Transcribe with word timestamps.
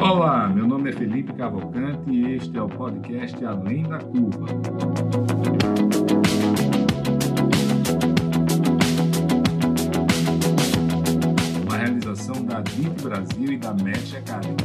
Olá, 0.00 0.48
meu 0.48 0.66
nome 0.66 0.90
é 0.90 0.92
Felipe 0.92 1.32
Cavalcante 1.34 2.10
e 2.10 2.34
este 2.36 2.56
é 2.56 2.62
o 2.62 2.68
podcast 2.68 3.44
Além 3.44 3.82
da 3.82 3.98
Curva. 3.98 4.46
Uma 11.64 11.76
realização 11.76 12.44
da 12.44 12.60
DIT 12.60 13.02
Brasil 13.02 13.52
e 13.52 13.58
da 13.58 13.74
Match 13.74 14.14
Academy. 14.14 14.56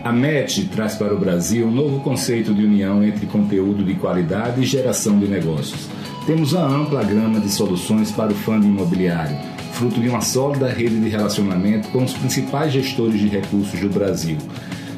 A 0.04 0.12
MET 0.12 0.66
traz 0.70 0.96
para 0.96 1.14
o 1.14 1.20
Brasil 1.20 1.68
um 1.68 1.72
novo 1.72 2.00
conceito 2.00 2.56
de 2.56 2.66
união 2.66 3.04
entre 3.04 3.28
conteúdo 3.28 3.84
de 3.84 3.94
qualidade 3.94 4.62
e 4.62 4.66
geração 4.66 5.20
de 5.20 5.28
negócios. 5.28 5.88
Temos 6.26 6.54
uma 6.54 6.66
ampla 6.66 7.04
gama 7.04 7.40
de 7.40 7.50
soluções 7.50 8.12
para 8.12 8.32
o 8.32 8.36
fundo 8.36 8.66
imobiliário, 8.66 9.38
fruto 9.74 10.02
de 10.02 10.09
uma 10.09 10.22
sólida 10.22 10.68
rede 10.68 11.00
de 11.00 11.08
relacionamento 11.08 11.88
com 11.90 12.04
os 12.04 12.14
principais 12.14 12.74
gestores 12.74 13.20
de 13.20 13.28
recursos 13.28 13.80
do 13.80 13.90
Brasil. 13.90 14.38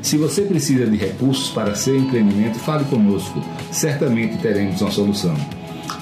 Se 0.03 0.17
você 0.17 0.41
precisa 0.41 0.85
de 0.85 0.97
recursos 0.97 1.49
para 1.49 1.73
seu 1.75 1.97
empreendimento, 1.97 2.59
fale 2.59 2.83
conosco. 2.85 3.41
Certamente 3.71 4.37
teremos 4.37 4.81
uma 4.81 4.91
solução. 4.91 5.33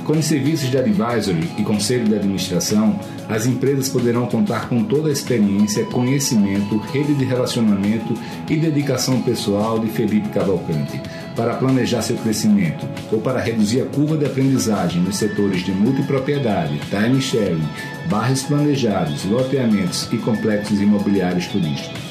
Com 0.04 0.14
os 0.14 0.26
serviços 0.26 0.72
de 0.72 0.78
advisory 0.78 1.48
e 1.56 1.64
conselho 1.64 2.06
de 2.06 2.16
administração, 2.16 3.00
as 3.30 3.46
empresas 3.46 3.90
poderão 3.90 4.26
contar 4.26 4.68
com 4.68 4.84
toda 4.84 5.08
a 5.08 5.12
experiência, 5.12 5.86
conhecimento, 5.86 6.78
rede 6.92 7.14
de 7.14 7.24
relacionamento 7.24 8.16
e 8.50 8.58
dedicação 8.58 9.22
pessoal 9.22 9.78
de 9.78 9.88
Felipe 9.92 10.30
Cavalcante 10.30 11.00
para 11.36 11.54
planejar 11.54 12.02
seu 12.02 12.18
crescimento 12.18 12.88
ou 13.12 13.22
para 13.22 13.40
reduzir 13.40 13.82
a 13.82 13.86
curva 13.86 14.18
de 14.18 14.26
aprendizagem 14.26 15.04
nos 15.04 15.18
setores 15.18 15.64
de 15.64 15.72
multipropriedade, 15.72 16.82
time 16.90 17.22
sharing, 17.22 17.64
bairros 18.10 18.42
planejados, 18.42 19.24
loteamentos 19.26 20.10
e 20.12 20.18
complexos 20.18 20.82
imobiliários 20.82 21.46
turísticos. 21.46 22.11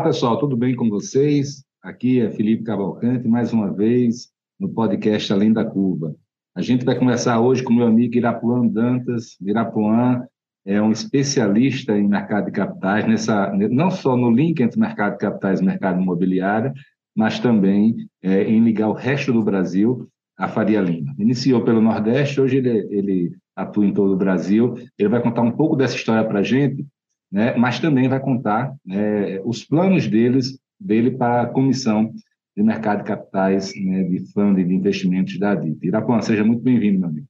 Olá, 0.00 0.06
pessoal, 0.06 0.38
tudo 0.38 0.56
bem 0.56 0.74
com 0.74 0.88
vocês? 0.88 1.62
Aqui 1.82 2.22
é 2.22 2.30
Felipe 2.30 2.64
Cavalcante, 2.64 3.28
mais 3.28 3.52
uma 3.52 3.70
vez 3.70 4.30
no 4.58 4.70
podcast 4.70 5.30
Além 5.30 5.52
da 5.52 5.62
Curva. 5.62 6.16
A 6.54 6.62
gente 6.62 6.86
vai 6.86 6.98
conversar 6.98 7.38
hoje 7.38 7.62
com 7.62 7.70
meu 7.70 7.86
amigo 7.86 8.16
Irapuan 8.16 8.66
Dantas. 8.66 9.36
Irapuan 9.42 10.24
é 10.64 10.80
um 10.80 10.90
especialista 10.90 11.98
em 11.98 12.08
mercado 12.08 12.46
de 12.46 12.52
capitais, 12.52 13.06
nessa, 13.06 13.52
não 13.52 13.90
só 13.90 14.16
no 14.16 14.30
link 14.30 14.62
entre 14.62 14.80
mercado 14.80 15.12
de 15.12 15.18
capitais 15.18 15.60
e 15.60 15.64
mercado 15.64 16.00
imobiliário, 16.00 16.72
mas 17.14 17.38
também 17.38 18.08
é, 18.22 18.44
em 18.44 18.64
ligar 18.64 18.88
o 18.88 18.94
resto 18.94 19.34
do 19.34 19.42
Brasil 19.42 20.08
à 20.34 20.48
Faria 20.48 20.80
Lima. 20.80 21.14
Iniciou 21.18 21.62
pelo 21.62 21.82
Nordeste, 21.82 22.40
hoje 22.40 22.56
ele, 22.56 22.88
ele 22.90 23.32
atua 23.54 23.84
em 23.84 23.92
todo 23.92 24.14
o 24.14 24.18
Brasil. 24.18 24.78
Ele 24.98 25.10
vai 25.10 25.22
contar 25.22 25.42
um 25.42 25.52
pouco 25.52 25.76
dessa 25.76 25.94
história 25.94 26.26
para 26.26 26.38
a 26.38 26.42
gente, 26.42 26.86
né, 27.30 27.54
mas 27.56 27.78
também 27.78 28.08
vai 28.08 28.20
contar 28.20 28.74
né, 28.84 29.40
os 29.44 29.64
planos 29.64 30.08
deles, 30.08 30.58
dele 30.78 31.12
para 31.12 31.42
a 31.42 31.46
comissão 31.46 32.12
de 32.56 32.62
mercado 32.62 32.98
de 32.98 33.04
capitais, 33.04 33.72
né, 33.76 34.04
de 34.04 34.32
fundo 34.32 34.62
de 34.62 34.74
investimentos 34.74 35.38
da 35.38 35.54
DIT. 35.54 35.86
Irapuã, 35.86 36.20
seja 36.20 36.44
muito 36.44 36.62
bem-vindo, 36.62 36.98
meu 36.98 37.08
amigo. 37.08 37.26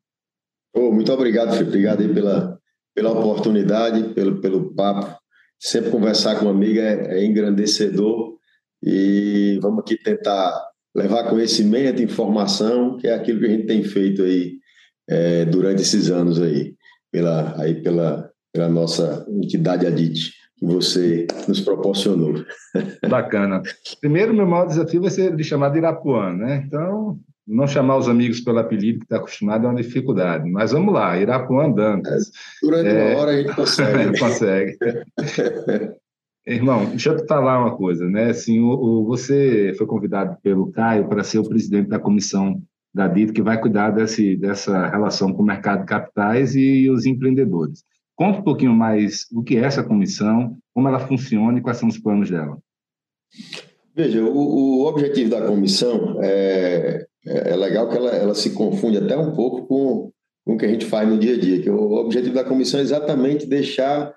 Oh, 0.75 0.93
muito 0.93 1.13
obrigado, 1.13 1.53
Felipe. 1.53 1.69
Obrigado 1.69 2.01
aí 2.01 2.15
pela, 2.15 2.59
pela 2.95 3.11
oportunidade, 3.11 4.15
pelo, 4.15 4.41
pelo 4.41 4.75
papo. 4.75 5.19
Sempre 5.59 5.91
conversar 5.91 6.39
com 6.39 6.47
um 6.47 6.51
amigo 6.51 6.79
é, 6.79 7.19
é 7.19 7.25
engrandecedor 7.25 8.39
e 8.83 9.59
vamos 9.61 9.81
aqui 9.81 9.97
tentar 9.97 10.53
levar 10.95 11.29
conhecimento, 11.29 12.03
informação, 12.03 12.97
que 12.97 13.07
é 13.07 13.15
aquilo 13.15 13.41
que 13.41 13.47
a 13.47 13.51
gente 13.51 13.67
tem 13.67 13.83
feito 13.85 14.23
aí 14.23 14.59
é, 15.09 15.45
durante 15.45 15.83
esses 15.83 16.11
anos 16.11 16.41
aí, 16.41 16.75
pela, 17.13 17.61
aí 17.61 17.83
pela, 17.83 18.30
pela 18.53 18.69
nossa 18.69 19.27
entidade 19.29 19.87
ADIT 19.87 20.33
que 20.61 20.67
você 20.67 21.27
nos 21.49 21.61
proporcionou. 21.61 22.35
Bacana. 23.09 23.63
Primeiro, 24.01 24.35
meu 24.35 24.47
maior 24.47 24.67
desafio 24.67 25.01
vai 25.01 25.11
ser 25.11 25.35
de 25.35 25.43
chamar 25.43 25.71
de 25.71 25.79
Irapuã, 25.79 26.33
né? 26.33 26.63
Então, 26.67 27.19
não 27.47 27.67
chamar 27.67 27.97
os 27.97 28.09
amigos 28.09 28.41
pelo 28.41 28.59
apelido 28.59 28.99
que 28.99 29.07
está 29.07 29.17
acostumado 29.17 29.67
é 29.67 29.71
uma 29.71 29.83
dificuldade. 29.83 30.49
Mas 30.51 30.73
vamos 30.73 30.93
lá, 30.93 31.19
Irapuã 31.19 31.71
Dantas. 31.71 32.29
É, 32.29 32.31
durante 32.63 32.89
é... 32.89 33.13
uma 33.13 33.21
hora 33.21 33.31
a 33.31 33.37
gente 33.39 33.57
consegue. 33.57 34.19
consegue. 34.21 34.79
Irmão, 36.47 36.87
deixa 36.87 37.11
eu 37.11 37.17
te 37.17 37.27
falar 37.27 37.61
uma 37.61 37.77
coisa, 37.77 38.09
né? 38.09 38.31
Assim, 38.31 38.61
o, 38.61 38.71
o, 38.71 39.05
você 39.07 39.75
foi 39.77 39.87
convidado 39.87 40.37
pelo 40.43 40.71
Caio 40.73 41.09
para 41.09 41.25
ser 41.25 41.39
o 41.39 41.49
presidente 41.49 41.89
da 41.89 41.99
comissão 41.99 42.63
da 42.93 43.07
DIT, 43.07 43.33
que 43.33 43.43
vai 43.43 43.61
cuidar 43.61 43.91
desse, 43.91 44.37
dessa 44.37 44.89
relação 44.89 45.33
com 45.33 45.43
o 45.43 45.47
mercado 45.47 45.81
de 45.81 45.87
capitais 45.87 46.55
e 46.57 46.91
os 46.91 47.07
empreendedores. 47.07 47.85
Conta 48.21 48.41
um 48.41 48.43
pouquinho 48.43 48.75
mais 48.75 49.25
o 49.33 49.43
que 49.43 49.57
é 49.57 49.61
essa 49.61 49.83
comissão, 49.83 50.55
como 50.75 50.87
ela 50.87 51.01
funciona 51.01 51.59
e 51.59 51.63
quais 51.63 51.79
são 51.79 51.89
os 51.89 51.97
planos 51.97 52.29
dela. 52.29 52.59
Veja, 53.97 54.23
o, 54.23 54.37
o 54.37 54.87
objetivo 54.87 55.31
da 55.31 55.47
comissão 55.47 56.19
é, 56.23 57.07
é, 57.27 57.57
legal 57.57 57.89
que 57.89 57.97
ela, 57.97 58.11
ela 58.11 58.35
se 58.35 58.51
confunde 58.51 58.99
até 58.99 59.17
um 59.17 59.35
pouco 59.35 59.67
com, 59.67 60.13
com 60.45 60.53
o 60.53 60.59
que 60.59 60.67
a 60.67 60.69
gente 60.69 60.85
faz 60.85 61.09
no 61.09 61.19
dia 61.19 61.35
a 61.35 61.41
dia. 61.41 61.63
Que 61.63 61.71
o 61.71 61.93
objetivo 61.93 62.35
da 62.35 62.45
comissão 62.45 62.79
é 62.79 62.83
exatamente 62.83 63.47
deixar 63.47 64.15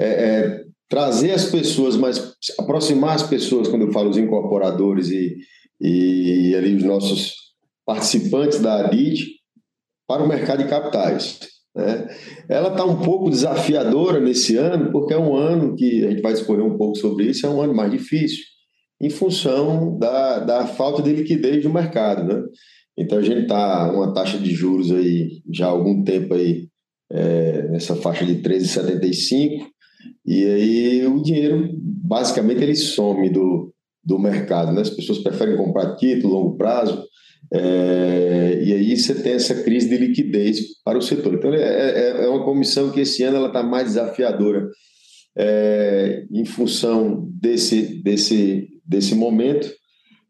é, 0.00 0.06
é, 0.06 0.64
trazer 0.88 1.32
as 1.32 1.44
pessoas, 1.44 1.98
mas 1.98 2.36
aproximar 2.58 3.14
as 3.14 3.24
pessoas, 3.24 3.68
quando 3.68 3.82
eu 3.82 3.92
falo 3.92 4.08
os 4.08 4.16
incorporadores 4.16 5.10
e, 5.10 5.36
e 5.78 6.54
ali 6.56 6.76
os 6.76 6.82
nossos 6.82 7.34
participantes 7.84 8.58
da 8.58 8.86
ADIT 8.86 9.22
para 10.08 10.24
o 10.24 10.28
mercado 10.28 10.62
de 10.62 10.70
capitais. 10.70 11.53
Né? 11.74 12.08
Ela 12.48 12.68
está 12.68 12.84
um 12.84 13.00
pouco 13.00 13.30
desafiadora 13.30 14.20
nesse 14.20 14.56
ano, 14.56 14.92
porque 14.92 15.12
é 15.12 15.18
um 15.18 15.34
ano 15.34 15.74
que 15.74 16.04
a 16.04 16.10
gente 16.10 16.22
vai 16.22 16.32
discorrer 16.32 16.64
um 16.64 16.76
pouco 16.76 16.96
sobre 16.96 17.26
isso, 17.26 17.46
é 17.46 17.50
um 17.50 17.60
ano 17.60 17.74
mais 17.74 17.90
difícil, 17.90 18.44
em 19.00 19.10
função 19.10 19.98
da, 19.98 20.38
da 20.38 20.66
falta 20.66 21.02
de 21.02 21.12
liquidez 21.12 21.62
do 21.62 21.72
mercado. 21.72 22.24
Né? 22.24 22.42
Então 22.96 23.18
a 23.18 23.22
gente 23.22 23.42
está 23.42 23.92
uma 23.92 24.12
taxa 24.12 24.38
de 24.38 24.52
juros 24.52 24.92
aí 24.92 25.42
já 25.52 25.66
há 25.66 25.70
algum 25.70 26.04
tempo 26.04 26.34
aí 26.34 26.68
é, 27.10 27.68
nessa 27.68 27.96
faixa 27.96 28.24
de 28.24 28.36
13,75 28.36 29.66
e 30.26 30.44
aí 30.44 31.06
o 31.06 31.22
dinheiro 31.22 31.70
basicamente 31.80 32.62
ele 32.62 32.74
some 32.76 33.30
do, 33.30 33.72
do 34.04 34.18
mercado, 34.18 34.72
né? 34.72 34.82
As 34.82 34.90
pessoas 34.90 35.18
preferem 35.18 35.56
comprar 35.56 35.96
título 35.96 36.34
longo 36.34 36.56
prazo 36.56 37.04
é, 37.54 38.62
e 38.64 38.72
aí 38.72 38.96
você 38.96 39.14
tem 39.14 39.32
essa 39.32 39.62
crise 39.62 39.88
de 39.88 39.96
liquidez 39.96 40.82
para 40.84 40.98
o 40.98 41.02
setor. 41.02 41.34
Então 41.34 41.54
é, 41.54 41.60
é, 41.60 42.24
é 42.24 42.28
uma 42.28 42.44
comissão 42.44 42.90
que 42.90 43.00
esse 43.00 43.22
ano 43.22 43.36
ela 43.36 43.48
está 43.48 43.62
mais 43.62 43.88
desafiadora 43.88 44.68
é, 45.36 46.24
em 46.30 46.44
função 46.44 47.28
desse 47.40 48.02
desse 48.02 48.68
desse 48.84 49.14
momento, 49.14 49.72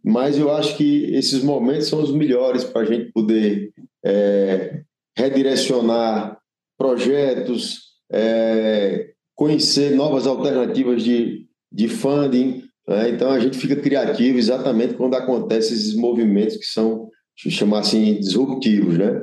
mas 0.05 0.39
eu 0.39 0.53
acho 0.53 0.77
que 0.77 1.05
esses 1.15 1.43
momentos 1.43 1.89
são 1.89 2.03
os 2.03 2.13
melhores 2.13 2.63
para 2.63 2.83
a 2.83 2.85
gente 2.85 3.11
poder 3.11 3.73
é, 4.05 4.83
redirecionar 5.17 6.39
projetos, 6.77 7.81
é, 8.13 9.11
conhecer 9.35 9.95
novas 9.95 10.27
alternativas 10.27 11.03
de, 11.03 11.47
de 11.73 11.89
funding. 11.89 12.65
Né? 12.87 13.11
Então, 13.11 13.31
a 13.31 13.41
gente 13.41 13.57
fica 13.57 13.77
criativo 13.77 14.39
exatamente 14.39 14.95
quando 14.95 15.15
acontecem 15.15 15.75
esses 15.75 15.95
movimentos 15.95 16.57
que 16.57 16.67
são, 16.67 17.09
chamar 17.37 17.81
assim, 17.81 18.19
disruptivos. 18.19 18.99
Né? 18.99 19.21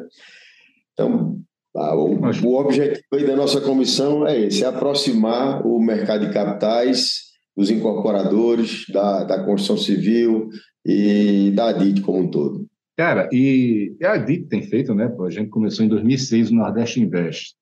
Então, 0.94 1.40
o, 1.74 2.48
o 2.48 2.60
objetivo 2.60 3.28
da 3.28 3.36
nossa 3.36 3.62
comissão 3.62 4.28
é 4.28 4.40
esse, 4.40 4.63
é 4.63 4.68
aproximar 4.68 5.66
o 5.66 5.80
mercado 5.80 6.28
de 6.28 6.34
capitais 6.34 7.31
dos 7.56 7.69
incorporadores, 7.69 8.86
da, 8.92 9.24
da 9.24 9.44
construção 9.44 9.78
civil 9.78 10.50
e 10.86 11.52
da 11.52 11.69
ADIT 11.69 12.02
como 12.02 12.19
um 12.19 12.31
todo. 12.31 12.66
Cara, 12.98 13.28
e 13.31 13.96
a 14.04 14.18
DIP 14.18 14.48
tem 14.48 14.62
feito, 14.62 14.94
né? 14.94 15.12
A 15.25 15.30
gente 15.30 15.50
começou 15.50 15.86
em 15.86 15.90
2006 15.90 16.52
o 16.52 16.56
Nordeste 16.56 17.02
Invest. 17.02 17.56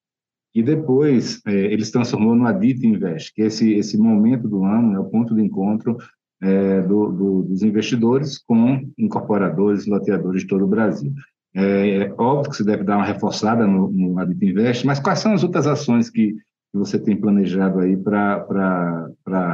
E 0.54 0.63
depois 0.63 1.40
é, 1.46 1.54
eles 1.54 1.92
transformou 1.92 2.36
no 2.36 2.48
Adit 2.48 2.86
Invest, 2.86 3.34
que 3.34 3.44
é 3.44 3.46
esse, 3.46 3.72
esse 3.74 3.98
momento 3.98 4.48
do 4.48 4.63
ano, 4.63 4.96
é 4.96 5.00
o 5.00 5.06
ponto 5.06 5.36
de 5.36 5.42
encontro 5.42 5.96
é, 6.41 6.81
do, 6.81 7.12
do, 7.12 7.44
dos 7.44 7.63
investidores 7.63 8.38
com 8.38 8.88
incorporadores 8.97 9.86
e 9.86 9.89
loteadores 9.89 10.41
de 10.41 10.47
todo 10.47 10.65
o 10.65 10.68
Brasil. 10.68 11.13
É, 11.56 12.03
é, 12.03 12.13
óbvio 12.18 12.51
que 12.51 12.57
você 12.57 12.63
deve 12.63 12.83
dar 12.83 12.97
uma 12.97 13.06
reforçada 13.06 13.65
no, 13.65 13.89
no 13.91 14.19
Adit 14.19 14.45
Invest, 14.45 14.86
mas 14.86 15.00
quais 15.00 15.19
são 15.19 15.33
as 15.33 15.44
outras 15.44 15.68
ações 15.68 16.09
que, 16.09 16.33
que 16.33 16.77
você 16.77 17.00
tem 17.00 17.19
planejado 17.19 17.80
aí 17.80 17.97
para 17.97 18.45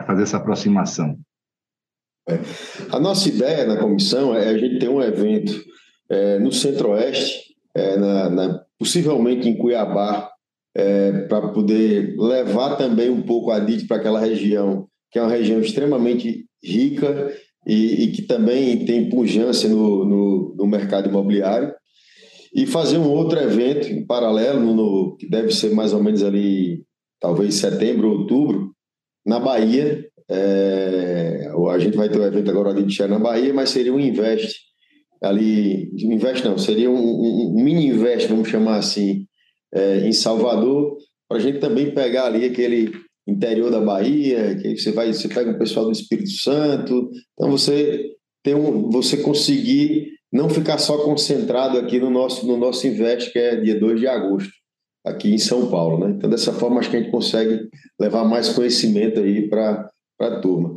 fazer 0.05 0.23
essa 0.23 0.37
aproximação? 0.37 1.17
É. 2.27 2.39
A 2.91 2.99
nossa 2.99 3.29
ideia 3.29 3.65
na 3.65 3.77
comissão 3.77 4.35
é 4.35 4.49
a 4.49 4.57
gente 4.57 4.79
ter 4.79 4.89
um 4.89 5.01
evento 5.01 5.53
é, 6.09 6.39
no 6.39 6.51
Centro-Oeste, 6.51 7.55
é, 7.73 7.97
na, 7.97 8.29
na, 8.29 8.61
possivelmente 8.77 9.47
em 9.47 9.57
Cuiabá, 9.57 10.29
é, 10.75 11.21
para 11.27 11.49
poder 11.49 12.15
levar 12.17 12.75
também 12.75 13.09
um 13.09 13.21
pouco 13.21 13.51
a 13.51 13.59
DIT 13.59 13.87
para 13.87 13.97
aquela 13.97 14.19
região, 14.19 14.87
que 15.11 15.17
é 15.17 15.21
uma 15.21 15.31
região 15.31 15.61
extremamente 15.61 16.44
rica 16.63 17.33
e, 17.65 18.03
e 18.03 18.11
que 18.11 18.21
também 18.23 18.85
tem 18.85 19.09
pujança 19.09 19.67
no, 19.67 20.05
no, 20.05 20.55
no, 20.55 20.67
mercado 20.67 21.09
imobiliário, 21.09 21.73
e 22.53 22.65
fazer 22.65 22.97
um 22.97 23.09
outro 23.09 23.39
evento 23.39 23.87
em 23.87 24.05
paralelo, 24.05 24.73
no, 24.73 25.17
que 25.17 25.27
deve 25.27 25.51
ser 25.51 25.73
mais 25.73 25.93
ou 25.93 26.01
menos 26.01 26.23
ali, 26.23 26.83
talvez 27.19 27.55
setembro, 27.55 28.09
outubro, 28.09 28.71
na 29.25 29.39
Bahia. 29.39 30.05
É, 30.29 31.51
a 31.69 31.79
gente 31.79 31.97
vai 31.97 32.09
ter 32.09 32.19
um 32.19 32.25
evento 32.25 32.49
agora 32.49 32.69
ali 32.69 32.83
de 32.83 33.07
na 33.07 33.19
Bahia, 33.19 33.53
mas 33.53 33.69
seria 33.69 33.93
um 33.93 33.99
Invest 33.99 34.65
ali, 35.21 35.91
investe 35.97 36.45
não, 36.45 36.57
seria 36.57 36.89
um, 36.89 36.95
um, 36.95 37.53
um 37.57 37.63
mini 37.63 37.87
invest, 37.87 38.27
vamos 38.27 38.47
chamar 38.47 38.77
assim, 38.77 39.25
é, 39.73 40.07
em 40.07 40.11
Salvador, 40.11 40.97
para 41.27 41.37
a 41.37 41.41
gente 41.41 41.59
também 41.59 41.91
pegar 41.91 42.25
ali 42.25 42.45
aquele 42.45 42.91
interior 43.27 43.71
da 43.71 43.81
Bahia, 43.81 44.55
que 44.55 44.77
você 44.77 44.91
vai, 44.91 45.11
você 45.11 45.27
pega 45.27 45.51
o 45.51 45.57
pessoal 45.57 45.85
do 45.85 45.91
Espírito 45.91 46.29
Santo, 46.29 47.09
então 47.33 47.49
você 47.49 48.11
tem 48.43 48.53
um, 48.53 48.89
você 48.89 49.17
conseguir 49.17 50.11
não 50.31 50.49
ficar 50.49 50.77
só 50.77 50.99
concentrado 50.99 51.77
aqui 51.77 51.99
no 51.99 52.09
nosso 52.09 52.45
no 52.45 52.57
nosso 52.57 52.85
invest 52.85 53.31
que 53.31 53.39
é 53.39 53.55
dia 53.55 53.79
2 53.79 53.99
de 53.99 54.07
agosto, 54.07 54.51
aqui 55.05 55.33
em 55.33 55.37
São 55.37 55.69
Paulo, 55.69 56.05
né? 56.05 56.13
Então 56.15 56.29
dessa 56.29 56.53
forma 56.53 56.79
acho 56.79 56.89
que 56.89 56.97
a 56.97 56.99
gente 56.99 57.11
consegue 57.11 57.67
levar 57.99 58.23
mais 58.25 58.49
conhecimento 58.49 59.19
aí 59.19 59.49
para 59.49 59.89
a 60.19 60.39
turma. 60.39 60.75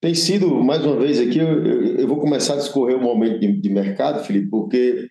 Tem 0.00 0.14
sido, 0.14 0.48
mais 0.62 0.84
uma 0.84 0.96
vez 0.96 1.20
aqui, 1.20 1.38
eu, 1.38 1.98
eu 1.98 2.08
vou 2.08 2.18
começar 2.18 2.54
a 2.54 2.58
discorrer 2.58 2.96
o 2.96 3.02
momento 3.02 3.40
de, 3.40 3.60
de 3.60 3.68
mercado, 3.68 4.24
Felipe, 4.24 4.48
porque 4.48 5.08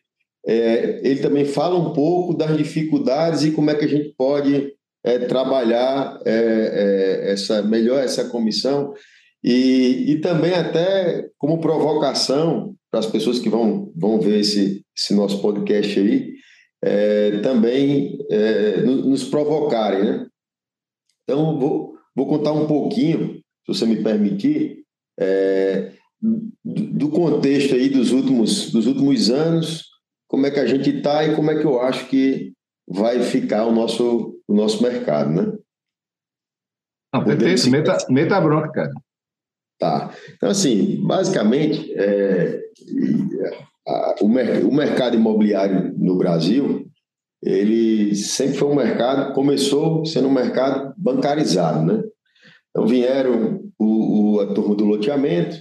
é, 0.47 1.01
ele 1.03 1.19
também 1.19 1.45
fala 1.45 1.77
um 1.77 1.93
pouco 1.93 2.33
das 2.33 2.57
dificuldades 2.57 3.43
e 3.43 3.51
como 3.51 3.69
é 3.69 3.75
que 3.75 3.85
a 3.85 3.87
gente 3.87 4.13
pode 4.17 4.73
é, 5.03 5.19
trabalhar 5.19 6.19
é, 6.25 6.31
é 7.27 7.31
essa 7.31 7.61
melhor 7.61 8.03
essa 8.03 8.29
comissão 8.29 8.93
e, 9.43 10.11
e 10.11 10.21
também 10.21 10.53
até 10.53 11.29
como 11.37 11.61
provocação 11.61 12.75
para 12.91 12.99
as 12.99 13.05
pessoas 13.05 13.39
que 13.39 13.49
vão, 13.49 13.91
vão 13.95 14.19
ver 14.19 14.39
esse, 14.39 14.83
esse 14.97 15.13
nosso 15.13 15.41
podcast 15.41 15.99
aí, 15.99 16.33
é, 16.83 17.39
também 17.39 18.17
é, 18.29 18.81
nos 18.81 19.23
provocarem, 19.25 20.03
né? 20.03 20.27
Então, 21.23 21.59
vou, 21.59 21.93
vou 22.15 22.27
contar 22.27 22.51
um 22.51 22.65
pouquinho, 22.65 23.35
se 23.65 23.67
você 23.67 23.85
me 23.85 24.01
permitir, 24.01 24.83
é, 25.19 25.91
do 26.21 27.09
contexto 27.09 27.75
aí 27.75 27.89
dos 27.89 28.11
últimos, 28.11 28.71
dos 28.71 28.87
últimos 28.87 29.29
anos, 29.29 29.85
como 30.27 30.45
é 30.47 30.51
que 30.51 30.59
a 30.59 30.65
gente 30.65 30.89
está 30.89 31.23
e 31.23 31.35
como 31.35 31.51
é 31.51 31.59
que 31.59 31.65
eu 31.65 31.79
acho 31.79 32.07
que 32.07 32.53
vai 32.89 33.21
ficar 33.21 33.65
o 33.65 33.71
nosso, 33.71 34.35
o 34.47 34.53
nosso 34.53 34.81
mercado, 34.81 35.29
né? 35.29 35.53
Não, 37.13 37.23
perfeito, 37.23 37.69
meta, 37.69 37.97
meta 38.09 38.41
bronca, 38.41 38.71
cara. 38.71 38.93
Tá. 39.79 40.13
Então, 40.35 40.49
assim, 40.49 41.01
basicamente, 41.05 41.93
é, 41.93 42.61
a, 43.87 44.15
o, 44.21 44.27
mer 44.27 44.65
o 44.65 44.73
mercado 44.73 45.15
imobiliário 45.15 45.93
no 45.97 46.17
Brasil, 46.17 46.87
ele 47.41 48.15
sempre 48.15 48.57
foi 48.57 48.67
um 48.67 48.75
mercado, 48.75 49.33
começou 49.33 50.05
sendo 50.05 50.27
um 50.27 50.33
mercado 50.33 50.93
bancarizado, 50.97 51.85
né? 51.85 52.03
Então 52.69 52.85
vieram 52.85 53.63
o, 53.79 54.35
o, 54.35 54.39
a 54.41 54.53
turma 54.53 54.75
do 54.75 54.85
loteamento, 54.85 55.57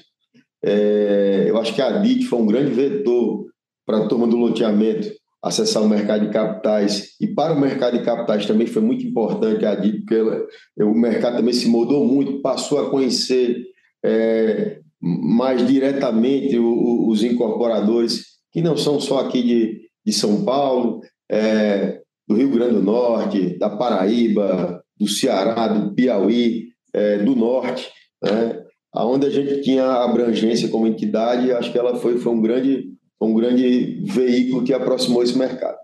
é, 0.63 1.47
eu 1.47 1.57
acho 1.59 1.75
que 1.75 1.81
a 1.81 1.99
DIT 1.99 2.25
foi 2.25 2.41
um 2.41 2.47
grande 2.47 2.73
vetor 2.73 3.47
para 3.87 3.99
a 3.99 4.09
turma 4.09 4.27
do 4.27 4.37
loteamento 4.37 5.09
acessar 5.43 5.83
o 5.83 5.89
mercado 5.89 6.27
de 6.27 6.33
capitais 6.33 7.17
e 7.21 7.27
para 7.29 7.53
o 7.53 7.61
mercado 7.61 7.97
de 7.97 8.05
capitais 8.05 8.47
também 8.47 8.67
foi 8.67 8.83
muito 8.83 9.07
importante 9.07 9.65
a 9.65 9.75
DIT, 9.75 10.01
porque 10.01 10.15
ela, 10.15 10.47
o 10.81 10.95
mercado 10.95 11.37
também 11.37 11.55
se 11.55 11.69
mudou 11.69 12.05
muito, 12.05 12.41
passou 12.41 12.79
a 12.81 12.91
conhecer 12.91 13.65
é, 14.05 14.81
mais 15.01 15.67
diretamente 15.67 16.59
o, 16.59 17.09
os 17.09 17.23
incorporadores, 17.23 18.25
que 18.53 18.61
não 18.61 18.77
são 18.77 19.01
só 19.01 19.21
aqui 19.21 19.43
de, 19.43 19.81
de 20.05 20.13
São 20.13 20.45
Paulo, 20.45 21.01
é, 21.31 22.01
do 22.27 22.35
Rio 22.35 22.51
Grande 22.51 22.75
do 22.75 22.83
Norte, 22.83 23.57
da 23.59 23.71
Paraíba, 23.71 24.83
do 24.99 25.07
Ceará, 25.07 25.69
do 25.69 25.95
Piauí, 25.95 26.69
é, 26.93 27.19
do 27.19 27.37
norte, 27.37 27.89
né? 28.23 28.63
onde 28.95 29.27
a 29.27 29.31
gente 29.31 29.61
tinha 29.61 29.85
abrangência 29.85 30.69
como 30.69 30.87
entidade, 30.87 31.53
acho 31.53 31.71
que 31.71 31.79
ela 31.79 31.97
foi, 31.97 32.19
foi 32.19 32.33
um, 32.33 32.41
grande, 32.41 32.89
um 33.21 33.35
grande 33.35 34.03
veículo 34.05 34.65
que 34.65 34.73
aproximou 34.73 35.23
esse 35.23 35.37
mercado. 35.37 35.77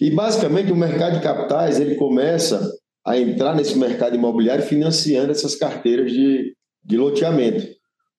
E, 0.00 0.10
basicamente, 0.10 0.72
o 0.72 0.76
mercado 0.76 1.16
de 1.16 1.22
capitais 1.22 1.80
ele 1.80 1.94
começa 1.94 2.70
a 3.06 3.18
entrar 3.18 3.54
nesse 3.54 3.78
mercado 3.78 4.16
imobiliário 4.16 4.64
financiando 4.64 5.30
essas 5.30 5.54
carteiras 5.54 6.10
de, 6.10 6.54
de 6.84 6.96
loteamento, 6.96 7.66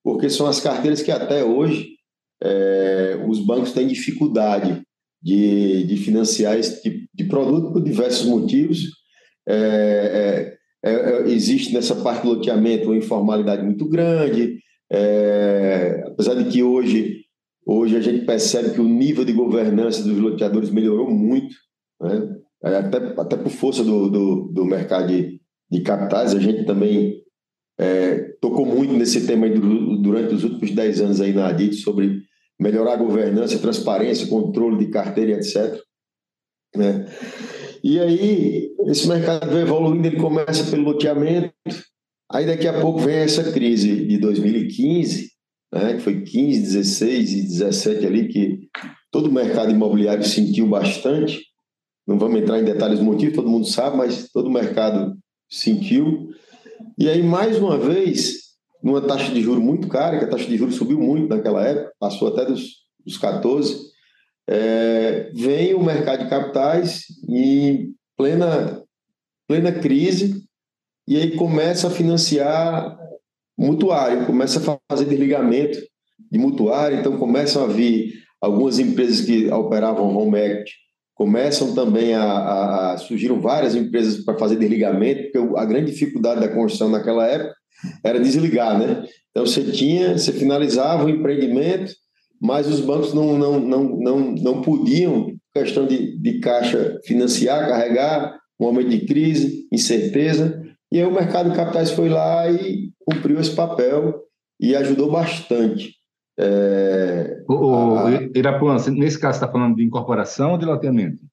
porque 0.04 0.30
são 0.30 0.48
as 0.48 0.62
carteiras 0.62 1.02
que 1.02 1.12
até 1.12 1.44
hoje 1.44 1.98
é, 2.42 3.22
os 3.28 3.40
bancos 3.40 3.74
têm 3.74 3.88
dificuldade 3.88 4.82
de, 5.22 5.84
de 5.84 5.98
financiar 5.98 6.58
esse 6.58 6.82
tipo 6.82 7.06
de 7.14 7.26
produto 7.26 7.74
por 7.74 7.84
diversos 7.84 8.26
motivos. 8.26 8.80
É, 9.48 10.54
é, 10.84 10.90
é, 10.90 10.94
é, 10.94 11.30
existe 11.30 11.74
nessa 11.74 11.96
parte 11.96 12.24
do 12.24 12.30
loteamento 12.30 12.86
uma 12.86 12.98
informalidade 12.98 13.64
muito 13.64 13.88
grande, 13.90 14.60
é, 14.92 16.04
apesar 16.08 16.36
de 16.36 16.46
que 16.46 16.64
hoje, 16.64 17.17
hoje 17.68 17.98
a 17.98 18.02
gente 18.02 18.26
percebe 18.26 18.72
que 18.72 18.82
o 18.82 18.88
nível 18.88 19.26
de 19.26 19.34
governança 19.34 20.02
dos 20.02 20.18
loteadores 20.18 20.70
melhorou 20.72 21.12
muito, 21.12 21.54
né? 22.02 22.38
É, 22.64 22.76
até, 22.76 22.98
até 22.98 23.38
por 23.38 23.52
força 23.52 23.84
do, 23.84 24.10
do, 24.10 24.52
do 24.52 24.66
mercado 24.66 25.08
de, 25.08 25.40
de, 25.70 25.82
capitais, 25.82 26.34
a 26.34 26.40
gente 26.40 26.66
também 26.66 27.22
é, 27.80 28.36
tocou 28.42 28.66
muito 28.66 28.94
nesse 28.94 29.28
tema 29.28 29.48
durante 29.48 30.34
os 30.34 30.44
últimos 30.44 30.72
10 30.72 31.02
anos 31.02 31.22
aí 31.22 31.34
na 31.34 31.50
ADIT 31.50 31.76
sobre 31.76 32.24
melhorar 32.60 32.94
a 32.94 32.98
governança, 32.98 33.60
transparência, 33.60 34.28
controle 34.28 34.84
de 34.84 34.90
carteira, 34.90 35.34
etc. 35.34 35.80
Né? 36.76 37.06
E 37.84 38.00
aí, 38.00 38.72
esse 38.88 39.08
mercado 39.08 39.52
vai 39.52 39.62
evoluindo, 39.62 40.08
ele 40.08 40.18
começa 40.18 40.70
pelo 40.72 40.84
loteamento, 40.84 41.54
aí 42.32 42.48
daqui 42.48 42.68
a 42.68 42.82
pouco 42.82 43.00
vem 43.00 43.18
essa 43.18 43.52
crise 43.52 44.04
de 44.08 44.18
2015, 44.18 45.32
né, 45.72 45.96
que 45.96 46.02
foi 46.02 46.22
15, 46.22 46.62
16 46.62 47.34
e 47.34 47.42
17 47.44 48.06
ali, 48.06 48.28
que 48.28 48.70
todo 49.12 49.28
o 49.28 49.34
mercado 49.34 49.72
imobiliário 49.72 50.24
sentiu 50.24 50.68
bastante. 50.68 51.42
Não 52.08 52.18
vamos 52.18 52.40
entrar 52.40 52.60
em 52.60 52.66
detalhes 52.66 53.00
do 53.00 53.06
motivo, 53.06 53.36
todo 53.36 53.50
mundo 53.50 53.68
sabe, 53.68 53.98
mas 53.98 54.30
todo 54.32 54.48
o 54.48 54.52
mercado 54.52 55.18
sentiu. 55.50 56.30
E 56.98 57.10
aí, 57.10 57.22
mais 57.22 57.58
uma 57.58 57.78
vez, 57.78 58.48
numa 58.82 59.02
taxa 59.02 59.32
de 59.34 59.42
juros 59.42 59.64
muito 59.64 59.88
cara, 59.88 60.18
que 60.18 60.26
a 60.26 60.30
taxa 60.30 60.46
de 60.46 60.58
juros 60.58 60.76
subiu 60.76 61.00
muito 61.00 61.28
naquela 61.28 61.64
época, 61.64 61.94
passou 62.00 62.30
até 62.30 62.46
dos, 62.46 62.86
dos 63.06 63.18
14, 63.18 63.88
é, 64.50 65.30
vem 65.34 65.74
o 65.74 65.84
mercado 65.84 66.24
de 66.24 66.30
capitais 66.30 67.04
em 67.28 67.94
plena, 68.16 68.82
plena 69.46 69.72
crise 69.72 70.44
e 71.08 71.18
aí 71.18 71.36
começa 71.36 71.88
a 71.88 71.92
financiar 71.92 72.98
mutuário, 73.58 74.26
começa 74.26 74.60
a 74.60 74.80
fazer 74.90 75.06
desligamento 75.06 75.80
de 76.32 76.38
mutuário, 76.38 77.00
então 77.00 77.18
começam 77.18 77.64
a 77.64 77.68
vir 77.68 78.14
algumas 78.42 78.78
empresas 78.78 79.22
que 79.22 79.52
operavam 79.52 80.16
home 80.16 80.40
act, 80.40 80.72
começam 81.16 81.74
também 81.74 82.14
a, 82.14 82.24
a, 82.24 82.94
a 82.94 82.98
surgiram 82.98 83.42
várias 83.42 83.74
empresas 83.74 84.24
para 84.24 84.38
fazer 84.38 84.58
desligamento, 84.58 85.32
porque 85.32 85.58
a 85.60 85.66
grande 85.66 85.92
dificuldade 85.92 86.42
da 86.42 86.50
construção 86.50 86.90
naquela 86.90 87.26
época 87.26 87.56
era 88.04 88.20
desligar, 88.20 88.78
né? 88.78 89.04
Então 89.32 89.46
você 89.46 89.64
tinha, 89.64 90.18
você 90.18 90.32
finalizava 90.32 91.06
o 91.06 91.10
empreendimento, 91.10 91.94
mas 92.40 92.68
os 92.68 92.80
bancos 92.80 93.14
não, 93.14 93.38
não, 93.38 93.60
não, 93.60 93.84
não, 93.84 94.20
não 94.36 94.62
podiam, 94.62 95.32
questão 95.54 95.88
de, 95.88 96.20
de 96.20 96.40
caixa, 96.40 97.00
financiar, 97.06 97.68
carregar, 97.68 98.38
um 98.60 98.66
momento 98.66 98.90
de 98.90 99.06
crise, 99.06 99.68
incerteza, 99.72 100.62
e 100.92 101.00
aí 101.00 101.06
o 101.06 101.14
mercado 101.14 101.50
de 101.50 101.56
capitais 101.56 101.92
foi 101.92 102.10
lá 102.10 102.50
e 102.50 102.92
cumpriu 103.08 103.40
esse 103.40 103.56
papel 103.56 104.24
e 104.60 104.76
ajudou 104.76 105.10
bastante. 105.10 105.96
É, 106.40 107.44
o, 107.50 107.96
a... 107.96 108.12
Irapuã, 108.36 108.78
nesse 108.92 109.20
caso 109.20 109.38
está 109.38 109.52
falando 109.52 109.78
de 109.78 109.84
incorporação 109.84 110.52
ou 110.52 110.58
de 110.58 110.66
loteamento? 110.66 111.24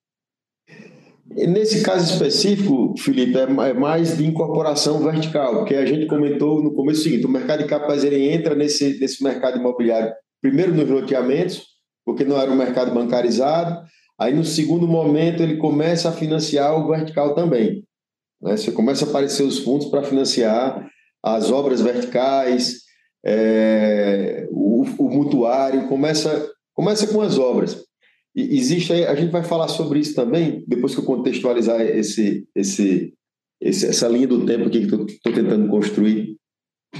Nesse 1.26 1.82
caso 1.82 2.12
específico, 2.12 2.94
Felipe, 2.96 3.36
é, 3.36 3.42
é 3.42 3.72
mais 3.72 4.16
de 4.16 4.24
incorporação 4.24 5.00
vertical, 5.00 5.56
porque 5.56 5.74
a 5.74 5.84
gente 5.84 6.06
comentou 6.06 6.62
no 6.62 6.74
começo 6.74 7.00
o 7.00 7.02
seguinte: 7.02 7.26
o 7.26 7.30
mercado 7.30 7.62
de 7.62 7.68
capitais 7.68 8.04
ele 8.04 8.28
entra 8.28 8.54
nesse, 8.54 9.00
nesse 9.00 9.22
mercado 9.24 9.58
imobiliário, 9.58 10.12
primeiro 10.40 10.72
nos 10.72 10.88
loteamentos, 10.88 11.64
porque 12.04 12.24
não 12.24 12.40
era 12.40 12.50
um 12.50 12.56
mercado 12.56 12.94
bancarizado, 12.94 13.82
aí 14.18 14.32
no 14.32 14.44
segundo 14.44 14.86
momento 14.86 15.42
ele 15.42 15.56
começa 15.56 16.10
a 16.10 16.12
financiar 16.12 16.78
o 16.78 16.88
vertical 16.88 17.34
também. 17.34 17.82
Né? 18.40 18.56
Você 18.56 18.70
começa 18.70 19.04
a 19.04 19.08
aparecer 19.08 19.42
os 19.42 19.58
fundos 19.58 19.86
para 19.86 20.04
financiar 20.04 20.88
as 21.24 21.50
obras 21.50 21.80
verticais, 21.80 22.82
é, 23.24 24.46
o, 24.50 24.84
o 24.98 25.10
mutuário, 25.10 25.88
começa, 25.88 26.50
começa 26.74 27.06
com 27.06 27.20
as 27.22 27.38
obras 27.38 27.84
existe 28.34 28.92
a 28.92 29.14
gente 29.14 29.30
vai 29.30 29.44
falar 29.44 29.68
sobre 29.68 30.00
isso 30.00 30.14
também 30.14 30.64
depois 30.66 30.94
que 30.94 31.00
eu 31.00 31.04
contextualizar 31.04 31.80
esse, 31.80 32.46
esse, 32.54 33.14
esse 33.60 33.86
essa 33.86 34.08
linha 34.08 34.26
do 34.26 34.44
tempo 34.44 34.66
aqui 34.66 34.86
que 34.86 34.94
estou 34.94 35.32
tentando 35.32 35.68
construir, 35.68 36.36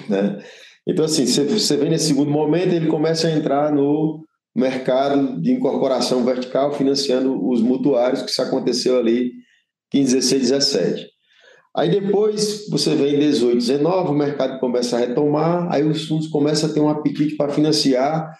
né? 0.08 0.42
Então 0.86 1.04
assim, 1.04 1.26
você, 1.26 1.44
você 1.44 1.76
vem 1.76 1.90
nesse 1.90 2.08
segundo 2.08 2.30
momento, 2.30 2.72
ele 2.72 2.86
começa 2.86 3.26
a 3.26 3.32
entrar 3.32 3.72
no 3.72 4.24
mercado 4.54 5.40
de 5.40 5.50
incorporação 5.50 6.24
vertical, 6.24 6.72
financiando 6.72 7.44
os 7.48 7.60
mutuários, 7.60 8.22
que 8.22 8.30
isso 8.30 8.42
aconteceu 8.42 8.98
ali 8.98 9.32
em 9.92 10.04
16, 10.04 10.50
17. 10.50 11.13
Aí 11.76 11.90
depois 11.90 12.68
você 12.70 12.94
vem 12.94 13.16
em 13.16 13.18
18, 13.18 13.56
19, 13.56 14.10
o 14.10 14.14
mercado 14.14 14.60
começa 14.60 14.96
a 14.96 15.00
retomar, 15.00 15.72
aí 15.72 15.82
os 15.82 16.06
fundos 16.06 16.28
começam 16.28 16.70
a 16.70 16.72
ter 16.72 16.80
um 16.80 16.88
apetite 16.88 17.36
para 17.36 17.52
financiar 17.52 18.30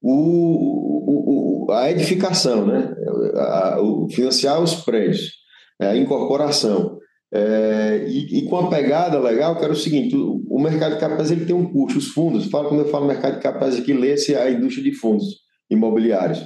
o, 0.00 1.66
o, 1.66 1.72
a 1.72 1.90
edificação, 1.90 2.64
né? 2.64 2.94
A, 3.34 3.80
o, 3.80 4.08
financiar 4.08 4.62
os 4.62 4.76
prédios, 4.76 5.32
a 5.80 5.96
incorporação. 5.96 6.98
É, 7.34 8.06
e, 8.08 8.38
e, 8.38 8.48
com 8.48 8.56
a 8.56 8.70
pegada 8.70 9.18
legal, 9.18 9.56
que 9.56 9.64
era 9.64 9.72
o 9.72 9.76
seguinte: 9.76 10.14
o, 10.14 10.44
o, 10.48 10.62
mercado 10.62 10.94
de 10.94 11.00
capitais 11.00 11.32
ele 11.32 11.44
tem 11.44 11.56
um 11.56 11.72
custo, 11.72 11.98
os 11.98 12.08
fundos, 12.08 12.46
fala, 12.46 12.68
quando 12.68 12.80
eu 12.80 12.88
falo 12.88 13.04
mercado 13.04 13.34
de 13.34 13.42
capitais 13.42 13.76
aqui, 13.76 13.92
lê-se 13.92 14.36
a 14.36 14.48
indústria 14.48 14.84
de 14.84 14.96
fundos 14.96 15.24
imobiliários. 15.68 16.40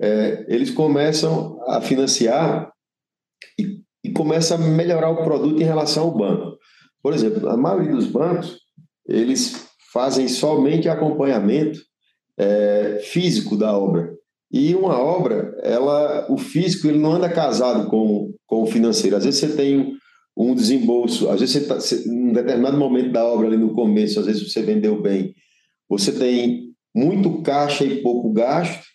É, 0.00 0.44
eles 0.48 0.70
começam 0.70 1.58
a 1.66 1.80
financiar 1.80 2.70
e, 3.58 3.77
e 4.08 4.12
começam 4.12 4.56
a 4.56 4.60
melhorar 4.60 5.10
o 5.10 5.22
produto 5.22 5.60
em 5.60 5.64
relação 5.64 6.04
ao 6.04 6.16
banco. 6.16 6.56
Por 7.02 7.12
exemplo, 7.12 7.48
a 7.48 7.56
maioria 7.56 7.92
dos 7.92 8.06
bancos, 8.06 8.58
eles 9.06 9.66
fazem 9.92 10.28
somente 10.28 10.88
acompanhamento 10.88 11.78
é, 12.38 13.00
físico 13.04 13.56
da 13.56 13.76
obra. 13.76 14.10
E 14.50 14.74
uma 14.74 14.98
obra, 14.98 15.54
ela, 15.62 16.26
o 16.30 16.38
físico 16.38 16.88
ele 16.88 16.98
não 16.98 17.12
anda 17.12 17.28
casado 17.28 17.88
com, 17.90 18.32
com 18.46 18.62
o 18.62 18.66
financeiro. 18.66 19.16
Às 19.16 19.24
vezes 19.24 19.40
você 19.40 19.54
tem 19.54 19.92
um 20.36 20.54
desembolso, 20.54 21.28
às 21.28 21.40
vezes 21.40 21.66
você 21.66 21.74
está 21.74 22.10
em 22.10 22.30
um 22.30 22.32
determinado 22.32 22.78
momento 22.78 23.12
da 23.12 23.24
obra 23.24 23.46
ali 23.46 23.56
no 23.56 23.74
começo, 23.74 24.20
às 24.20 24.26
vezes 24.26 24.50
você 24.50 24.62
vendeu 24.62 25.02
bem, 25.02 25.34
você 25.88 26.12
tem 26.12 26.68
muito 26.94 27.42
caixa 27.42 27.84
e 27.84 28.02
pouco 28.02 28.32
gasto. 28.32 28.86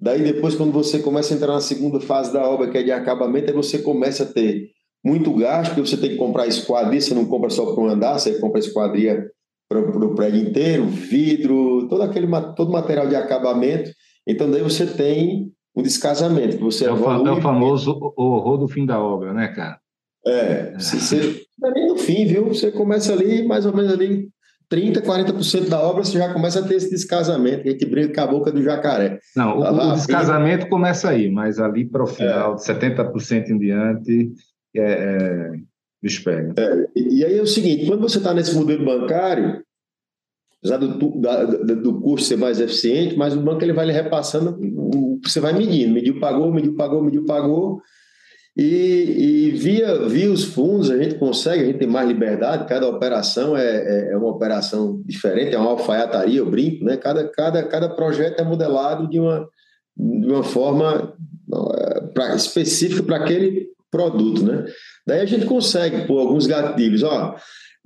Daí 0.00 0.22
depois 0.22 0.54
quando 0.54 0.72
você 0.72 0.98
começa 0.98 1.32
a 1.32 1.36
entrar 1.36 1.52
na 1.52 1.60
segunda 1.60 2.00
fase 2.00 2.32
da 2.32 2.48
obra, 2.48 2.70
que 2.70 2.78
é 2.78 2.82
de 2.82 2.92
acabamento, 2.92 3.50
aí 3.50 3.56
você 3.56 3.78
começa 3.78 4.24
a 4.24 4.26
ter 4.26 4.70
muito 5.04 5.32
gasto, 5.32 5.74
porque 5.74 5.88
você 5.88 5.96
tem 5.96 6.10
que 6.10 6.16
comprar 6.16 6.46
esquadria, 6.46 7.00
você 7.00 7.14
não 7.14 7.24
compra 7.24 7.48
só 7.48 7.72
para 7.72 7.82
um 7.82 7.88
andar, 7.88 8.18
você 8.18 8.38
compra 8.38 8.58
esquadria 8.58 9.30
para 9.68 9.80
o 9.80 10.14
prédio 10.14 10.40
inteiro, 10.40 10.86
vidro, 10.86 11.88
todo 11.88 12.02
aquele 12.02 12.28
todo 12.56 12.70
material 12.70 13.08
de 13.08 13.16
acabamento. 13.16 13.90
Então 14.26 14.50
daí 14.50 14.62
você 14.62 14.86
tem 14.86 15.52
um 15.74 15.82
descasamento 15.82 16.56
que 16.56 16.62
você 16.62 16.86
é 16.86 16.92
o, 16.92 17.26
é 17.26 17.32
o 17.32 17.40
famoso 17.40 17.98
horror 18.16 18.58
do 18.58 18.68
fim 18.68 18.86
da 18.86 19.00
obra, 19.00 19.32
né, 19.32 19.48
cara? 19.48 19.78
É, 20.26 20.72
é. 20.72 20.78
você, 20.78 21.46
não 21.58 21.70
é 21.70 21.72
nem 21.72 21.86
no 21.86 21.96
fim, 21.96 22.26
viu? 22.26 22.48
Você 22.48 22.72
começa 22.72 23.12
ali, 23.12 23.46
mais 23.46 23.64
ou 23.64 23.74
menos 23.74 23.92
ali, 23.92 24.28
30%, 24.72 25.02
40% 25.02 25.68
da 25.68 25.80
obra, 25.80 26.02
você 26.02 26.18
já 26.18 26.32
começa 26.32 26.60
a 26.60 26.62
ter 26.62 26.74
esse 26.74 26.90
descasamento, 26.90 27.62
que 27.62 27.68
a 27.68 27.72
gente 27.72 27.86
brinca 27.86 28.14
com 28.14 28.20
a 28.20 28.32
boca 28.32 28.52
do 28.52 28.62
jacaré. 28.62 29.20
Não, 29.36 29.60
tá 29.60 29.70
o, 29.70 29.76
lá, 29.76 29.92
o, 29.92 29.94
descasamento 29.94 30.68
começa 30.68 31.10
aí, 31.10 31.30
mas 31.30 31.58
ali 31.60 31.84
para 31.84 32.02
o 32.02 32.06
final, 32.06 32.52
é. 32.52 32.56
de 32.56 32.62
70% 32.62 33.48
em 33.50 33.58
diante, 33.58 34.32
é, 34.74 34.82
é 34.82 35.50
Despega. 36.02 36.54
É, 36.58 36.86
e 36.94 37.24
aí 37.24 37.38
é 37.38 37.42
o 37.42 37.46
seguinte, 37.46 37.86
quando 37.86 38.02
você 38.02 38.18
está 38.18 38.32
nesse 38.34 38.54
modelo 38.54 38.84
bancário, 38.84 39.62
apesar 40.58 40.76
do, 40.76 41.20
da, 41.20 41.44
do 41.44 42.00
custo 42.00 42.28
ser 42.28 42.36
mais 42.36 42.60
eficiente, 42.60 43.16
mas 43.16 43.34
o 43.34 43.40
banco 43.40 43.64
ele 43.64 43.72
vai 43.72 43.86
lhe 43.86 43.92
repassando, 43.92 44.58
você 45.22 45.40
vai 45.40 45.52
medindo, 45.52 45.94
mediu, 45.94 46.20
pagou, 46.20 46.52
mediu, 46.52 46.74
pagou, 46.76 47.02
mediu, 47.02 47.24
pagou, 47.24 47.80
e, 48.56 48.62
e, 48.64 49.50
via, 49.50 50.08
via 50.08 50.30
os 50.30 50.44
fundos 50.44 50.90
a 50.90 50.96
gente 50.96 51.16
consegue, 51.16 51.62
a 51.62 51.66
gente 51.66 51.78
tem 51.78 51.88
mais 51.88 52.08
liberdade, 52.08 52.66
cada 52.66 52.88
operação 52.88 53.54
é, 53.54 53.64
é, 53.64 54.12
é 54.12 54.16
uma 54.16 54.30
operação 54.30 55.02
diferente, 55.04 55.54
é 55.54 55.58
uma 55.58 55.72
alfaiataria, 55.72 56.38
eu 56.38 56.50
brinco, 56.50 56.82
né? 56.82 56.96
cada, 56.96 57.28
cada, 57.28 57.62
cada 57.64 57.90
projeto 57.90 58.40
é 58.40 58.44
modelado 58.44 59.10
de 59.10 59.20
uma, 59.20 59.46
de 59.94 60.26
uma 60.26 60.42
forma 60.42 61.14
é, 61.74 62.00
pra, 62.14 62.34
específica 62.34 63.02
para 63.02 63.16
aquele 63.16 63.68
produto, 63.90 64.42
né? 64.42 64.64
Daí 65.06 65.20
a 65.20 65.26
gente 65.26 65.44
consegue 65.44 66.06
pôr 66.06 66.18
alguns 66.18 66.46
gatilhos, 66.46 67.02
ó, 67.02 67.36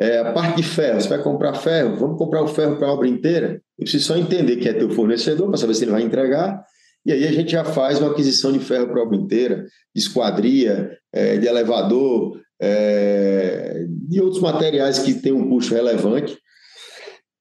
é, 0.01 0.19
a 0.19 0.33
parte 0.33 0.57
de 0.57 0.63
ferro, 0.63 1.01
você 1.01 1.09
vai 1.09 1.23
comprar 1.23 1.53
ferro, 1.55 1.97
vamos 1.97 2.17
comprar 2.17 2.43
o 2.43 2.49
ferro 2.49 2.77
para 2.77 2.87
a 2.87 2.93
obra 2.93 3.09
inteira? 3.09 3.61
Eu 3.77 3.85
preciso 3.85 4.07
só 4.07 4.17
entender 4.17 4.57
que 4.57 4.69
é 4.69 4.73
teu 4.73 4.89
fornecedor 4.91 5.49
para 5.49 5.59
saber 5.59 5.75
se 5.75 5.85
ele 5.85 5.91
vai 5.91 6.03
entregar, 6.03 6.65
e 7.05 7.13
aí 7.13 7.27
a 7.27 7.33
gente 7.33 7.53
já 7.53 7.65
faz 7.65 7.99
uma 7.99 8.11
aquisição 8.11 8.53
de 8.53 8.59
ferro 8.59 8.89
para 8.89 9.03
obra 9.03 9.17
inteira, 9.17 9.65
de 9.95 10.01
esquadria, 10.01 10.97
é, 11.13 11.39
de 11.39 11.47
elevador, 11.47 12.41
é, 12.61 13.87
de 13.89 14.21
outros 14.21 14.43
materiais 14.43 14.99
que 14.99 15.15
têm 15.15 15.33
um 15.33 15.49
custo 15.49 15.75
relevante. 15.75 16.37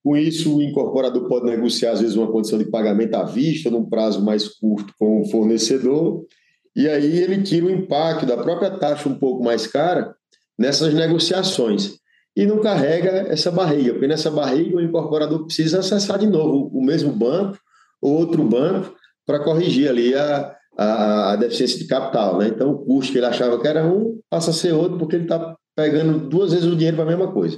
Com 0.02 0.16
isso, 0.16 0.58
o 0.58 0.62
incorporador 0.62 1.28
pode 1.28 1.46
negociar, 1.46 1.92
às 1.92 2.00
vezes, 2.00 2.16
uma 2.16 2.32
condição 2.32 2.58
de 2.58 2.66
pagamento 2.66 3.16
à 3.16 3.24
vista, 3.24 3.70
num 3.70 3.88
prazo 3.88 4.24
mais 4.24 4.48
curto 4.48 4.94
com 4.98 5.22
o 5.22 5.26
fornecedor, 5.30 6.26
e 6.74 6.88
aí 6.88 7.20
ele 7.20 7.42
tira 7.42 7.66
o 7.66 7.70
impacto 7.70 8.26
da 8.26 8.38
própria 8.38 8.72
taxa 8.72 9.10
um 9.10 9.16
pouco 9.16 9.44
mais 9.44 9.68
cara 9.68 10.16
nessas 10.58 10.94
negociações. 10.94 12.00
E 12.36 12.46
não 12.46 12.62
carrega 12.62 13.28
essa 13.28 13.52
barriga, 13.52 13.92
porque 13.92 14.08
nessa 14.08 14.32
barriga 14.32 14.78
o 14.78 14.82
incorporador 14.82 15.44
precisa 15.46 15.80
acessar 15.80 16.18
de 16.18 16.28
novo 16.28 16.70
o 16.74 16.82
mesmo 16.82 17.12
banco 17.12 17.60
ou 18.02 18.18
outro 18.18 18.42
banco 18.44 18.96
para 19.30 19.44
corrigir 19.44 19.88
ali 19.88 20.16
a, 20.16 20.56
a, 20.76 21.34
a, 21.34 21.36
deficiência 21.36 21.78
de 21.78 21.86
capital. 21.86 22.40
Né? 22.40 22.48
Então, 22.48 22.72
o 22.72 22.80
custo 22.80 23.12
que 23.12 23.20
ele 23.20 23.28
achava 23.28 23.62
que 23.62 23.68
era 23.68 23.86
um 23.86 24.20
passa 24.28 24.50
a 24.50 24.54
ser 24.54 24.74
outro, 24.74 24.98
porque 24.98 25.18
ele 25.18 25.26
está 25.26 25.56
pegando 25.76 26.28
duas 26.28 26.52
vezes 26.52 26.66
o 26.66 26.76
dinheiro 26.76 26.98
para 26.98 27.06
a 27.06 27.10
mesma 27.10 27.32
coisa. 27.32 27.56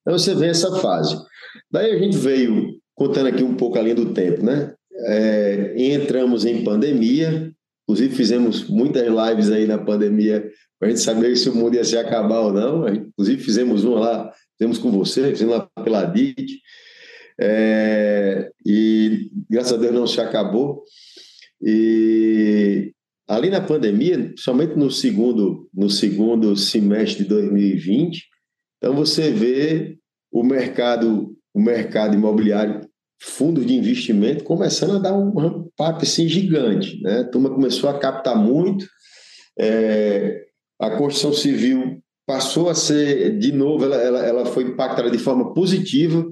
Então 0.00 0.18
você 0.18 0.34
vê 0.34 0.48
essa 0.48 0.74
fase. 0.80 1.16
Daí 1.70 1.92
a 1.92 1.98
gente 2.00 2.16
veio, 2.16 2.80
contando 2.96 3.28
aqui 3.28 3.44
um 3.44 3.54
pouco 3.54 3.78
a 3.78 3.82
linha 3.82 3.94
do 3.94 4.12
tempo, 4.12 4.44
né? 4.44 4.74
É, 5.06 5.74
entramos 5.76 6.44
em 6.44 6.64
pandemia, 6.64 7.52
inclusive 7.84 8.16
fizemos 8.16 8.68
muitas 8.68 9.06
lives 9.06 9.52
aí 9.52 9.66
na 9.68 9.78
pandemia 9.78 10.50
para 10.80 10.88
a 10.88 10.90
gente 10.90 11.00
saber 11.00 11.36
se 11.36 11.48
o 11.48 11.54
mundo 11.54 11.76
ia 11.76 11.84
se 11.84 11.96
acabar 11.96 12.40
ou 12.40 12.52
não. 12.52 12.88
Inclusive 12.88 13.40
fizemos 13.40 13.84
uma 13.84 14.00
lá, 14.00 14.32
fizemos 14.58 14.78
com 14.78 14.90
você, 14.90 15.30
fizemos 15.30 15.58
lá 15.58 15.68
pela 15.84 16.04
DIT, 16.04 16.60
é, 17.40 18.50
e 18.66 19.30
graças 19.48 19.72
a 19.72 19.76
Deus 19.76 19.94
não 19.94 20.06
se 20.06 20.20
acabou. 20.20 20.82
E 21.62 22.92
ali 23.28 23.50
na 23.50 23.60
pandemia, 23.60 24.32
somente 24.36 24.74
no 24.76 24.90
segundo, 24.90 25.68
no 25.72 25.88
segundo 25.88 26.56
semestre 26.56 27.22
de 27.22 27.28
2020, 27.28 28.26
então 28.78 28.94
você 28.94 29.30
vê 29.30 29.98
o 30.32 30.42
mercado, 30.42 31.36
o 31.54 31.60
mercado 31.60 32.14
imobiliário, 32.14 32.80
fundos 33.20 33.66
de 33.66 33.74
investimento 33.74 34.44
começando 34.44 34.96
a 34.96 34.98
dar 35.00 35.16
um 35.16 35.32
ramp 35.36 35.68
assim 36.00 36.28
gigante, 36.28 37.00
né? 37.02 37.20
A 37.20 37.24
turma 37.24 37.50
começou 37.50 37.90
a 37.90 37.98
captar 37.98 38.36
muito, 38.36 38.86
é, 39.58 40.44
a 40.80 40.90
construção 40.90 41.32
civil 41.32 42.00
passou 42.24 42.68
a 42.68 42.74
ser, 42.74 43.38
de 43.38 43.50
novo, 43.50 43.84
ela, 43.84 43.96
ela, 43.96 44.18
ela 44.20 44.46
foi 44.46 44.64
impactada 44.64 45.10
de 45.10 45.18
forma 45.18 45.52
positiva 45.52 46.24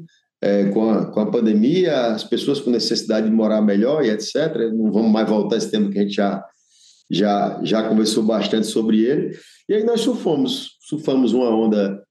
é, 0.43 0.67
com, 0.67 0.91
a, 0.91 1.07
com 1.07 1.21
a 1.21 1.31
pandemia, 1.31 2.09
as 2.09 2.25
pessoas 2.25 2.61
com 2.61 2.71
necessidade 2.71 3.29
de 3.29 3.35
morar 3.35 3.63
melhor 3.63 4.05
e 4.05 4.11
etc. 4.11 4.55
Não 4.75 4.93
vamos 4.93 5.11
mais 5.11 5.29
voltar 5.29 5.57
a 5.57 5.59
esse 5.59 5.71
tema 5.71 5.91
que 5.91 5.99
a 5.99 6.03
gente 6.03 6.15
já, 6.15 6.45
já, 7.11 7.61
já 7.63 7.89
conversou 7.89 8.23
bastante 8.23 8.67
sobre 8.67 9.01
ele. 9.01 9.37
E 9.69 9.75
aí 9.75 9.85
nós 9.85 10.01
surfamos, 10.03 10.77
surfamos 10.81 11.33
uma 11.33 11.49
onda 11.49 12.03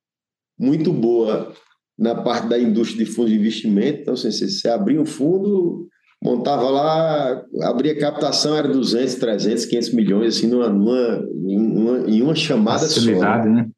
muito 0.57 0.91
boa 0.91 1.53
na 1.97 2.15
parte 2.15 2.47
da 2.47 2.59
indústria 2.59 3.05
de 3.05 3.11
fundos 3.11 3.31
de 3.31 3.37
investimento. 3.37 4.01
Então, 4.01 4.13
assim, 4.13 4.31
você 4.31 4.67
abria 4.67 5.01
um 5.01 5.05
fundo, 5.05 5.87
montava 6.21 6.69
lá, 6.69 7.43
abria 7.61 7.97
captação, 7.97 8.55
era 8.57 8.67
200, 8.67 9.15
300, 9.15 9.65
500 9.65 9.93
milhões, 9.93 10.37
assim, 10.37 10.47
numa, 10.47 10.69
numa, 10.69 11.25
em, 11.47 11.57
uma, 11.57 12.09
em 12.09 12.21
uma 12.21 12.35
chamada 12.35 12.79
Facilidade, 12.79 13.47
só. 13.47 13.49
né? 13.49 13.69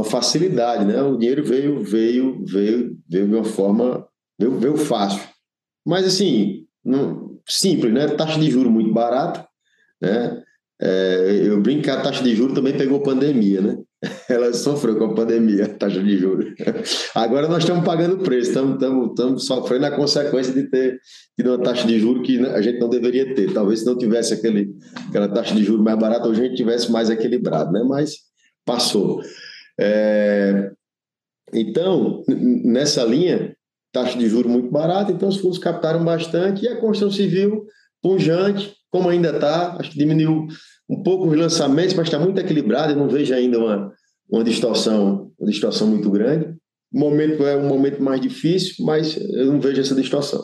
Uma 0.00 0.04
facilidade, 0.04 0.86
né? 0.86 1.02
O 1.02 1.18
dinheiro 1.18 1.44
veio, 1.44 1.84
veio, 1.84 2.42
veio, 2.42 2.96
veio 3.06 3.28
de 3.28 3.34
uma 3.34 3.44
forma, 3.44 4.06
veio, 4.38 4.58
veio 4.58 4.76
fácil. 4.78 5.20
Mas, 5.86 6.06
assim, 6.06 6.64
não, 6.82 7.38
simples, 7.46 7.92
né? 7.92 8.08
Taxa 8.08 8.40
de 8.40 8.50
juros 8.50 8.72
muito 8.72 8.94
barata, 8.94 9.46
né? 10.00 10.42
É, 10.80 11.42
eu 11.44 11.60
brinco 11.60 11.82
que 11.82 11.90
a 11.90 12.00
taxa 12.00 12.24
de 12.24 12.34
juros 12.34 12.54
também 12.54 12.74
pegou 12.74 13.02
pandemia, 13.02 13.60
né? 13.60 13.76
Ela 14.30 14.54
sofreu 14.54 14.96
com 14.96 15.04
a 15.04 15.14
pandemia, 15.14 15.66
a 15.66 15.68
taxa 15.68 16.02
de 16.02 16.16
juros. 16.16 16.54
Agora 17.14 17.46
nós 17.46 17.58
estamos 17.58 17.84
pagando 17.84 18.14
o 18.14 18.24
preço, 18.24 18.48
estamos, 18.48 18.74
estamos, 18.76 19.08
estamos 19.10 19.44
sofrendo 19.44 19.84
a 19.84 19.90
consequência 19.90 20.54
de 20.54 20.70
ter 20.70 20.98
tido 21.36 21.50
uma 21.50 21.62
taxa 21.62 21.86
de 21.86 22.00
juros 22.00 22.26
que 22.26 22.38
a 22.46 22.62
gente 22.62 22.78
não 22.78 22.88
deveria 22.88 23.34
ter. 23.34 23.52
Talvez 23.52 23.80
se 23.80 23.86
não 23.86 23.98
tivesse 23.98 24.32
aquele, 24.32 24.74
aquela 25.10 25.28
taxa 25.28 25.54
de 25.54 25.62
juros 25.62 25.84
mais 25.84 25.98
barata, 25.98 26.26
a 26.26 26.32
gente 26.32 26.54
tivesse 26.54 26.90
mais 26.90 27.10
equilibrado, 27.10 27.70
né? 27.70 27.84
Mas 27.86 28.14
passou. 28.64 29.20
É, 29.80 30.70
então, 31.52 32.22
nessa 32.28 33.02
linha, 33.04 33.56
taxa 33.92 34.18
de 34.18 34.28
juros 34.28 34.50
muito 34.50 34.70
barata, 34.70 35.10
então 35.10 35.28
os 35.28 35.38
fundos 35.38 35.58
captaram 35.58 36.04
bastante 36.04 36.64
e 36.64 36.68
a 36.68 36.78
construção 36.80 37.10
civil 37.10 37.66
punjante, 38.02 38.74
como 38.90 39.08
ainda 39.08 39.30
está, 39.30 39.76
acho 39.76 39.90
que 39.90 39.98
diminuiu 39.98 40.46
um 40.88 41.02
pouco 41.02 41.28
os 41.28 41.36
lançamentos, 41.36 41.94
mas 41.94 42.06
está 42.06 42.18
muito 42.18 42.38
equilibrado, 42.38 42.92
eu 42.92 42.96
não 42.96 43.08
vejo 43.08 43.34
ainda 43.34 43.58
uma, 43.58 43.92
uma, 44.28 44.44
distorção, 44.44 45.32
uma 45.38 45.50
distorção 45.50 45.86
muito 45.86 46.10
grande. 46.10 46.56
O 46.92 46.98
momento 46.98 47.46
é 47.46 47.56
um 47.56 47.68
momento 47.68 48.02
mais 48.02 48.20
difícil, 48.20 48.84
mas 48.84 49.16
eu 49.16 49.46
não 49.46 49.60
vejo 49.60 49.80
essa 49.80 49.94
distorção. 49.94 50.42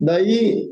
Daí, 0.00 0.70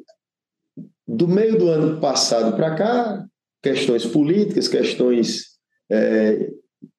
do 1.07 1.29
meio 1.29 1.57
do 1.57 1.69
ano 1.69 2.01
passado 2.01 2.57
para 2.57 2.75
cá, 2.75 3.25
questões 3.63 4.05
políticas, 4.05 4.67
questões 4.67 5.45
é, 5.91 6.51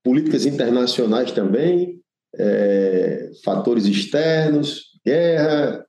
políticas 0.03 0.45
internacionais 0.45 1.31
também, 1.31 1.99
é, 2.37 3.31
fatores 3.43 3.85
externos, 3.85 4.85
guerra, 5.05 5.85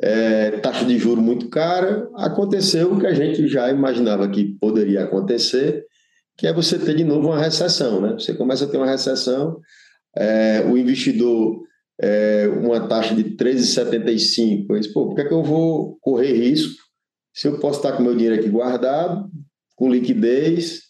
é, 0.00 0.50
taxa 0.58 0.84
de 0.84 0.98
juro 0.98 1.20
muito 1.20 1.48
cara, 1.48 2.08
aconteceu 2.16 2.92
o 2.92 2.98
que 2.98 3.06
a 3.06 3.14
gente 3.14 3.46
já 3.46 3.70
imaginava 3.70 4.28
que 4.28 4.56
poderia 4.60 5.04
acontecer, 5.04 5.84
que 6.36 6.46
é 6.46 6.52
você 6.52 6.78
ter 6.78 6.96
de 6.96 7.04
novo 7.04 7.28
uma 7.28 7.40
recessão. 7.40 8.00
Né? 8.00 8.14
Você 8.14 8.34
começa 8.34 8.64
a 8.64 8.68
ter 8.68 8.78
uma 8.78 8.90
recessão, 8.90 9.60
é, 10.16 10.64
o 10.66 10.76
investidor, 10.76 11.62
é, 12.00 12.48
uma 12.48 12.88
taxa 12.88 13.14
de 13.14 13.24
13,75, 13.36 14.78
diz, 14.78 14.86
pô, 14.88 15.06
por 15.06 15.14
que, 15.14 15.20
é 15.20 15.28
que 15.28 15.34
eu 15.34 15.42
vou 15.42 15.96
correr 16.00 16.32
risco 16.32 16.82
se 17.34 17.48
eu 17.48 17.58
posso 17.58 17.78
estar 17.78 17.92
com 17.92 18.02
meu 18.02 18.14
dinheiro 18.14 18.38
aqui 18.38 18.48
guardado, 18.48 19.30
com 19.76 19.90
liquidez, 19.90 20.82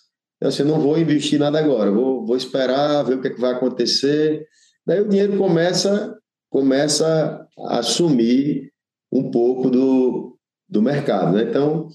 então, 0.42 0.48
assim, 0.48 0.62
eu 0.62 0.68
não 0.68 0.80
vou 0.80 0.98
investir 0.98 1.38
nada 1.38 1.56
agora, 1.60 1.88
vou, 1.92 2.26
vou 2.26 2.36
esperar, 2.36 3.04
ver 3.04 3.14
o 3.14 3.20
que, 3.20 3.28
é 3.28 3.30
que 3.30 3.40
vai 3.40 3.52
acontecer. 3.52 4.44
Daí 4.84 5.00
o 5.00 5.08
dinheiro 5.08 5.38
começa, 5.38 6.18
começa 6.50 7.46
a 7.68 7.78
assumir 7.78 8.72
um 9.12 9.30
pouco 9.30 9.70
do, 9.70 10.36
do 10.68 10.82
mercado. 10.82 11.36
Né? 11.36 11.44
Então, 11.44 11.86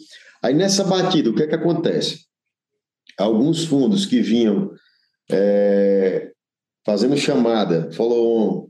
aí 0.41 0.53
nessa 0.53 0.85
batida, 0.85 1.29
o 1.29 1.35
que 1.35 1.43
é 1.43 1.47
que 1.47 1.55
acontece? 1.55 2.21
Alguns 3.17 3.65
fundos 3.65 4.05
que 4.05 4.21
vinham 4.21 4.71
é, 5.29 6.31
fazendo 6.85 7.17
chamada, 7.17 7.91
follow-on, 7.91 8.69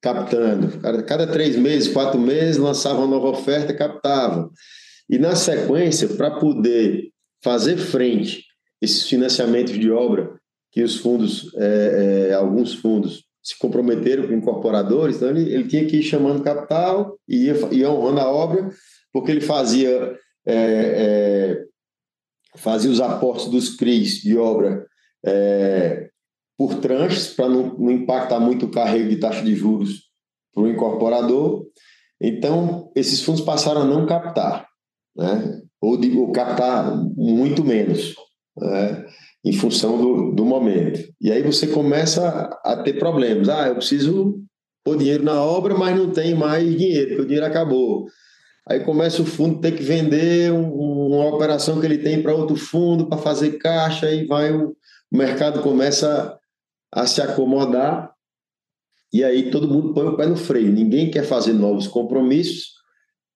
captando, 0.00 0.80
cada, 0.80 1.02
cada 1.02 1.26
três 1.26 1.54
meses, 1.54 1.92
quatro 1.92 2.18
meses, 2.18 2.56
lançavam 2.56 3.04
uma 3.04 3.16
nova 3.16 3.28
oferta, 3.28 3.74
captavam. 3.74 4.50
E 5.06 5.18
na 5.18 5.36
sequência, 5.36 6.08
para 6.08 6.30
poder 6.30 7.10
fazer 7.44 7.76
frente 7.76 8.47
esses 8.80 9.08
financiamentos 9.08 9.78
de 9.78 9.90
obra 9.90 10.38
que 10.70 10.82
os 10.82 10.96
fundos, 10.96 11.52
é, 11.56 12.28
é, 12.30 12.34
alguns 12.34 12.74
fundos 12.74 13.24
se 13.42 13.58
comprometeram 13.58 14.26
com 14.26 14.34
incorporadores, 14.34 15.16
então 15.16 15.30
ele, 15.30 15.52
ele 15.52 15.66
tinha 15.66 15.86
que 15.86 15.96
ir 15.96 16.02
chamando 16.02 16.42
capital 16.42 17.18
e 17.26 17.46
ia, 17.46 17.54
ia 17.72 17.90
honrando 17.90 18.20
a 18.20 18.28
obra, 18.28 18.68
porque 19.12 19.30
ele 19.30 19.40
fazia, 19.40 20.16
é, 20.46 20.54
é, 20.54 21.64
fazia 22.56 22.90
os 22.90 23.00
aportes 23.00 23.46
dos 23.46 23.76
CRIs 23.76 24.20
de 24.20 24.36
obra 24.36 24.86
é, 25.24 26.08
por 26.58 26.74
tranches, 26.76 27.28
para 27.28 27.48
não, 27.48 27.78
não, 27.78 27.90
impactar 27.90 28.40
muito 28.40 28.66
o 28.66 28.70
carrego 28.70 29.08
de 29.08 29.16
taxa 29.16 29.42
de 29.42 29.54
juros 29.54 30.02
para 30.52 30.64
o 30.64 30.68
incorporador. 30.68 31.66
Então, 32.20 32.90
esses 32.96 33.22
fundos 33.22 33.40
passaram 33.40 33.82
a 33.82 33.86
não 33.86 34.04
captar, 34.06 34.68
né? 35.16 35.62
ou, 35.80 35.96
de, 35.96 36.16
ou 36.18 36.32
captar 36.32 36.96
muito 37.16 37.64
menos. 37.64 38.14
Né? 38.60 39.06
em 39.44 39.52
função 39.52 39.96
do, 39.96 40.32
do 40.32 40.44
momento. 40.44 41.00
E 41.20 41.30
aí 41.30 41.42
você 41.42 41.66
começa 41.66 42.28
a 42.64 42.76
ter 42.76 42.98
problemas. 42.98 43.48
Ah, 43.48 43.68
eu 43.68 43.76
preciso 43.76 44.42
pôr 44.84 44.98
dinheiro 44.98 45.24
na 45.24 45.42
obra, 45.42 45.76
mas 45.76 45.96
não 45.96 46.10
tem 46.10 46.34
mais 46.34 46.64
dinheiro, 46.76 47.08
porque 47.08 47.22
o 47.22 47.26
dinheiro 47.26 47.46
acabou. 47.46 48.06
Aí 48.68 48.80
começa 48.80 49.22
o 49.22 49.26
fundo 49.26 49.60
ter 49.60 49.72
que 49.72 49.82
vender 49.82 50.52
um, 50.52 50.70
uma 50.70 51.26
operação 51.26 51.80
que 51.80 51.86
ele 51.86 51.98
tem 51.98 52.22
para 52.22 52.34
outro 52.34 52.56
fundo 52.56 53.06
para 53.06 53.18
fazer 53.18 53.52
caixa, 53.52 54.10
e 54.10 54.26
vai 54.26 54.52
o, 54.52 54.76
mercado 55.10 55.62
começa 55.62 56.38
a, 56.92 57.02
a 57.02 57.06
se 57.06 57.22
acomodar 57.22 58.12
e 59.10 59.24
aí 59.24 59.50
todo 59.50 59.68
mundo 59.68 59.94
põe 59.94 60.06
o 60.06 60.16
pé 60.16 60.26
no 60.26 60.36
freio. 60.36 60.70
Ninguém 60.70 61.10
quer 61.10 61.24
fazer 61.24 61.54
novos 61.54 61.86
compromissos 61.86 62.74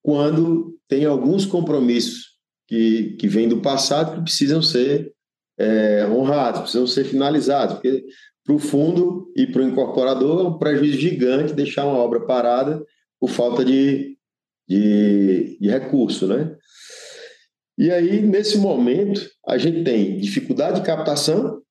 quando 0.03 0.77
tem 0.87 1.05
alguns 1.05 1.47
compromissos 1.47 2.33
que, 2.67 3.15
que 3.19 3.27
vêm 3.27 3.49
do 3.49 3.59
passado 3.59 4.17
que 4.17 4.21
precisam 4.21 4.61
ser 4.61 5.12
é, 5.57 6.05
honrados, 6.07 6.61
precisam 6.61 6.87
ser 6.87 7.03
finalizados, 7.03 7.75
porque 7.75 8.03
para 8.43 8.55
o 8.55 8.59
fundo 8.59 9.31
e 9.35 9.47
para 9.47 9.61
o 9.61 9.67
incorporador 9.67 10.45
é 10.45 10.47
um 10.47 10.57
prejuízo 10.57 10.97
gigante 10.97 11.53
deixar 11.53 11.85
uma 11.85 11.97
obra 11.97 12.25
parada 12.25 12.83
por 13.19 13.29
falta 13.29 13.63
de, 13.63 14.17
de, 14.67 15.57
de 15.59 15.69
recurso, 15.69 16.27
né? 16.27 16.55
E 17.77 17.89
aí, 17.89 18.21
nesse 18.21 18.57
momento, 18.57 19.27
a 19.47 19.57
gente 19.57 19.83
tem 19.83 20.17
dificuldade 20.17 20.79
de 20.79 20.85
captação, 20.85 21.61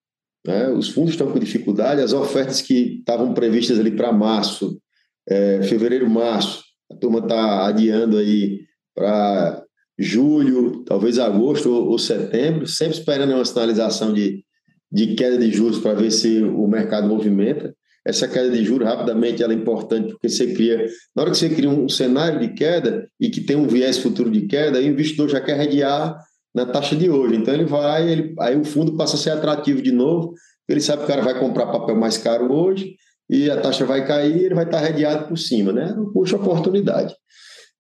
né? 0.45 0.68
os 0.71 0.88
fundos 0.88 1.12
estão 1.12 1.31
com 1.31 1.38
dificuldade, 1.38 2.01
as 2.01 2.12
ofertas 2.12 2.61
que 2.61 2.99
estavam 2.99 3.33
previstas 3.33 3.79
ali 3.79 3.92
para 3.92 4.12
março, 4.12 4.81
é, 5.29 5.62
fevereiro, 5.62 6.11
março, 6.11 6.64
a 6.90 6.97
turma 6.97 7.21
está 7.21 7.66
adiando 7.66 8.18
aí 8.18 8.61
para 8.95 9.62
julho, 9.98 10.83
talvez 10.85 11.18
agosto 11.18 11.70
ou, 11.70 11.98
setembro, 11.98 12.66
sempre 12.66 12.98
esperando 12.98 13.35
uma 13.35 13.44
sinalização 13.44 14.12
de, 14.12 14.44
de 14.90 15.14
queda 15.14 15.38
de 15.38 15.50
juros 15.50 15.78
para 15.78 15.94
ver 15.94 16.11
se 16.11 16.40
o 16.42 16.66
mercado 16.66 17.09
movimenta. 17.09 17.74
Essa 18.05 18.26
queda 18.26 18.50
de 18.50 18.64
juros, 18.64 18.88
rapidamente, 18.88 19.42
ela 19.42 19.52
é 19.52 19.57
importante 19.57 20.11
porque 20.11 20.28
você 20.28 20.52
cria, 20.52 20.87
na 21.14 21.22
hora 21.22 21.31
que 21.31 21.37
você 21.37 21.48
cria 21.48 21.70
um 21.70 21.88
cenário 21.88 22.40
de 22.40 22.48
queda 22.55 23.09
e 23.20 23.31
que 23.31 23.40
tem 23.40 23.55
um 23.55 23.68
viés 23.68 23.98
futuro 23.98 24.28
de 24.28 24.46
queda, 24.46 24.78
o 24.81 24.83
investidor 24.83 25.28
já 25.28 25.40
quer 25.40 25.55
radiar 25.55 26.18
na 26.55 26.66
taxa 26.66 26.96
de 26.96 27.09
hoje. 27.09 27.37
Então 27.37 27.55
ele 27.55 27.64
vai, 27.64 28.11
ele, 28.11 28.35
aí 28.40 28.57
o 28.57 28.64
fundo 28.64 28.96
passa 28.96 29.14
a 29.16 29.18
ser 29.18 29.31
atrativo 29.31 29.81
de 29.81 29.92
novo, 29.92 30.35
ele 30.68 30.81
sabe 30.81 31.00
que 31.00 31.05
o 31.05 31.09
cara 31.09 31.22
vai 31.22 31.38
comprar 31.38 31.66
papel 31.66 31.96
mais 31.96 32.18
caro 32.18 32.52
hoje 32.52 32.96
e 33.31 33.50
a 33.50 33.61
taxa 33.61 33.85
vai 33.85 34.07
cair 34.07 34.44
ele 34.44 34.55
vai 34.55 34.64
estar 34.64 34.81
redeado 34.81 35.28
por 35.28 35.38
cima, 35.38 35.72
né? 35.72 35.94
Puxa 36.12 36.37
oportunidade. 36.37 37.14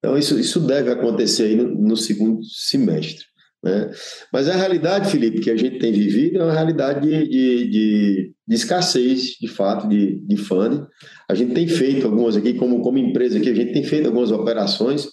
Então, 0.02 0.18
isso, 0.18 0.38
isso 0.38 0.58
deve 0.58 0.90
acontecer 0.90 1.44
aí 1.44 1.56
no, 1.56 1.68
no 1.68 1.96
segundo 1.96 2.42
semestre. 2.44 3.24
Né? 3.62 3.92
Mas 4.32 4.48
a 4.48 4.56
realidade, 4.56 5.10
Felipe, 5.10 5.40
que 5.40 5.50
a 5.50 5.56
gente 5.56 5.78
tem 5.78 5.92
vivido 5.92 6.40
é 6.40 6.44
uma 6.44 6.52
realidade 6.52 7.08
de, 7.08 7.28
de, 7.28 7.70
de, 7.70 8.34
de 8.48 8.54
escassez, 8.54 9.36
de 9.40 9.46
fato, 9.46 9.88
de, 9.88 10.18
de 10.26 10.36
funding. 10.36 10.84
A 11.30 11.34
gente 11.34 11.54
tem 11.54 11.68
feito 11.68 12.06
algumas 12.06 12.36
aqui, 12.36 12.54
como, 12.54 12.82
como 12.82 12.98
empresa 12.98 13.38
aqui, 13.38 13.48
a 13.48 13.54
gente 13.54 13.72
tem 13.72 13.84
feito 13.84 14.06
algumas 14.06 14.32
operações, 14.32 15.06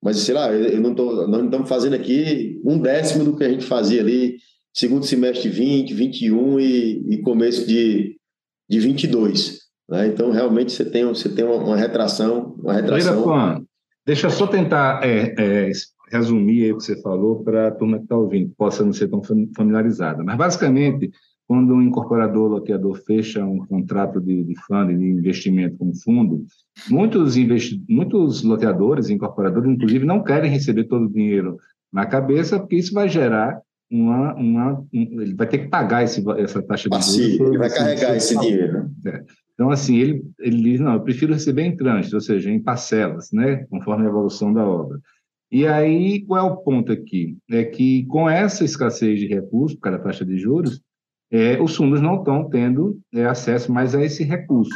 mas 0.00 0.18
sei 0.18 0.34
lá, 0.34 0.52
eu 0.52 0.80
não 0.80 0.94
tô, 0.94 1.26
nós 1.26 1.38
não 1.38 1.46
estamos 1.46 1.68
fazendo 1.68 1.96
aqui 1.96 2.60
um 2.64 2.78
décimo 2.78 3.24
do 3.24 3.36
que 3.36 3.42
a 3.42 3.48
gente 3.48 3.64
fazia 3.64 4.00
ali, 4.00 4.36
segundo 4.72 5.04
semestre 5.04 5.48
20, 5.48 5.92
21 5.92 6.60
e, 6.60 7.14
e 7.14 7.22
começo 7.22 7.66
de, 7.66 8.16
de 8.70 8.78
22. 8.78 9.58
Né? 9.90 10.06
Então, 10.06 10.30
realmente, 10.30 10.70
você 10.70 10.84
tem, 10.84 11.04
você 11.04 11.28
tem 11.28 11.44
uma, 11.44 11.56
uma 11.56 11.76
retração. 11.76 12.54
Uma 12.60 12.74
retração. 12.74 13.66
Deixa 14.06 14.28
eu 14.28 14.30
só 14.30 14.46
tentar 14.46 15.04
é, 15.04 15.34
é, 15.36 15.72
resumir 16.10 16.72
o 16.72 16.78
que 16.78 16.84
você 16.84 17.00
falou 17.02 17.42
para 17.42 17.68
a 17.68 17.70
turma 17.70 17.98
que 17.98 18.04
está 18.04 18.16
ouvindo, 18.16 18.52
possa 18.56 18.84
não 18.84 18.92
ser 18.92 19.08
tão 19.08 19.20
familiarizada. 19.54 20.22
Mas, 20.22 20.36
basicamente, 20.36 21.10
quando 21.46 21.74
um 21.74 21.82
incorporador 21.82 22.48
loteador 22.48 22.94
fecha 23.04 23.44
um 23.44 23.58
contrato 23.66 24.20
de, 24.20 24.44
de 24.44 24.54
fundo, 24.62 24.96
de 24.96 25.04
investimento 25.04 25.76
com 25.78 25.94
fundo, 25.94 26.44
muitos, 26.88 27.36
investi 27.36 27.82
muitos 27.88 28.42
loteadores, 28.42 29.10
incorporadores, 29.10 29.70
inclusive, 29.70 30.04
não 30.04 30.22
querem 30.22 30.50
receber 30.50 30.84
todo 30.84 31.06
o 31.06 31.12
dinheiro 31.12 31.56
na 31.92 32.06
cabeça, 32.06 32.58
porque 32.58 32.76
isso 32.76 32.92
vai 32.92 33.08
gerar 33.08 33.60
uma. 33.90 34.34
uma 34.34 34.72
um, 34.92 35.20
ele 35.20 35.34
vai 35.34 35.46
ter 35.46 35.58
que 35.58 35.68
pagar 35.68 36.02
esse, 36.02 36.24
essa 36.38 36.60
taxa 36.62 36.88
de 36.88 37.00
juros. 37.00 37.40
ele 37.48 37.58
vai 37.58 37.70
carregar 37.70 38.16
esse 38.16 38.38
dinheiro. 38.38 38.90
É. 39.06 39.24
Então, 39.56 39.70
assim, 39.70 39.96
ele, 39.96 40.22
ele 40.38 40.62
diz: 40.62 40.80
não, 40.80 40.92
eu 40.92 41.00
prefiro 41.00 41.32
receber 41.32 41.62
em 41.62 41.74
trânsito, 41.74 42.14
ou 42.14 42.20
seja, 42.20 42.50
em 42.50 42.62
parcelas, 42.62 43.32
né, 43.32 43.64
conforme 43.70 44.04
a 44.04 44.08
evolução 44.08 44.52
da 44.52 44.64
obra. 44.64 45.00
E 45.50 45.66
aí, 45.66 46.24
qual 46.26 46.46
é 46.46 46.50
o 46.50 46.56
ponto 46.58 46.92
aqui? 46.92 47.38
É 47.50 47.64
que 47.64 48.04
com 48.06 48.28
essa 48.28 48.64
escassez 48.64 49.18
de 49.18 49.26
recursos, 49.26 49.74
por 49.74 49.82
causa 49.82 49.98
da 49.98 50.04
taxa 50.04 50.24
de 50.24 50.36
juros, 50.36 50.82
é, 51.30 51.60
os 51.60 51.74
fundos 51.74 52.00
não 52.00 52.18
estão 52.18 52.48
tendo 52.48 53.00
é, 53.14 53.24
acesso 53.24 53.72
mais 53.72 53.94
a 53.94 54.04
esse 54.04 54.22
recurso. 54.22 54.74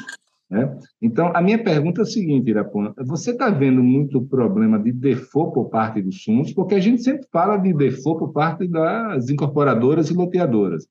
Né? 0.48 0.78
Então, 1.00 1.30
a 1.34 1.40
minha 1.40 1.62
pergunta 1.62 2.00
é 2.00 2.02
a 2.02 2.06
seguinte, 2.06 2.50
Irapona, 2.50 2.92
você 2.98 3.30
está 3.30 3.50
vendo 3.50 3.82
muito 3.82 4.20
problema 4.22 4.78
de 4.78 4.90
default 4.90 5.54
por 5.54 5.68
parte 5.68 6.02
dos 6.02 6.24
fundos, 6.24 6.52
porque 6.52 6.74
a 6.74 6.80
gente 6.80 7.02
sempre 7.02 7.26
fala 7.30 7.56
de 7.56 7.72
default 7.72 8.18
por 8.18 8.32
parte 8.32 8.66
das 8.66 9.28
incorporadoras 9.28 10.10
e 10.10 10.14
loteadoras, 10.14 10.88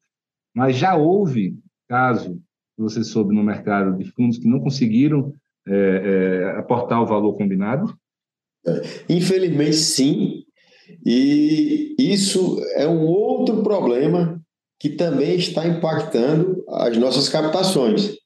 mas 0.56 0.78
já 0.78 0.96
houve 0.96 1.58
caso, 1.90 2.40
você 2.82 3.04
soube 3.04 3.34
no 3.36 3.44
mercado 3.44 3.98
de 3.98 4.10
fundos 4.12 4.38
que 4.38 4.48
não 4.48 4.60
conseguiram 4.60 5.34
é, 5.68 5.74
é, 5.74 6.60
aportar 6.60 7.02
o 7.02 7.06
valor 7.06 7.36
combinado? 7.36 7.94
Infelizmente, 9.08 9.76
sim. 9.76 10.44
E 11.06 11.96
isso 12.00 12.60
é 12.76 12.88
um 12.88 13.06
outro 13.06 13.62
problema 13.62 14.42
que 14.80 14.90
também 14.90 15.36
está 15.36 15.68
impactando 15.68 16.64
as 16.68 16.98
nossas 16.98 17.30
captações. 17.30 18.18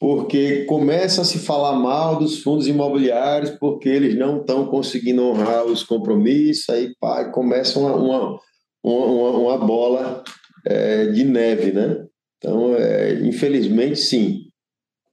Porque 0.00 0.64
começa 0.64 1.22
a 1.22 1.24
se 1.24 1.38
falar 1.38 1.74
mal 1.74 2.18
dos 2.18 2.42
fundos 2.42 2.66
imobiliários 2.66 3.50
porque 3.52 3.88
eles 3.88 4.16
não 4.18 4.40
estão 4.40 4.66
conseguindo 4.66 5.22
honrar 5.22 5.64
os 5.64 5.82
compromissos, 5.82 6.68
aí 6.68 6.92
pá, 7.00 7.30
começa 7.30 7.78
uma, 7.78 7.94
uma, 7.94 8.40
uma, 8.82 9.30
uma 9.30 9.58
bola 9.58 10.24
é, 10.66 11.06
de 11.06 11.24
neve, 11.24 11.72
né? 11.72 12.04
Então, 12.44 12.76
é, 12.76 13.14
infelizmente, 13.26 13.96
sim. 13.96 14.42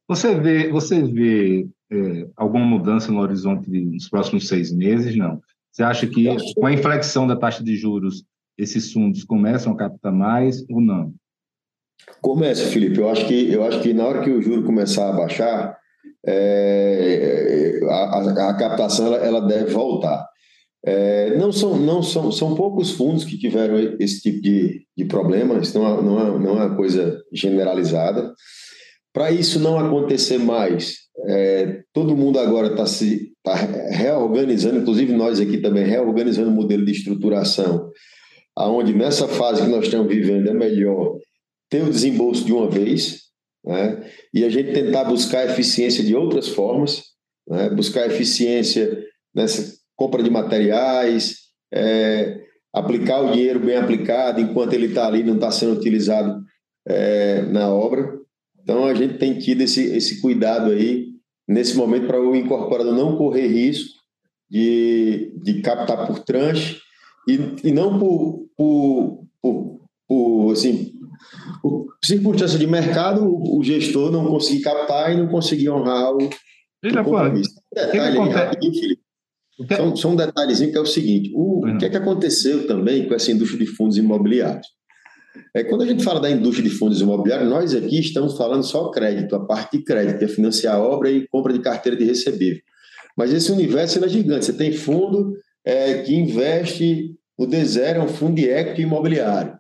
Você 0.05 0.35
vê, 0.35 0.67
você 0.69 1.01
vê 1.01 1.65
é, 1.89 2.27
alguma 2.35 2.65
mudança 2.65 3.09
no 3.09 3.21
horizonte 3.21 3.69
nos 3.69 4.09
próximos 4.09 4.49
seis 4.49 4.69
meses? 4.69 5.15
Não. 5.15 5.39
Você 5.71 5.81
acha 5.81 6.05
que 6.05 6.25
com 6.55 6.65
a 6.65 6.73
inflexão 6.73 7.25
da 7.25 7.37
taxa 7.37 7.63
de 7.63 7.77
juros, 7.77 8.25
esses 8.57 8.91
fundos 8.91 9.23
começam 9.23 9.71
a 9.71 9.77
captar 9.77 10.11
mais 10.11 10.61
ou 10.69 10.81
não? 10.81 11.13
Começa, 12.19 12.65
Felipe. 12.65 12.99
Eu 12.99 13.09
acho 13.09 13.25
que, 13.25 13.49
eu 13.49 13.63
acho 13.63 13.81
que 13.81 13.93
na 13.93 14.05
hora 14.05 14.21
que 14.21 14.29
o 14.29 14.41
juro 14.41 14.65
começar 14.65 15.09
a 15.09 15.13
baixar, 15.13 15.77
é, 16.25 17.79
a, 17.89 18.49
a, 18.49 18.53
captação 18.57 19.07
ela, 19.07 19.17
ela 19.17 19.47
deve 19.47 19.71
voltar. 19.71 20.27
É, 20.83 21.37
não 21.37 21.51
são, 21.51 21.77
não 21.77 22.01
são, 22.01 22.31
são 22.31 22.55
poucos 22.55 22.91
fundos 22.91 23.23
que 23.23 23.37
tiveram 23.37 23.77
esse 23.99 24.21
tipo 24.21 24.41
de, 24.41 24.85
de 24.97 25.05
problema, 25.05 25.59
isso 25.59 25.77
não 25.77 25.87
é, 25.87 26.01
não, 26.01 26.19
é, 26.19 26.39
não 26.39 26.49
é 26.61 26.65
uma 26.65 26.75
coisa 26.75 27.21
generalizada. 27.31 28.33
Para 29.13 29.31
isso 29.31 29.59
não 29.59 29.77
acontecer 29.77 30.39
mais, 30.39 30.95
é, 31.27 31.81
todo 31.93 32.15
mundo 32.15 32.39
agora 32.39 32.67
está 32.67 32.85
se 32.85 33.31
tá 33.43 33.53
reorganizando, 33.91 34.79
inclusive 34.79 35.13
nós 35.13 35.39
aqui 35.39 35.57
também, 35.57 35.85
reorganizando 35.85 36.49
o 36.49 36.53
modelo 36.53 36.85
de 36.85 36.91
estruturação, 36.91 37.89
aonde 38.55 38.93
nessa 38.93 39.27
fase 39.27 39.61
que 39.61 39.69
nós 39.69 39.85
estamos 39.85 40.07
vivendo 40.07 40.49
é 40.49 40.53
melhor 40.53 41.17
ter 41.69 41.83
o 41.83 41.89
desembolso 41.89 42.43
de 42.45 42.53
uma 42.53 42.69
vez, 42.69 43.21
né? 43.65 44.03
e 44.33 44.43
a 44.43 44.49
gente 44.49 44.73
tentar 44.73 45.03
buscar 45.03 45.45
eficiência 45.45 46.03
de 46.03 46.15
outras 46.15 46.47
formas, 46.47 47.03
né? 47.47 47.69
buscar 47.69 48.07
eficiência 48.07 49.05
nessa 49.33 49.80
compra 50.01 50.23
de 50.23 50.31
materiais, 50.31 51.35
é, 51.71 52.41
aplicar 52.73 53.21
o 53.21 53.33
dinheiro 53.33 53.59
bem 53.59 53.77
aplicado 53.77 54.41
enquanto 54.41 54.73
ele 54.73 54.87
está 54.87 55.05
ali, 55.05 55.21
não 55.21 55.35
está 55.35 55.51
sendo 55.51 55.73
utilizado 55.73 56.41
é, 56.87 57.43
na 57.43 57.69
obra. 57.69 58.11
Então, 58.59 58.85
a 58.85 58.95
gente 58.95 59.19
tem 59.19 59.37
tido 59.37 59.61
esse, 59.61 59.95
esse 59.95 60.19
cuidado 60.19 60.71
aí, 60.71 61.09
nesse 61.47 61.77
momento, 61.77 62.07
para 62.07 62.19
o 62.19 62.35
incorporador 62.35 62.95
não 62.95 63.15
correr 63.15 63.45
risco 63.45 63.93
de, 64.49 65.35
de 65.43 65.61
captar 65.61 66.07
por 66.07 66.17
tranche 66.21 66.79
e, 67.27 67.67
e 67.67 67.71
não 67.71 67.99
por, 67.99 68.47
por, 68.57 69.27
por, 69.39 69.81
por 70.07 70.51
assim, 70.51 70.93
por 71.61 71.95
circunstância 72.03 72.57
de 72.57 72.65
mercado, 72.65 73.23
o, 73.23 73.59
o, 73.59 73.63
gestor 73.63 74.11
não 74.11 74.25
conseguir 74.25 74.63
captar 74.63 75.13
e 75.13 75.17
não 75.17 75.27
conseguir 75.27 75.69
honrar 75.69 76.11
o, 76.11 76.17
o 76.17 77.03
compromisso. 77.03 77.53
Detalhe 77.71 78.17
Felipe. 78.79 79.00
Só, 79.67 79.95
só, 79.95 80.09
um 80.09 80.15
detalhezinho 80.15 80.71
que 80.71 80.77
é 80.77 80.81
o 80.81 80.85
seguinte: 80.85 81.31
o, 81.33 81.67
o 81.67 81.77
que 81.77 81.85
é 81.85 81.89
que 81.89 81.97
aconteceu 81.97 82.67
também 82.67 83.07
com 83.07 83.13
essa 83.13 83.31
indústria 83.31 83.65
de 83.65 83.71
fundos 83.71 83.97
imobiliários? 83.97 84.67
É, 85.55 85.63
quando 85.63 85.83
a 85.83 85.85
gente 85.85 86.03
fala 86.03 86.19
da 86.19 86.29
indústria 86.29 86.69
de 86.69 86.75
fundos 86.75 87.01
imobiliários, 87.01 87.49
nós 87.49 87.73
aqui 87.73 87.99
estamos 87.99 88.37
falando 88.37 88.63
só 88.63 88.89
crédito, 88.89 89.35
a 89.35 89.45
parte 89.45 89.77
de 89.77 89.83
crédito, 89.83 90.19
que 90.19 90.25
é 90.25 90.27
financiar 90.27 90.79
obra 90.79 91.09
e 91.09 91.27
compra 91.27 91.53
de 91.53 91.59
carteira 91.59 91.97
de 91.97 92.03
recebível. 92.03 92.61
Mas 93.17 93.33
esse 93.33 93.51
universo 93.51 94.03
é 94.03 94.07
gigante. 94.07 94.45
Você 94.45 94.53
tem 94.53 94.71
fundo 94.71 95.33
é, 95.65 96.01
que 96.03 96.13
investe 96.15 97.15
o 97.37 97.45
D0, 97.45 97.95
é 97.95 98.01
um 98.01 98.07
fundo 98.07 98.35
de 98.35 98.45
equity 98.45 98.81
imobiliário. 98.81 99.53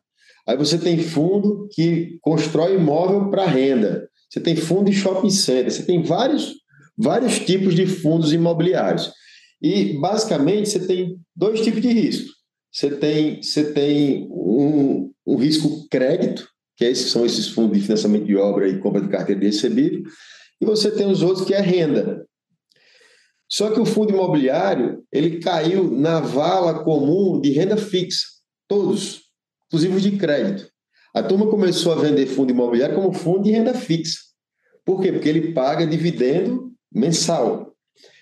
Aí 0.47 0.57
você 0.57 0.77
tem 0.77 0.97
fundo 0.97 1.67
que 1.71 2.17
constrói 2.21 2.75
imóvel 2.75 3.29
para 3.29 3.45
renda. 3.45 4.09
Você 4.29 4.39
tem 4.39 4.55
fundo 4.55 4.89
de 4.89 4.93
shopping 4.93 5.29
center. 5.29 5.71
Você 5.71 5.83
tem 5.83 6.01
vários, 6.01 6.55
vários 6.97 7.39
tipos 7.39 7.75
de 7.75 7.85
fundos 7.85 8.33
imobiliários. 8.33 9.11
E, 9.61 9.97
basicamente, 9.99 10.69
você 10.69 10.85
tem 10.85 11.19
dois 11.35 11.61
tipos 11.61 11.81
de 11.81 11.89
risco. 11.89 12.31
Você 12.71 12.89
tem, 12.89 13.41
você 13.41 13.71
tem 13.71 14.27
um, 14.31 15.11
um 15.25 15.35
risco 15.35 15.87
crédito, 15.89 16.47
que 16.77 16.85
é 16.85 16.95
são 16.95 17.25
esses 17.25 17.49
fundos 17.49 17.77
de 17.77 17.83
financiamento 17.83 18.25
de 18.25 18.35
obra 18.35 18.67
e 18.67 18.79
compra 18.79 19.01
de 19.01 19.09
carteira 19.09 19.39
de 19.39 19.47
recebível, 19.47 20.03
e 20.59 20.65
você 20.65 20.89
tem 20.89 21.07
os 21.07 21.21
outros 21.21 21.45
que 21.45 21.53
é 21.53 21.59
renda. 21.59 22.25
Só 23.49 23.69
que 23.69 23.79
o 23.79 23.85
fundo 23.85 24.13
imobiliário, 24.13 25.03
ele 25.11 25.39
caiu 25.39 25.91
na 25.91 26.21
vala 26.21 26.83
comum 26.83 27.41
de 27.41 27.51
renda 27.51 27.75
fixa, 27.75 28.25
todos, 28.67 29.23
inclusive 29.67 29.95
os 29.95 30.01
de 30.01 30.11
crédito. 30.17 30.71
A 31.13 31.21
turma 31.21 31.47
começou 31.47 31.91
a 31.91 31.95
vender 31.95 32.27
fundo 32.27 32.51
imobiliário 32.51 32.95
como 32.95 33.11
fundo 33.11 33.43
de 33.43 33.51
renda 33.51 33.73
fixa. 33.73 34.17
Por 34.85 35.01
quê? 35.01 35.11
Porque 35.11 35.27
ele 35.27 35.51
paga 35.51 35.85
dividendo 35.85 36.71
mensal. 36.89 37.70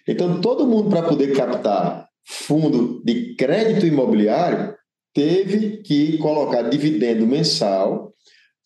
Então, 0.09 0.41
todo 0.41 0.65
mundo, 0.65 0.89
para 0.89 1.03
poder 1.03 1.35
captar 1.35 2.09
fundo 2.25 2.99
de 3.05 3.35
crédito 3.35 3.85
imobiliário, 3.85 4.73
teve 5.13 5.83
que 5.83 6.17
colocar 6.17 6.63
dividendo 6.63 7.27
mensal 7.27 8.11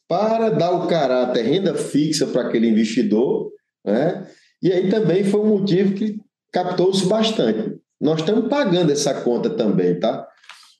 para 0.08 0.49
dar 0.49 0.71
o 0.71 0.88
caráter 0.88 1.43
renda 1.43 1.75
fixa 1.75 2.27
para 2.27 2.43
aquele 2.43 2.69
investidor, 2.69 3.51
né? 3.86 4.25
E 4.62 4.71
aí 4.71 4.89
também 4.89 5.25
foi 5.25 5.41
um 5.41 5.58
motivo 5.60 5.93
que 5.93 6.15
captou-se 6.49 7.06
bastante. 7.08 7.77
Nós 7.99 8.21
estamos 8.21 8.47
pagando 8.47 8.93
essa 8.93 9.13
conta 9.21 9.49
também, 9.49 9.99
tá? 9.99 10.25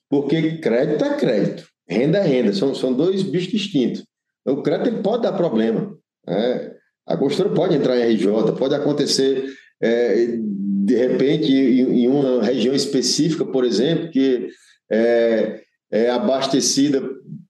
Porque 0.08 0.58
crédito 0.58 1.04
é 1.04 1.16
crédito, 1.16 1.68
renda 1.86 2.18
é 2.18 2.22
renda, 2.22 2.54
são, 2.54 2.74
são 2.74 2.90
dois 2.94 3.22
bichos 3.22 3.52
distintos. 3.52 4.02
O 4.46 4.62
crédito 4.62 5.02
pode 5.02 5.24
dar 5.24 5.32
problema. 5.34 5.94
Né? 6.26 6.72
A 7.06 7.18
construtora 7.18 7.54
pode 7.54 7.74
entrar 7.74 7.98
em 7.98 8.14
RJ, 8.14 8.52
pode 8.58 8.74
acontecer 8.74 9.44
é, 9.82 10.38
de 10.84 10.94
repente 10.94 11.52
em, 11.52 12.08
uma 12.08 12.42
região 12.42 12.74
específica, 12.74 13.44
por 13.44 13.64
exemplo, 13.64 14.10
que 14.10 14.48
é, 14.90 15.60
é 15.90 16.10
abastecida, 16.10 17.02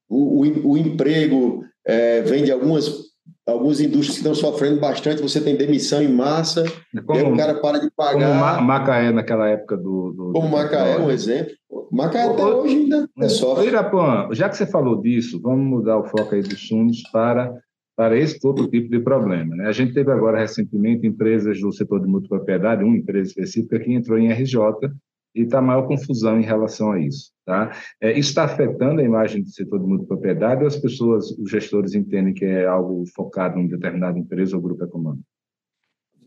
o, 0.09 0.44
o, 0.44 0.73
o 0.73 0.79
emprego 0.79 1.64
é, 1.87 2.23
vem 2.23 2.44
de 2.44 2.53
algumas 2.53 3.05
algumas 3.47 3.79
indústrias 3.79 4.16
que 4.16 4.27
estão 4.27 4.35
sofrendo 4.35 4.81
bastante, 4.81 5.20
você 5.20 5.38
tem 5.40 5.55
demissão 5.55 6.03
em 6.03 6.09
massa, 6.09 6.64
como, 7.05 7.18
e 7.18 7.23
aí 7.23 7.31
o 7.31 7.37
cara 7.37 7.55
para 7.61 7.79
de 7.79 7.90
pagar. 7.94 8.57
Como 8.57 8.66
Macaé 8.66 9.12
naquela 9.12 9.49
época 9.49 9.77
do. 9.77 10.12
do 10.12 10.33
como 10.33 10.49
do 10.49 10.57
Macaé, 10.57 10.99
um 10.99 11.11
exemplo. 11.11 11.53
Macaé 11.92 12.25
até 12.25 12.44
hoje 12.44 12.75
ainda 12.75 13.09
é 13.18 13.29
sofre. 13.29 13.66
Irapã, 13.66 14.29
já 14.33 14.49
que 14.49 14.57
você 14.57 14.66
falou 14.66 15.01
disso, 15.01 15.40
vamos 15.42 15.66
mudar 15.66 15.99
o 15.99 16.05
foco 16.05 16.35
aí 16.35 16.42
dos 16.42 16.66
fundos 16.66 17.03
para, 17.12 17.53
para 17.97 18.19
esse 18.19 18.45
outro 18.45 18.69
tipo 18.69 18.89
de 18.89 19.01
problema. 19.01 19.55
Né? 19.55 19.67
A 19.67 19.73
gente 19.73 19.95
teve 19.95 20.11
agora 20.11 20.39
recentemente 20.39 21.07
empresas 21.07 21.61
do 21.61 21.73
setor 21.73 22.01
de 22.01 22.09
multipropriedade, 22.09 22.85
uma 22.85 22.97
empresa 22.97 23.29
específica 23.29 23.79
que 23.79 23.93
entrou 23.93 24.19
em 24.19 24.33
RJ 24.33 24.59
e 25.35 25.43
está 25.43 25.61
maior 25.61 25.87
confusão 25.87 26.39
em 26.41 26.45
relação 26.45 26.93
a 26.93 27.01
isso. 27.01 27.33
Tá? 27.45 27.71
É, 28.01 28.11
isso 28.13 28.31
está 28.31 28.45
afetando 28.45 29.01
a 29.01 29.05
imagem 29.05 29.43
do 29.43 29.49
setor 29.49 29.81
de 29.81 29.87
multipropriedade 29.87 30.63
ou 30.63 30.67
as 30.67 30.77
pessoas, 30.77 31.31
os 31.33 31.51
gestores 31.51 31.95
entendem 31.95 32.35
que 32.35 32.45
é 32.45 32.67
algo 32.67 33.05
focado 33.15 33.59
em 33.59 33.69
determinada 33.69 34.19
empresa 34.19 34.57
ou 34.57 34.63
grupo 34.63 34.85
econômico? 34.85 35.25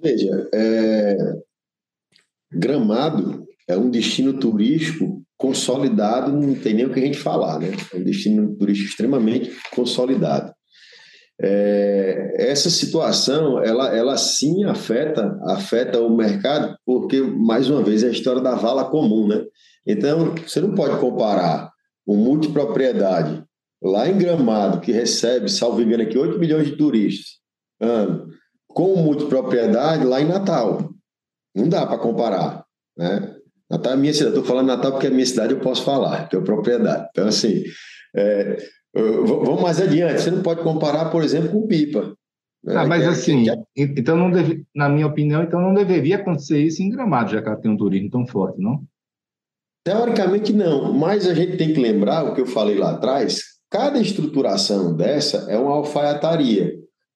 Veja, 0.02 0.50
é... 0.54 1.18
Gramado 2.52 3.46
é 3.68 3.76
um 3.76 3.90
destino 3.90 4.34
turístico 4.34 5.22
consolidado, 5.38 6.32
não 6.32 6.56
tem 6.56 6.74
nem 6.74 6.86
o 6.86 6.94
que 6.94 7.00
a 7.00 7.06
gente 7.06 7.18
falar, 7.18 7.60
né? 7.60 7.68
É 7.94 7.98
um 7.98 8.04
destino 8.04 8.56
turístico 8.56 8.90
extremamente 8.90 9.52
consolidado. 9.76 10.54
É, 11.40 12.50
essa 12.50 12.70
situação, 12.70 13.62
ela, 13.64 13.96
ela 13.96 14.18
sim 14.18 14.64
afeta, 14.64 15.40
afeta 15.44 16.02
o 16.02 16.16
mercado, 16.16 16.76
porque, 16.86 17.22
mais 17.22 17.70
uma 17.70 17.84
vez, 17.84 18.04
é 18.04 18.08
a 18.08 18.12
história 18.12 18.42
da 18.42 18.56
vala 18.56 18.90
comum, 18.90 19.28
né? 19.28 19.44
Então, 19.86 20.34
você 20.36 20.60
não 20.60 20.74
pode 20.74 21.00
comparar 21.00 21.72
um 22.08 22.16
multipropriedade 22.16 23.44
lá 23.82 24.08
em 24.08 24.18
Gramado, 24.18 24.80
que 24.80 24.92
recebe, 24.92 25.50
salvo 25.50 25.82
engano 25.82 26.04
aqui, 26.04 26.18
8 26.18 26.40
milhões 26.40 26.66
de 26.66 26.76
turistas 26.76 27.38
ano, 27.80 28.28
com 28.68 28.96
multipropriedade 28.96 30.04
lá 30.04 30.22
em 30.22 30.28
Natal. 30.28 30.90
Não 31.56 31.68
dá 31.68 31.86
para 31.86 31.98
comparar, 31.98 32.66
né? 32.98 33.36
Natal 33.70 33.94
é 33.94 33.98
minha 33.98 34.14
cidade. 34.14 34.36
Estou 34.36 34.46
falando 34.48 34.68
Natal 34.68 34.92
porque 34.94 35.08
é 35.08 35.10
minha 35.10 35.26
cidade 35.26 35.54
eu 35.54 35.60
posso 35.60 35.84
falar, 35.84 36.30
é 36.32 36.40
propriedade. 36.40 37.08
Então, 37.12 37.28
assim, 37.28 37.64
é, 38.16 38.58
Vamos 38.98 39.62
mais 39.62 39.80
adiante. 39.82 40.22
Você 40.22 40.32
não 40.32 40.42
pode 40.42 40.62
comparar, 40.64 41.10
por 41.10 41.24
exemplo, 41.24 41.50
com 41.50 41.68
pipa. 41.68 42.16
Né? 42.64 42.76
Ah, 42.76 42.86
mas 42.86 43.04
é, 43.04 43.08
assim, 43.08 43.44
que... 43.44 43.84
então 43.98 44.18
não 44.18 44.32
deve, 44.32 44.66
na 44.76 44.90
minha 44.90 45.08
opinião, 45.08 45.44
então 45.44 45.62
não 45.62 45.74
deveria 45.74 46.18
acontecer 46.18 46.60
isso 46.60 46.82
em 46.82 46.90
Gramado, 46.90 47.32
já 47.32 47.42
que 47.42 47.48
ela 47.48 47.58
tem 47.58 47.72
um 47.72 47.78
turismo 47.78 48.10
tão 48.10 48.26
forte, 48.26 48.60
não? 48.60 48.84
Teoricamente 49.86 50.52
não, 50.52 50.92
mas 50.92 51.26
a 51.28 51.34
gente 51.34 51.56
tem 51.56 51.74
que 51.74 51.80
lembrar 51.80 52.26
o 52.26 52.36
que 52.36 52.42
eu 52.42 52.46
falei 52.46 52.78
lá 52.78 52.92
atrás. 52.92 53.42
Cada 53.70 54.00
estruturação 54.00 54.96
dessa 54.96 55.50
é 55.50 55.58
uma 55.58 55.76
alfaiataria. 55.76 56.74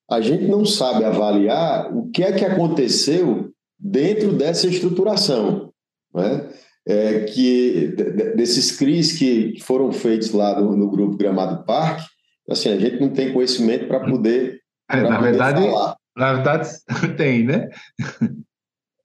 A 0.09 0.21
gente 0.21 0.45
não 0.45 0.65
sabe 0.65 1.03
avaliar 1.03 1.95
o 1.95 2.09
que 2.11 2.23
é 2.23 2.31
que 2.31 2.45
aconteceu 2.45 3.49
dentro 3.77 4.33
dessa 4.33 4.67
estruturação. 4.67 5.71
Né? 6.13 6.49
É, 6.87 7.21
que 7.21 7.87
desses 8.35 8.71
CRIs 8.71 9.13
que 9.13 9.59
foram 9.61 9.91
feitos 9.91 10.31
lá 10.31 10.59
no, 10.59 10.75
no, 10.75 10.89
grupo 10.89 11.17
Gramado 11.17 11.63
Parque, 11.65 12.03
assim, 12.49 12.69
a 12.69 12.77
gente 12.77 12.99
não 12.99 13.09
tem 13.09 13.33
conhecimento 13.33 13.87
para 13.87 13.99
poder, 13.99 14.59
é, 14.89 15.01
na 15.01 15.17
poder 15.17 15.31
verdade, 15.31 15.61
falar. 15.61 15.95
Na 16.17 16.33
verdade, 16.33 16.69
tem, 17.17 17.45
né? 17.45 17.69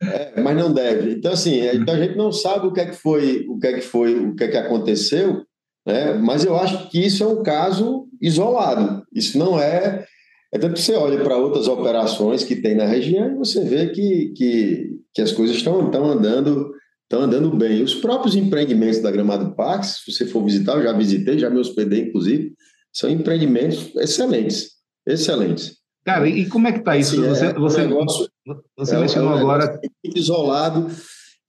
É, 0.02 0.40
mas 0.40 0.56
não 0.56 0.72
deve. 0.72 1.12
Então, 1.12 1.32
assim, 1.32 1.60
é, 1.60 1.74
então 1.74 1.94
a 1.94 1.98
gente 1.98 2.16
não 2.16 2.32
sabe 2.32 2.66
o 2.66 2.72
que 2.72 2.80
é 2.80 2.86
que 2.86 2.96
foi, 2.96 3.46
o 3.48 3.58
que 3.58 3.66
é 3.66 3.72
que 3.74 3.80
foi, 3.80 4.14
o 4.14 4.34
que 4.34 4.44
é 4.44 4.48
que 4.48 4.56
aconteceu, 4.56 5.42
né? 5.86 6.14
mas 6.14 6.44
eu 6.44 6.56
acho 6.56 6.88
que 6.88 7.04
isso 7.04 7.22
é 7.22 7.26
um 7.26 7.42
caso 7.42 8.08
isolado. 8.20 9.04
Isso 9.12 9.38
não 9.38 9.60
é. 9.60 10.04
É 10.52 10.58
tanto 10.58 10.74
que 10.74 10.80
você 10.80 10.94
olha 10.94 11.22
para 11.22 11.36
outras 11.36 11.68
operações 11.68 12.44
que 12.44 12.56
tem 12.56 12.74
na 12.74 12.86
região 12.86 13.32
e 13.32 13.36
você 13.36 13.64
vê 13.64 13.88
que, 13.88 14.32
que, 14.34 14.90
que 15.12 15.22
as 15.22 15.32
coisas 15.32 15.56
estão, 15.56 15.86
estão 15.86 16.06
andando 16.06 16.72
estão 17.06 17.22
andando 17.22 17.56
bem. 17.56 17.82
Os 17.82 17.94
próprios 17.94 18.34
empreendimentos 18.34 19.00
da 19.00 19.10
Gramado 19.10 19.54
Pax, 19.54 20.02
se 20.04 20.12
você 20.12 20.26
for 20.26 20.44
visitar, 20.44 20.76
eu 20.76 20.82
já 20.82 20.92
visitei, 20.92 21.38
já 21.38 21.48
me 21.48 21.58
hospedei, 21.58 22.02
inclusive, 22.02 22.52
são 22.92 23.08
empreendimentos 23.08 23.94
excelentes, 23.96 24.72
excelentes. 25.06 25.76
Cara, 26.04 26.28
e 26.28 26.46
como 26.46 26.68
é 26.68 26.72
que 26.72 26.78
está 26.78 26.96
isso? 26.96 27.20
Assim, 27.20 27.28
você, 27.28 27.46
é, 27.46 27.52
você, 27.54 27.86
negócio, 27.86 28.28
você 28.76 28.96
é, 28.96 29.00
mencionou 29.00 29.32
é 29.32 29.34
um 29.34 29.38
agora... 29.38 29.80
Isolado, 30.14 30.88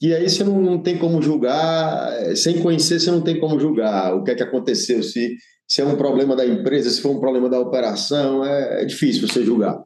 e 0.02 0.14
aí 0.14 0.30
você 0.30 0.44
não, 0.44 0.62
não, 0.62 0.82
tem 0.82 0.98
como 0.98 1.22
julgar, 1.22 2.36
sem 2.36 2.62
conhecer 2.62 3.00
você 3.00 3.10
não 3.10 3.22
tem 3.22 3.40
como 3.40 3.60
julgar 3.60 4.16
o 4.16 4.24
que 4.24 4.32
é 4.32 4.36
que 4.36 4.44
aconteceu, 4.44 5.02
se, 5.02 5.36
se 5.68 5.82
é 5.82 5.86
um 5.86 5.96
problema 5.96 6.36
da 6.36 6.46
empresa, 6.46 6.90
se 6.90 7.02
foi 7.02 7.12
um 7.12 7.20
problema 7.20 7.50
da 7.50 7.60
operação, 7.60 8.46
é, 8.46 8.84
é 8.84 8.86
difícil 8.86 9.28
você 9.28 9.44
julgar. 9.44 9.82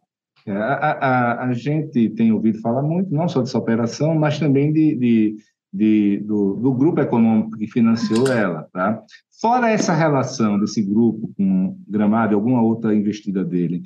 É, 0.45 0.51
a, 0.51 0.73
a, 0.73 1.49
a, 1.49 1.53
gente 1.53 2.09
tem 2.09 2.31
ouvido 2.31 2.59
falar 2.61 2.81
muito, 2.81 3.13
não 3.13 3.27
só 3.27 3.41
dessa 3.41 3.57
operação, 3.57 4.15
mas 4.15 4.39
também 4.39 4.73
de, 4.73 4.95
de 4.95 5.35
de, 5.73 6.17
do, 6.25 6.55
do, 6.55 6.73
grupo 6.73 6.99
econômico 6.99 7.57
que 7.57 7.67
financiou 7.67 8.27
ela. 8.27 8.67
Tá? 8.73 9.01
Fora 9.39 9.69
essa 9.69 9.93
relação 9.93 10.59
desse 10.59 10.81
grupo 10.81 11.31
com 11.37 11.77
Gramado 11.87 12.33
e 12.33 12.35
alguma 12.35 12.61
outra 12.61 12.93
investida 12.93 13.43
dele, 13.43 13.83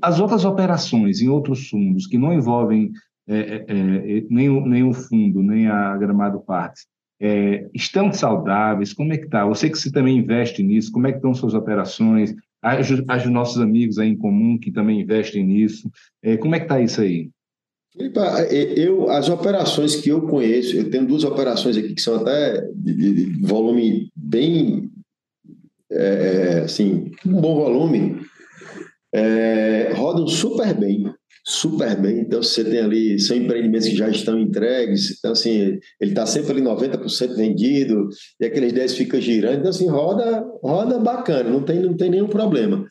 as 0.00 0.20
outras 0.20 0.44
operações 0.44 1.20
em 1.20 1.28
outros 1.28 1.68
fundos 1.68 2.06
que 2.06 2.18
não 2.18 2.32
envolvem 2.32 2.92
é, 3.28 3.38
é, 3.38 3.64
é, 3.68 4.26
nem, 4.28 4.48
o, 4.48 4.64
nem 4.66 4.82
o 4.82 4.92
fundo, 4.92 5.42
nem 5.42 5.68
a 5.68 5.96
Gramado 5.96 6.40
Parques, 6.40 6.86
é, 7.20 7.68
estão 7.72 8.12
saudáveis? 8.12 8.92
Como 8.92 9.12
é 9.12 9.16
que 9.16 9.26
está? 9.26 9.46
Você 9.46 9.70
que 9.70 9.78
você 9.78 9.92
também 9.92 10.18
investe 10.18 10.62
nisso, 10.62 10.90
como 10.90 11.06
é 11.06 11.12
que 11.12 11.18
estão 11.18 11.32
suas 11.32 11.54
operações? 11.54 12.34
As, 12.60 12.88
as 13.08 13.26
nossos 13.26 13.60
amigos 13.60 13.98
aí 13.98 14.08
em 14.08 14.16
comum 14.16 14.58
que 14.58 14.72
também 14.72 15.00
investem 15.00 15.44
nisso, 15.44 15.90
é, 16.22 16.36
como 16.36 16.54
é 16.54 16.58
que 16.58 16.64
está 16.64 16.80
isso 16.80 17.00
aí? 17.00 17.30
Eu, 17.94 19.10
as 19.10 19.28
operações 19.28 19.96
que 19.96 20.08
eu 20.08 20.22
conheço, 20.22 20.76
eu 20.76 20.90
tenho 20.90 21.06
duas 21.06 21.24
operações 21.24 21.76
aqui 21.76 21.94
que 21.94 22.00
são 22.00 22.16
até 22.16 22.66
de, 22.74 22.94
de 22.94 23.46
volume 23.46 24.10
bem, 24.16 24.90
é, 25.90 25.96
é, 25.96 26.58
assim, 26.60 27.10
um 27.26 27.38
bom 27.38 27.54
volume, 27.54 28.22
é, 29.14 29.92
rodam 29.94 30.26
super 30.26 30.72
bem, 30.72 31.04
super 31.44 32.00
bem. 32.00 32.20
Então, 32.20 32.42
você 32.42 32.64
tem 32.64 32.80
ali, 32.80 33.18
são 33.18 33.36
empreendimentos 33.36 33.88
que 33.88 33.96
já 33.96 34.08
estão 34.08 34.40
entregues, 34.40 35.18
então, 35.18 35.32
assim, 35.32 35.78
ele 36.00 36.12
está 36.12 36.24
sempre 36.24 36.52
ali 36.52 36.62
90% 36.62 37.36
vendido, 37.36 38.08
e 38.40 38.46
aqueles 38.46 38.72
10 38.72 38.94
fica 38.94 39.20
girando, 39.20 39.58
então, 39.58 39.70
assim, 39.70 39.86
roda, 39.86 40.42
roda 40.64 40.98
bacana, 40.98 41.50
não 41.50 41.62
tem, 41.62 41.78
não 41.78 41.94
tem 41.94 42.10
nenhum 42.10 42.28
problema. 42.28 42.86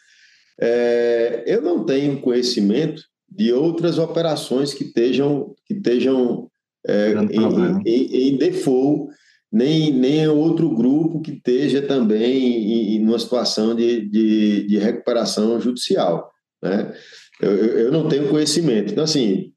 É, 0.62 1.44
eu 1.48 1.60
não 1.60 1.84
tenho 1.84 2.22
conhecimento 2.22 3.02
de 3.32 3.54
outras 3.54 3.98
operações 3.98 4.74
que 4.74 4.84
estejam, 4.84 5.56
que 5.66 5.74
estejam 5.74 6.50
é, 6.86 7.14
em, 7.14 7.82
em, 7.86 8.30
em, 8.34 8.38
default, 8.38 9.14
nem, 9.52 9.94
nem 9.94 10.28
outro 10.28 10.70
grupo 10.70 11.22
que 11.22 11.32
esteja 11.32 11.82
também 11.82 12.94
em, 12.94 12.96
em 12.96 13.04
uma 13.04 13.18
situação 13.18 13.74
de, 13.74 14.10
de, 14.10 14.68
de, 14.68 14.78
recuperação 14.78 15.60
judicial. 15.62 16.30
Né? 16.62 16.94
Eu, 17.42 17.52
eu 17.52 17.92
não 17.92 18.08
tenho 18.08 18.30
conhecimento. 18.30 18.92
Então, 18.92 19.04
assim, 19.04 19.52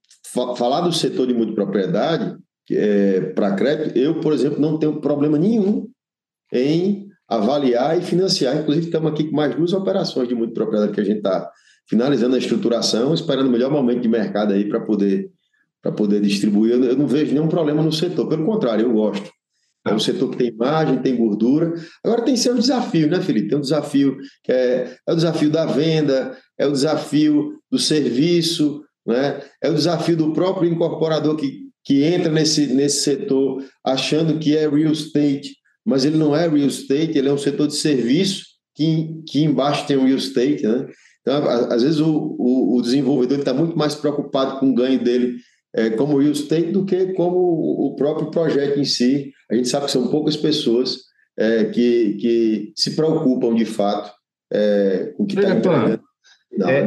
falar 0.56 0.82
do 0.82 0.92
setor 0.92 1.26
de 1.26 1.34
multipropriedade 1.34 2.36
é, 2.70 3.20
para 3.20 3.54
crédito, 3.54 3.96
eu, 3.98 4.20
por 4.20 4.32
exemplo, 4.32 4.60
não 4.60 4.78
tenho 4.78 5.00
problema 5.00 5.38
nenhum 5.38 5.88
em 6.52 7.08
avaliar 7.28 7.98
e 7.98 8.02
financiar. 8.02 8.56
Inclusive, 8.56 8.86
estamos 8.86 9.10
aqui 9.12 9.24
com 9.24 9.36
mais 9.36 9.54
duas 9.54 9.72
operações 9.72 10.28
de 10.28 10.34
multipropriedade 10.34 10.92
que 10.92 11.00
a 11.00 11.04
gente 11.04 11.18
está 11.18 11.50
finalizando 11.88 12.34
a 12.34 12.38
estruturação, 12.38 13.14
esperando 13.14 13.48
o 13.48 13.50
melhor 13.50 13.70
momento 13.70 14.00
de 14.00 14.08
mercado 14.08 14.52
aí 14.52 14.68
para 14.68 14.80
poder, 14.80 15.30
poder 15.96 16.20
distribuir. 16.20 16.72
Eu, 16.72 16.96
não 16.96 17.06
vejo 17.06 17.32
nenhum 17.32 17.48
problema 17.48 17.82
no 17.82 17.92
setor, 17.92 18.28
pelo 18.28 18.44
contrário, 18.44 18.86
eu 18.86 18.92
gosto. 18.92 19.30
É 19.86 19.92
um 19.92 19.98
setor 19.98 20.30
que 20.30 20.38
tem 20.38 20.48
imagem, 20.48 21.02
tem 21.02 21.14
gordura. 21.14 21.74
Agora 22.02 22.22
tem 22.22 22.36
seu 22.36 22.54
desafio, 22.54 23.08
né, 23.08 23.20
Felipe? 23.20 23.48
Tem 23.48 23.58
um 23.58 23.62
desafio 23.62 24.16
que 24.42 24.50
é, 24.50 24.96
é 25.06 25.12
o 25.12 25.16
desafio 25.16 25.50
da 25.50 25.66
venda, 25.66 26.36
é 26.58 26.66
o 26.66 26.72
desafio 26.72 27.58
do 27.70 27.78
serviço, 27.78 28.82
né? 29.06 29.42
é 29.62 29.68
o 29.68 29.74
desafio 29.74 30.16
do 30.16 30.32
próprio 30.32 30.70
incorporador 30.70 31.36
que, 31.36 31.64
que 31.84 32.02
entra 32.02 32.32
nesse, 32.32 32.66
nesse 32.68 33.02
setor 33.02 33.62
achando 33.84 34.38
que 34.38 34.56
é 34.56 34.66
real 34.66 34.92
estate, 34.92 35.54
mas 35.84 36.06
ele 36.06 36.16
não 36.16 36.34
é 36.34 36.48
real 36.48 36.66
estate, 36.66 37.18
ele 37.18 37.28
é 37.28 37.32
um 37.32 37.38
setor 37.38 37.66
de 37.66 37.76
serviço 37.76 38.44
que, 38.74 39.22
que 39.28 39.44
embaixo 39.44 39.86
tem 39.86 39.98
real 39.98 40.16
estate, 40.16 40.66
né? 40.66 40.86
Então, 41.26 41.48
às 41.48 41.82
vezes, 41.82 42.00
o, 42.00 42.36
o, 42.38 42.76
o 42.76 42.82
desenvolvedor 42.82 43.38
está 43.38 43.54
muito 43.54 43.76
mais 43.78 43.94
preocupado 43.94 44.60
com 44.60 44.70
o 44.70 44.74
ganho 44.74 45.02
dele 45.02 45.38
é, 45.74 45.90
como 45.90 46.18
real 46.18 46.32
estate 46.32 46.70
do 46.70 46.84
que 46.84 47.14
como 47.14 47.38
o 47.38 47.96
próprio 47.96 48.30
projeto 48.30 48.78
em 48.78 48.84
si. 48.84 49.32
A 49.50 49.54
gente 49.54 49.68
sabe 49.68 49.86
que 49.86 49.92
são 49.92 50.08
poucas 50.08 50.36
pessoas 50.36 50.98
é, 51.36 51.64
que, 51.64 52.14
que 52.20 52.72
se 52.76 52.94
preocupam 52.94 53.54
de 53.54 53.64
fato 53.64 54.12
é, 54.52 55.12
com 55.16 55.24
o 55.24 55.26
que 55.26 55.38
está 55.38 55.54
entregando. 55.54 56.00
É, 56.62 56.86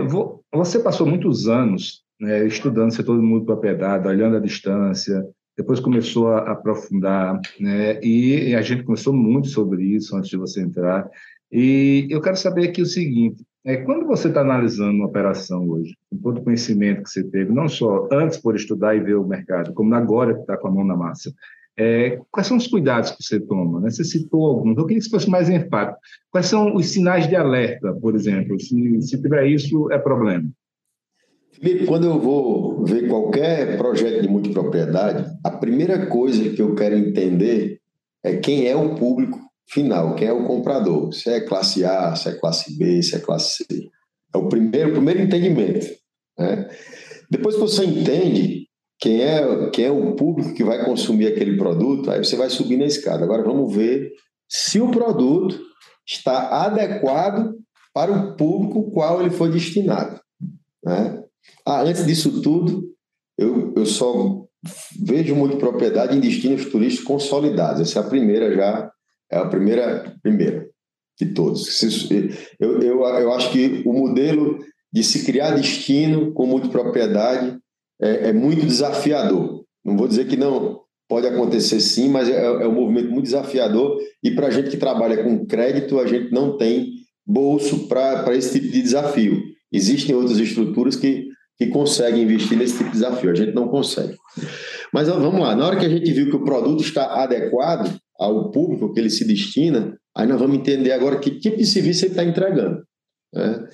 você 0.54 0.80
passou 0.80 1.06
muitos 1.06 1.48
anos 1.48 2.04
né, 2.20 2.46
estudando 2.48 2.94
setor 2.94 3.18
do 3.18 3.24
mundo 3.24 3.42
de 3.42 3.48
propriedade, 3.48 4.08
olhando 4.08 4.38
a 4.38 4.42
distância, 4.42 5.24
depois 5.58 5.80
começou 5.80 6.30
a 6.30 6.52
aprofundar, 6.52 7.40
né, 7.60 8.00
e 8.02 8.56
a 8.56 8.62
gente 8.62 8.84
conversou 8.84 9.14
muito 9.14 9.48
sobre 9.48 9.84
isso 9.84 10.16
antes 10.16 10.30
de 10.30 10.38
você 10.38 10.62
entrar. 10.62 11.10
E 11.52 12.08
eu 12.10 12.22
quero 12.22 12.36
saber 12.36 12.70
aqui 12.70 12.82
o 12.82 12.86
seguinte: 12.86 13.44
É, 13.68 13.76
quando 13.76 14.08
você 14.08 14.30
está 14.30 14.40
analisando 14.40 14.94
uma 14.94 15.08
operação 15.08 15.68
hoje, 15.68 15.94
com 16.10 16.18
todo 16.20 16.38
o 16.38 16.44
conhecimento 16.46 17.04
que 17.04 17.10
você 17.10 17.22
teve, 17.22 17.52
não 17.52 17.68
só 17.68 18.08
antes 18.10 18.38
por 18.38 18.56
estudar 18.56 18.96
e 18.96 19.02
ver 19.02 19.16
o 19.16 19.28
mercado, 19.28 19.74
como 19.74 19.94
agora 19.94 20.34
que 20.34 20.40
está 20.40 20.56
com 20.56 20.70
a 20.70 20.72
mão 20.72 20.86
na 20.86 20.96
massa, 20.96 21.34
é, 21.78 22.18
quais 22.32 22.48
são 22.48 22.56
os 22.56 22.66
cuidados 22.66 23.12
que 23.12 23.22
você 23.22 23.42
toma? 23.42 23.82
Né? 23.82 23.90
Você 23.90 24.06
citou 24.06 24.46
alguns, 24.46 24.78
eu 24.78 24.86
queria 24.86 25.04
que 25.04 25.10
fosse 25.10 25.30
mais 25.30 25.50
enfático. 25.50 26.00
Quais 26.32 26.46
são 26.46 26.76
os 26.76 26.88
sinais 26.88 27.28
de 27.28 27.36
alerta, 27.36 27.92
por 28.02 28.16
exemplo? 28.16 28.58
Se, 28.58 29.02
se 29.02 29.22
tiver 29.22 29.46
isso, 29.48 29.92
é 29.92 30.00
problema. 30.00 30.50
Felipe, 31.52 31.88
quando 31.88 32.06
eu 32.06 32.22
vou 32.22 32.86
ver 32.86 33.10
qualquer 33.10 33.78
projeto 33.78 34.22
de 34.22 34.30
multipropriedade, 34.30 35.30
a 35.44 35.52
primeira 35.52 36.08
coisa 36.08 36.50
que 36.52 36.62
eu 36.62 36.74
quero 36.74 36.96
entender 36.96 37.82
é 38.24 38.38
quem 38.38 38.66
é 38.66 38.78
o 38.78 38.96
público 38.96 39.42
final, 39.68 40.16
quem 40.16 40.28
é 40.28 40.34
o 40.34 40.46
comprador. 40.46 41.14
Se 41.14 41.30
é 41.30 41.42
classe 41.42 41.84
A, 41.86 42.16
se 42.16 42.30
é 42.30 42.34
classe 42.34 42.78
B, 42.78 43.02
se 43.02 43.16
é 43.16 43.20
classe 43.20 43.64
C. 43.64 43.90
É 44.34 44.38
o 44.38 44.48
primeiro, 44.48 44.90
o 44.90 44.94
primeiro 44.94 45.22
entendimento. 45.22 45.88
Né? 46.38 46.70
Depois 47.30 47.56
que 47.56 47.62
você 47.62 47.86
entende 47.86 48.68
quem 49.00 49.22
é, 49.22 49.70
quem 49.70 49.86
é 49.86 49.92
o 49.92 50.16
público 50.16 50.54
que 50.54 50.64
vai 50.64 50.84
consumir 50.84 51.28
aquele 51.28 51.58
produto, 51.58 52.10
aí 52.10 52.24
você 52.24 52.36
vai 52.36 52.50
subir 52.50 52.78
na 52.78 52.86
escada. 52.86 53.24
Agora 53.24 53.44
vamos 53.44 53.76
ver 53.76 54.12
se 54.50 54.80
o 54.80 54.90
produto 54.90 55.60
está 56.06 56.64
adequado 56.66 57.54
para 57.94 58.12
o 58.12 58.36
público 58.36 58.92
qual 58.92 59.22
ele 59.22 59.30
foi 59.30 59.52
destinado. 59.52 60.20
Né? 60.84 61.24
Ah, 61.66 61.82
antes 61.82 62.06
disso 62.06 62.42
tudo, 62.42 62.84
eu, 63.38 63.74
eu 63.76 63.86
só 63.86 64.46
vejo 65.00 65.36
muito 65.36 65.58
propriedade 65.58 66.16
em 66.16 66.20
destinos 66.20 66.66
turísticos 66.66 67.06
consolidados. 67.06 67.82
Essa 67.82 68.00
é 68.00 68.02
a 68.02 68.08
primeira 68.08 68.54
já, 68.56 68.92
é 69.32 69.38
a 69.38 69.46
primeira, 69.46 70.16
primeira 70.22 70.68
de 71.20 71.34
todos. 71.34 71.82
Eu, 72.60 72.82
eu, 72.82 73.04
eu 73.04 73.34
acho 73.34 73.52
que 73.52 73.82
o 73.86 73.94
modelo 73.94 74.60
de 74.92 75.04
se 75.04 75.26
criar 75.26 75.52
destino 75.52 76.32
com 76.34 76.46
multipropriedade 76.46 77.58
é, 78.02 78.30
é 78.30 78.34
muito 78.34 78.66
desafiador. 78.66 79.64
Não 79.84 79.98
vou 79.98 80.08
dizer 80.08 80.28
que 80.28 80.38
não 80.38 80.82
pode 81.10 81.28
acontecer 81.28 81.80
sim, 81.80 82.10
mas 82.10 82.30
é, 82.30 82.46
é 82.46 82.68
um 82.68 82.74
movimento 82.74 83.10
muito 83.10 83.24
desafiador 83.24 83.98
e 84.24 84.32
para 84.32 84.48
a 84.48 84.52
gente 84.52 84.70
que 84.70 84.78
trabalha 84.78 85.24
com 85.24 85.46
crédito, 85.46 86.00
a 86.00 86.06
gente 86.06 86.32
não 86.32 86.58
tem 86.58 86.92
bolso 87.26 87.88
para 87.88 88.36
esse 88.36 88.60
tipo 88.60 88.72
de 88.72 88.82
desafio. 88.82 89.42
Existem 89.72 90.16
outras 90.16 90.38
estruturas 90.38 90.96
que 90.96 91.28
que 91.58 91.68
conseguem 91.68 92.24
investir 92.24 92.58
nesse 92.58 92.78
tipo 92.78 92.92
de 92.92 92.98
desafio. 92.98 93.32
A 93.32 93.36
gente 93.36 93.54
não 93.54 93.68
consegue. 93.68 94.16
Mas 94.94 95.08
vamos 95.08 95.42
lá, 95.42 95.56
na 95.56 95.66
hora 95.66 95.76
que 95.76 95.86
a 95.86 95.90
gente 95.90 96.12
viu 96.12 96.30
que 96.30 96.36
o 96.36 96.44
produto 96.44 96.82
está 96.82 97.24
adequado 97.24 98.00
ao 98.20 98.52
público 98.52 98.94
que 98.94 99.00
ele 99.00 99.10
se 99.10 99.26
destina, 99.26 99.98
aí 100.16 100.28
nós 100.28 100.40
vamos 100.40 100.58
entender 100.58 100.92
agora 100.92 101.20
que 101.20 101.40
tipo 101.40 101.58
de 101.58 101.66
serviço 101.66 102.06
ele 102.06 102.14
está 102.14 102.24
entregando. 102.24 102.84
Né? 103.34 103.68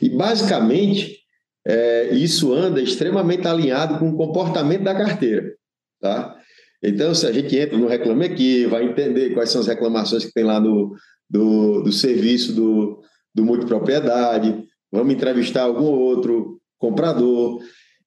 E 0.00 0.08
basicamente, 0.08 1.18
é, 1.66 2.14
isso 2.14 2.52
anda 2.52 2.80
extremamente 2.80 3.46
alinhado 3.46 3.98
com 3.98 4.10
o 4.10 4.16
comportamento 4.16 4.82
da 4.82 4.94
carteira. 4.94 5.54
Tá? 6.00 6.36
Então, 6.82 7.14
se 7.14 7.26
a 7.26 7.32
gente 7.32 7.56
entra 7.56 7.76
no 7.76 7.86
Reclame 7.86 8.24
Aqui, 8.24 8.66
vai 8.66 8.84
entender 8.84 9.34
quais 9.34 9.50
são 9.50 9.60
as 9.60 9.66
reclamações 9.66 10.24
que 10.24 10.32
tem 10.32 10.44
lá 10.44 10.58
no, 10.58 10.94
do, 11.28 11.82
do 11.82 11.92
serviço 11.92 12.54
do, 12.54 13.02
do 13.34 13.44
multipropriedade, 13.44 14.64
vamos 14.90 15.14
entrevistar 15.14 15.62
algum 15.62 15.84
outro 15.84 16.58
comprador. 16.78 17.60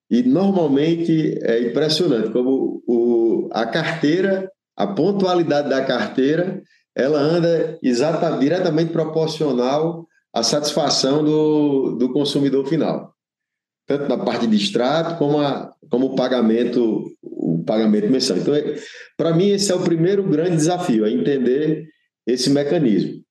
E 0.10 0.24
normalmente 0.24 1.40
é 1.44 1.70
impressionante 1.70 2.32
como 2.32 2.84
o, 2.88 3.50
a 3.52 3.66
carteira, 3.66 4.50
a 4.76 4.88
pontualidade 4.88 5.70
da 5.70 5.84
carteira, 5.84 6.62
ela 6.96 7.20
anda 7.20 7.78
exata, 7.82 8.38
diretamente 8.38 8.92
proporcional 8.92 10.08
à 10.34 10.44
satisfação 10.44 11.24
do, 11.24 11.96
do 11.96 12.12
consumidor 12.12 12.66
final. 12.68 13.14
Tanto 13.88 14.08
na 14.08 14.24
parte 14.24 14.48
de 14.48 14.56
extrato 14.56 15.18
como, 15.18 15.40
a, 15.40 15.72
como 15.90 16.08
o 16.08 16.16
pagamento 16.16 17.06
o 17.22 17.64
pagamento 17.66 18.10
mensal. 18.10 18.38
Então, 18.38 18.54
é, 18.54 18.76
para 19.18 19.34
mim, 19.34 19.50
esse 19.50 19.72
é 19.72 19.76
o 19.76 19.84
primeiro 19.84 20.24
grande 20.24 20.58
desafio, 20.58 21.06
é 21.06 21.12
entender 21.12 21.88
esse 22.26 22.50
mecanismo. 22.50 23.22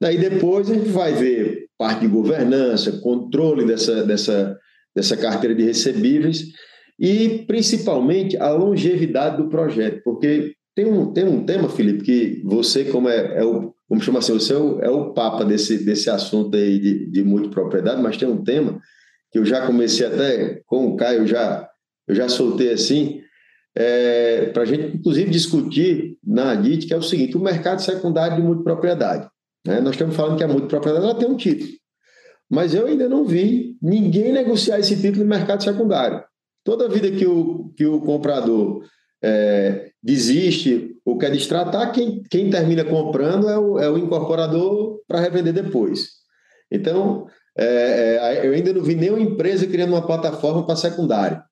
Daí 0.00 0.18
depois 0.18 0.70
a 0.70 0.74
gente 0.74 0.88
vai 0.88 1.12
ver 1.12 1.66
parte 1.78 2.00
de 2.00 2.08
governança, 2.08 3.00
controle 3.00 3.64
dessa, 3.64 4.04
dessa, 4.04 4.58
dessa 4.94 5.16
carteira 5.16 5.54
de 5.54 5.62
recebíveis 5.62 6.44
e, 6.98 7.44
principalmente, 7.46 8.36
a 8.36 8.50
longevidade 8.50 9.36
do 9.36 9.48
projeto, 9.48 10.00
porque 10.04 10.54
tem 10.74 10.86
um, 10.86 11.12
tem 11.12 11.24
um 11.24 11.44
tema, 11.44 11.68
Felipe, 11.68 12.04
que 12.04 12.42
você, 12.44 12.84
como 12.84 13.08
é, 13.08 13.38
é 13.38 13.44
o, 13.44 13.74
como 13.88 14.00
chama 14.00 14.20
assim, 14.20 14.32
você 14.32 14.54
é 14.54 14.56
o, 14.56 14.80
é 14.80 14.90
o 14.90 15.12
papa 15.12 15.44
desse, 15.44 15.84
desse 15.84 16.08
assunto 16.08 16.56
aí 16.56 16.78
de, 16.78 17.10
de 17.10 17.22
multipropriedade, 17.22 18.00
mas 18.00 18.16
tem 18.16 18.28
um 18.28 18.42
tema 18.42 18.80
que 19.30 19.38
eu 19.38 19.44
já 19.44 19.66
comecei 19.66 20.06
até 20.06 20.62
com 20.66 20.88
o 20.88 20.96
Caio, 20.96 21.26
já, 21.26 21.68
eu 22.06 22.14
já 22.14 22.28
soltei 22.28 22.72
assim, 22.72 23.22
é, 23.74 24.46
para 24.46 24.62
a 24.62 24.66
gente, 24.66 24.96
inclusive, 24.96 25.30
discutir 25.30 26.18
na 26.24 26.52
ADIT, 26.52 26.86
que 26.86 26.94
é 26.94 26.96
o 26.96 27.02
seguinte, 27.02 27.36
o 27.36 27.40
mercado 27.40 27.80
secundário 27.80 28.36
de 28.36 28.42
multipropriedade. 28.42 29.28
Né? 29.66 29.80
Nós 29.80 29.92
estamos 29.92 30.14
falando 30.14 30.36
que 30.36 30.44
a 30.44 30.48
multipropriedade 30.48 31.04
ela 31.04 31.14
tem 31.14 31.28
um 31.28 31.36
título. 31.36 31.70
Mas 32.50 32.74
eu 32.74 32.86
ainda 32.86 33.08
não 33.08 33.24
vi 33.24 33.78
ninguém 33.80 34.32
negociar 34.32 34.78
esse 34.78 34.96
título 34.96 35.24
no 35.24 35.30
mercado 35.30 35.62
secundário. 35.62 36.22
Toda 36.64 36.88
vida 36.88 37.10
que 37.10 37.26
o, 37.26 37.72
que 37.74 37.86
o 37.86 38.00
comprador 38.00 38.84
é, 39.22 39.90
desiste 40.02 40.96
ou 41.04 41.16
quer 41.16 41.30
destratar, 41.30 41.92
quem, 41.92 42.22
quem 42.28 42.50
termina 42.50 42.84
comprando 42.84 43.48
é 43.48 43.58
o, 43.58 43.78
é 43.78 43.90
o 43.90 43.98
incorporador 43.98 45.00
para 45.06 45.20
revender 45.20 45.52
depois. 45.52 46.08
Então, 46.70 47.26
é, 47.56 48.18
é, 48.20 48.46
eu 48.46 48.52
ainda 48.52 48.72
não 48.72 48.82
vi 48.82 48.94
nenhuma 48.94 49.20
empresa 49.20 49.66
criando 49.66 49.90
uma 49.90 50.06
plataforma 50.06 50.66
para 50.66 50.76
secundário. 50.76 51.42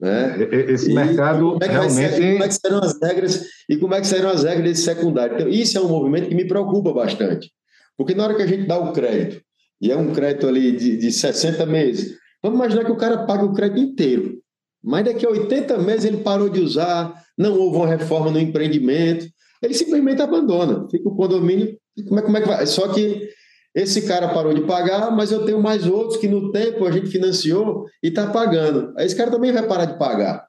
Né? 0.00 0.36
Esse 0.68 0.90
e 0.90 0.94
mercado 0.94 1.52
como 1.52 1.64
é 1.64 1.68
realmente... 1.68 2.14
Ser, 2.14 2.32
como 2.32 2.44
é 2.44 2.48
que 2.48 2.54
serão 2.54 2.78
as 2.78 3.00
regras 3.00 3.44
e 3.68 3.76
como 3.76 3.94
é 3.94 4.00
que 4.00 4.06
serão 4.06 4.30
as 4.30 4.44
regras 4.44 4.64
desse 4.64 4.82
secundário? 4.82 5.34
Então, 5.34 5.48
isso 5.48 5.78
é 5.78 5.80
um 5.80 5.88
movimento 5.88 6.28
que 6.28 6.34
me 6.34 6.46
preocupa 6.46 6.92
bastante. 6.92 7.50
Porque 7.96 8.14
na 8.14 8.24
hora 8.24 8.34
que 8.34 8.42
a 8.42 8.46
gente 8.46 8.66
dá 8.66 8.78
o 8.78 8.92
crédito 8.92 9.42
e 9.80 9.90
é 9.90 9.96
um 9.96 10.12
crédito 10.12 10.46
ali 10.46 10.72
de, 10.72 10.96
de 10.96 11.12
60 11.12 11.64
meses. 11.66 12.16
Vamos 12.42 12.58
imaginar 12.58 12.84
que 12.84 12.92
o 12.92 12.96
cara 12.96 13.26
paga 13.26 13.44
o 13.44 13.52
crédito 13.52 13.80
inteiro, 13.80 14.40
mas 14.82 15.04
daqui 15.04 15.26
a 15.26 15.30
80 15.30 15.78
meses 15.78 16.04
ele 16.04 16.18
parou 16.18 16.48
de 16.48 16.60
usar, 16.60 17.12
não 17.36 17.58
houve 17.58 17.76
uma 17.76 17.86
reforma 17.86 18.30
no 18.30 18.38
empreendimento, 18.38 19.26
ele 19.62 19.74
simplesmente 19.74 20.22
abandona, 20.22 20.86
fica 20.90 21.08
o 21.08 21.16
condomínio. 21.16 21.76
Como 22.06 22.20
é, 22.20 22.22
como 22.22 22.36
é 22.36 22.40
que 22.40 22.48
vai? 22.48 22.66
Só 22.66 22.88
que 22.88 23.28
esse 23.74 24.02
cara 24.02 24.28
parou 24.28 24.54
de 24.54 24.62
pagar, 24.62 25.10
mas 25.10 25.32
eu 25.32 25.44
tenho 25.44 25.60
mais 25.60 25.86
outros 25.86 26.18
que 26.18 26.28
no 26.28 26.50
tempo 26.52 26.86
a 26.86 26.92
gente 26.92 27.08
financiou 27.08 27.86
e 28.02 28.08
está 28.08 28.28
pagando. 28.28 28.92
Aí 28.96 29.06
esse 29.06 29.16
cara 29.16 29.30
também 29.30 29.52
vai 29.52 29.66
parar 29.66 29.84
de 29.84 29.98
pagar. 29.98 30.46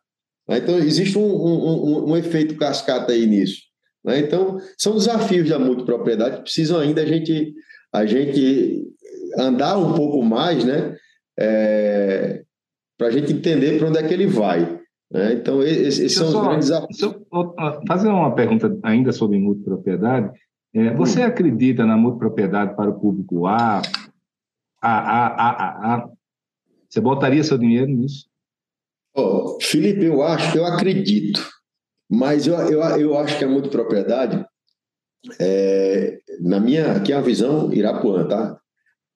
Né? 0.48 0.58
Então, 0.58 0.78
existe 0.78 1.18
um, 1.18 1.22
um, 1.22 1.74
um, 1.74 2.12
um 2.12 2.18
efeito 2.18 2.56
cascata 2.56 3.12
aí 3.12 3.26
nisso. 3.26 3.62
Né? 4.04 4.20
Então, 4.20 4.58
são 4.78 4.96
desafios 4.96 5.50
da 5.50 5.60
multipropriedade 5.60 6.38
que 6.38 6.44
precisam 6.44 6.80
ainda 6.80 7.02
a 7.02 7.06
gente, 7.06 7.54
a 7.94 8.06
gente 8.06 8.84
andar 9.38 9.78
um 9.78 9.94
pouco 9.94 10.24
mais, 10.24 10.64
né? 10.64 10.96
É, 11.40 12.44
para 13.00 13.08
a 13.08 13.12
gente 13.12 13.32
entender 13.32 13.80
para 13.80 13.88
onde 13.88 13.98
é 13.98 14.06
que 14.06 14.14
ele 14.14 14.28
vai. 14.28 14.78
Né? 15.10 15.34
Então, 15.34 15.64
esses 15.64 16.14
são 16.14 16.30
só, 16.30 16.42
os 16.42 16.48
grandes 16.48 16.68
desafios. 16.68 17.16
Fazer 17.88 18.10
uma 18.10 18.36
pergunta 18.36 18.78
ainda 18.84 19.14
sobre 19.14 19.40
multipropriedade. 19.40 20.38
É, 20.76 20.94
você 20.94 21.22
hum. 21.22 21.26
acredita 21.26 21.86
na 21.86 21.96
multipropriedade 21.96 22.76
para 22.76 22.90
o 22.90 23.00
público 23.00 23.48
A, 23.48 23.82
A, 24.82 24.92
A, 24.92 25.28
A, 25.28 25.50
A, 25.50 25.96
A? 25.96 26.10
Você 26.90 27.00
botaria 27.00 27.44
seu 27.44 27.58
dinheiro 27.58 27.88
nisso? 27.88 28.28
Oh, 29.16 29.58
Felipe, 29.62 30.04
eu 30.04 30.22
acho, 30.22 30.58
eu 30.58 30.66
acredito. 30.66 31.48
Mas 32.12 32.48
eu, 32.48 32.56
eu, 32.56 32.82
eu 32.82 33.18
acho 33.18 33.38
que 33.38 33.46
a 33.46 33.50
multipropriedade, 33.50 34.46
é, 35.40 36.20
na 36.42 36.60
minha, 36.60 36.92
aqui 36.92 37.14
é 37.14 37.16
a 37.16 37.22
visão 37.22 37.72
Irapuã, 37.72 38.28
tá? 38.28 38.60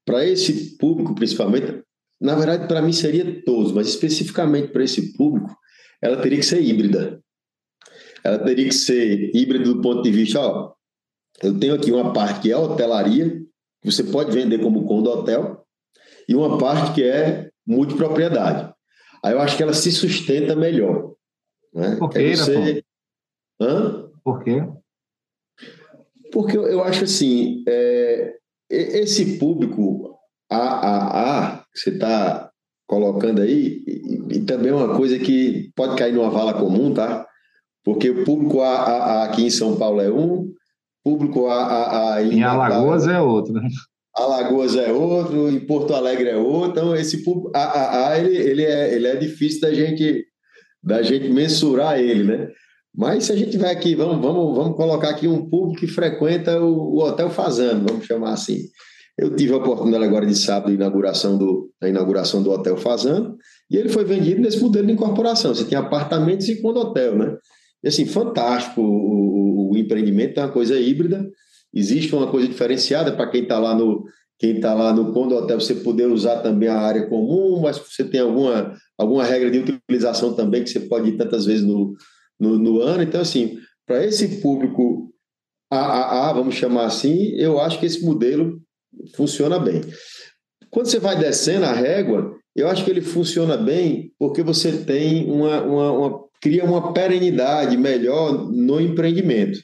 para 0.05 0.25
esse 0.25 0.77
público, 0.77 1.15
principalmente, 1.15 1.82
na 2.23 2.35
verdade, 2.35 2.69
para 2.69 2.81
mim 2.81 2.93
seria 2.93 3.43
todos, 3.43 3.73
mas 3.73 3.89
especificamente 3.89 4.69
para 4.69 4.81
esse 4.81 5.11
público, 5.17 5.53
ela 6.01 6.21
teria 6.21 6.39
que 6.39 6.45
ser 6.45 6.61
híbrida. 6.63 7.21
Ela 8.23 8.39
teria 8.39 8.63
que 8.63 8.73
ser 8.73 9.29
híbrida 9.35 9.65
do 9.65 9.81
ponto 9.81 10.01
de 10.01 10.09
vista, 10.09 10.39
ó, 10.39 10.73
eu 11.41 11.59
tenho 11.59 11.75
aqui 11.75 11.91
uma 11.91 12.13
parte 12.13 12.39
que 12.39 12.49
é 12.49 12.55
hotelaria, 12.57 13.29
que 13.81 13.91
você 13.91 14.05
pode 14.05 14.31
vender 14.31 14.59
como 14.59 14.85
condo 14.85 15.09
hotel, 15.09 15.65
e 16.25 16.33
uma 16.33 16.57
parte 16.57 16.93
que 16.93 17.03
é 17.03 17.49
multipropriedade. 17.67 18.73
Aí 19.21 19.33
eu 19.33 19.41
acho 19.41 19.57
que 19.57 19.63
ela 19.63 19.73
se 19.73 19.91
sustenta 19.91 20.55
melhor. 20.55 21.13
Né? 21.73 21.97
Por 21.97 22.09
quê, 22.09 22.37
você... 22.37 22.85
Hã? 23.59 24.09
Por 24.23 24.41
quê? 24.41 24.65
Porque 26.31 26.57
eu, 26.57 26.81
acho 26.81 27.03
assim, 27.03 27.65
é, 27.67 28.37
esse 28.69 29.37
público 29.37 30.17
AAA 30.49 31.62
que 31.62 31.62
você 31.73 31.89
está 31.89 32.49
colocando 32.87 33.41
aí, 33.41 33.83
e, 33.87 34.37
e, 34.37 34.39
também 34.41 34.71
é 34.71 34.75
uma 34.75 34.95
coisa 34.95 35.17
que 35.17 35.71
pode 35.75 35.95
cair 35.95 36.13
numa 36.13 36.29
vala 36.29 36.53
comum, 36.53 36.93
tá? 36.93 37.25
Porque 37.83 38.09
o 38.09 38.23
público 38.23 38.61
AAA 38.61 39.23
aqui 39.23 39.45
em 39.45 39.49
São 39.49 39.75
Paulo 39.75 40.01
é 40.01 40.11
um, 40.11 40.53
público 41.03 41.47
AAA 41.47 42.23
em, 42.23 42.39
em 42.39 42.43
Alagoas 42.43 43.07
é 43.07 43.19
outro. 43.19 43.53
Né? 43.53 43.67
Alagoas 44.15 44.75
é 44.75 44.91
outro, 44.91 45.49
em 45.49 45.59
Porto 45.59 45.93
Alegre 45.93 46.29
é 46.29 46.37
outro. 46.37 46.71
Então, 46.71 46.95
esse 46.95 47.23
público, 47.23 47.51
a, 47.53 47.63
a, 47.63 48.09
a, 48.09 48.19
ele, 48.19 48.37
ele, 48.37 48.63
é, 48.63 48.93
ele 48.93 49.07
é 49.07 49.15
difícil 49.15 49.61
da 49.61 49.73
gente, 49.73 50.25
da 50.81 51.01
gente 51.01 51.29
mensurar 51.29 51.99
ele, 51.99 52.23
né? 52.23 52.47
Mas 52.95 53.25
se 53.25 53.31
a 53.31 53.35
gente 53.35 53.49
tiver 53.49 53.71
aqui, 53.71 53.95
vamos, 53.95 54.21
vamos, 54.21 54.55
vamos 54.55 54.77
colocar 54.77 55.09
aqui 55.09 55.27
um 55.27 55.49
público 55.49 55.79
que 55.79 55.87
frequenta 55.87 56.61
o, 56.61 56.95
o 56.95 57.03
Hotel 57.03 57.29
Fazano, 57.31 57.85
vamos 57.87 58.05
chamar 58.05 58.33
assim. 58.33 58.59
Eu 59.17 59.35
tive 59.35 59.53
a 59.53 59.57
oportunidade 59.57 60.03
agora 60.03 60.25
de 60.25 60.35
sábado 60.35 60.69
da 60.69 60.73
inauguração 60.73 61.37
do, 61.37 61.71
da 61.79 61.87
inauguração 61.87 62.41
do 62.41 62.51
Hotel 62.51 62.75
Fazano, 62.77 63.37
e 63.69 63.77
ele 63.77 63.89
foi 63.89 64.03
vendido 64.03 64.41
nesse 64.41 64.59
modelo 64.59 64.87
de 64.87 64.93
incorporação. 64.93 65.53
Você 65.53 65.65
tem 65.65 65.77
apartamentos 65.77 66.49
e 66.49 66.61
quando 66.61 66.77
hotel, 66.77 67.15
né? 67.15 67.37
E 67.83 67.87
assim, 67.87 68.05
fantástico. 68.05 68.81
O, 68.81 68.85
o, 68.85 69.71
o 69.73 69.77
empreendimento 69.77 70.39
é 70.39 70.43
uma 70.43 70.51
coisa 70.51 70.79
híbrida, 70.79 71.29
existe 71.73 72.15
uma 72.15 72.27
coisa 72.27 72.47
diferenciada 72.47 73.11
para 73.11 73.29
quem 73.29 73.43
está 73.43 73.59
lá 73.59 73.75
no 73.75 74.03
quem 74.39 74.55
está 74.55 74.73
lá 74.73 74.91
no 74.91 75.13
Condo 75.13 75.35
Hotel, 75.35 75.57
você 75.57 75.75
poder 75.75 76.07
usar 76.07 76.41
também 76.41 76.67
a 76.67 76.77
área 76.77 77.07
comum, 77.07 77.61
mas 77.61 77.77
você 77.77 78.03
tem 78.03 78.19
alguma, 78.19 78.75
alguma 78.97 79.23
regra 79.23 79.49
de 79.49 79.59
utilização 79.59 80.33
também 80.33 80.63
que 80.63 80.69
você 80.69 80.81
pode 80.81 81.09
ir 81.11 81.17
tantas 81.17 81.45
vezes 81.45 81.63
no, 81.63 81.93
no, 82.37 82.57
no 82.57 82.81
ano. 82.81 83.03
Então, 83.03 83.21
assim, 83.21 83.57
para 83.85 84.03
esse 84.05 84.41
público 84.41 85.09
AAA, 85.71 86.33
vamos 86.33 86.55
chamar 86.55 86.85
assim, 86.85 87.29
eu 87.37 87.57
acho 87.57 87.79
que 87.79 87.85
esse 87.85 88.03
modelo 88.03 88.59
funciona 89.15 89.59
bem. 89.59 89.81
Quando 90.69 90.87
você 90.87 90.99
vai 90.99 91.17
descendo 91.17 91.65
a 91.65 91.73
régua, 91.73 92.35
eu 92.55 92.67
acho 92.67 92.83
que 92.83 92.91
ele 92.91 93.01
funciona 93.01 93.57
bem 93.57 94.11
porque 94.17 94.41
você 94.41 94.71
tem 94.71 95.29
uma, 95.29 95.61
uma, 95.61 95.91
uma 95.91 96.23
cria 96.41 96.65
uma 96.65 96.93
perenidade 96.93 97.77
melhor 97.77 98.51
no 98.51 98.81
empreendimento. 98.81 99.59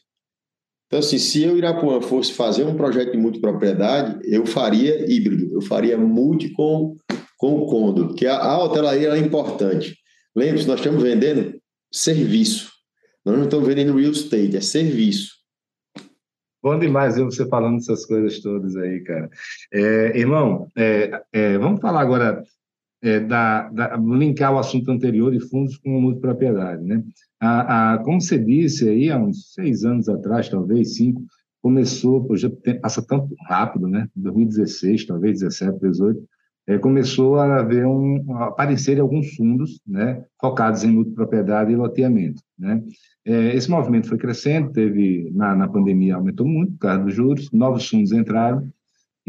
Então, 0.88 1.00
assim, 1.00 1.20
se 1.20 1.44
eu, 1.44 1.56
Irapuã, 1.56 2.02
fosse 2.02 2.34
fazer 2.34 2.64
um 2.64 2.76
projeto 2.76 3.12
de 3.12 3.18
multipropriedade, 3.18 4.20
eu 4.24 4.46
faria 4.46 5.12
híbrido, 5.12 5.54
eu 5.54 5.62
faria 5.62 5.98
multi 5.98 6.50
com, 6.50 6.98
com 7.38 7.58
o 7.58 8.16
que 8.16 8.26
a, 8.26 8.38
a 8.38 8.64
hotelaria 8.64 9.10
é 9.10 9.18
importante. 9.18 9.96
Lembre-se, 10.36 10.68
nós 10.68 10.80
estamos 10.80 11.04
vendendo 11.04 11.60
serviço. 11.94 12.72
Nós 13.26 13.38
não 13.38 13.44
estamos 13.44 13.68
vendendo 13.68 13.96
real 13.96 14.12
estate, 14.12 14.58
é 14.58 14.62
serviço. 14.62 15.39
Bom 16.62 16.78
demais 16.78 17.16
ver 17.16 17.24
você 17.24 17.48
falando 17.48 17.78
essas 17.78 18.06
coisas 18.06 18.40
todas 18.42 18.76
aí, 18.76 19.00
cara. 19.02 19.30
É, 19.72 20.18
irmão, 20.18 20.68
é, 20.76 21.22
é, 21.32 21.58
vamos 21.58 21.80
falar 21.80 22.02
agora 22.02 22.44
é, 23.02 23.20
da, 23.22 23.70
da, 23.70 23.96
linkar 23.96 24.54
o 24.54 24.60
assunto 24.60 24.92
anterior 24.92 25.32
de 25.32 25.40
fundos 25.40 25.78
com 25.78 26.02
multipropriedade. 26.02 26.84
Né? 26.84 27.04
A, 27.40 27.94
a, 27.94 27.98
como 28.00 28.20
você 28.20 28.38
disse 28.38 28.90
aí, 28.90 29.10
há 29.10 29.18
uns 29.18 29.54
seis 29.54 29.86
anos 29.86 30.10
atrás, 30.10 30.50
talvez 30.50 30.96
cinco, 30.96 31.24
começou, 31.62 32.28
já 32.36 32.50
passa 32.82 33.06
tanto 33.06 33.34
rápido, 33.48 33.88
né? 33.88 34.08
2016, 34.16 35.06
talvez 35.06 35.40
17, 35.40 35.80
18, 35.80 36.22
é, 36.70 36.78
começou 36.78 37.38
a 37.38 37.60
haver 37.60 37.86
um, 37.86 38.24
a 38.36 38.46
aparecer 38.46 39.00
alguns 39.00 39.36
fundos, 39.36 39.82
né, 39.86 40.24
focados 40.40 40.84
em 40.84 40.92
multipropriedade 40.92 41.72
e 41.72 41.76
loteamento, 41.76 42.42
né? 42.58 42.82
É, 43.26 43.56
esse 43.56 43.70
movimento 43.70 44.08
foi 44.08 44.18
crescendo, 44.18 44.72
teve 44.72 45.30
na, 45.34 45.56
na 45.56 45.68
pandemia 45.68 46.16
aumentou 46.16 46.48
muito 46.48 46.74
por 46.74 46.80
causa 46.80 47.04
dos 47.04 47.14
juros, 47.14 47.52
novos 47.52 47.88
fundos 47.88 48.12
entraram 48.12 48.72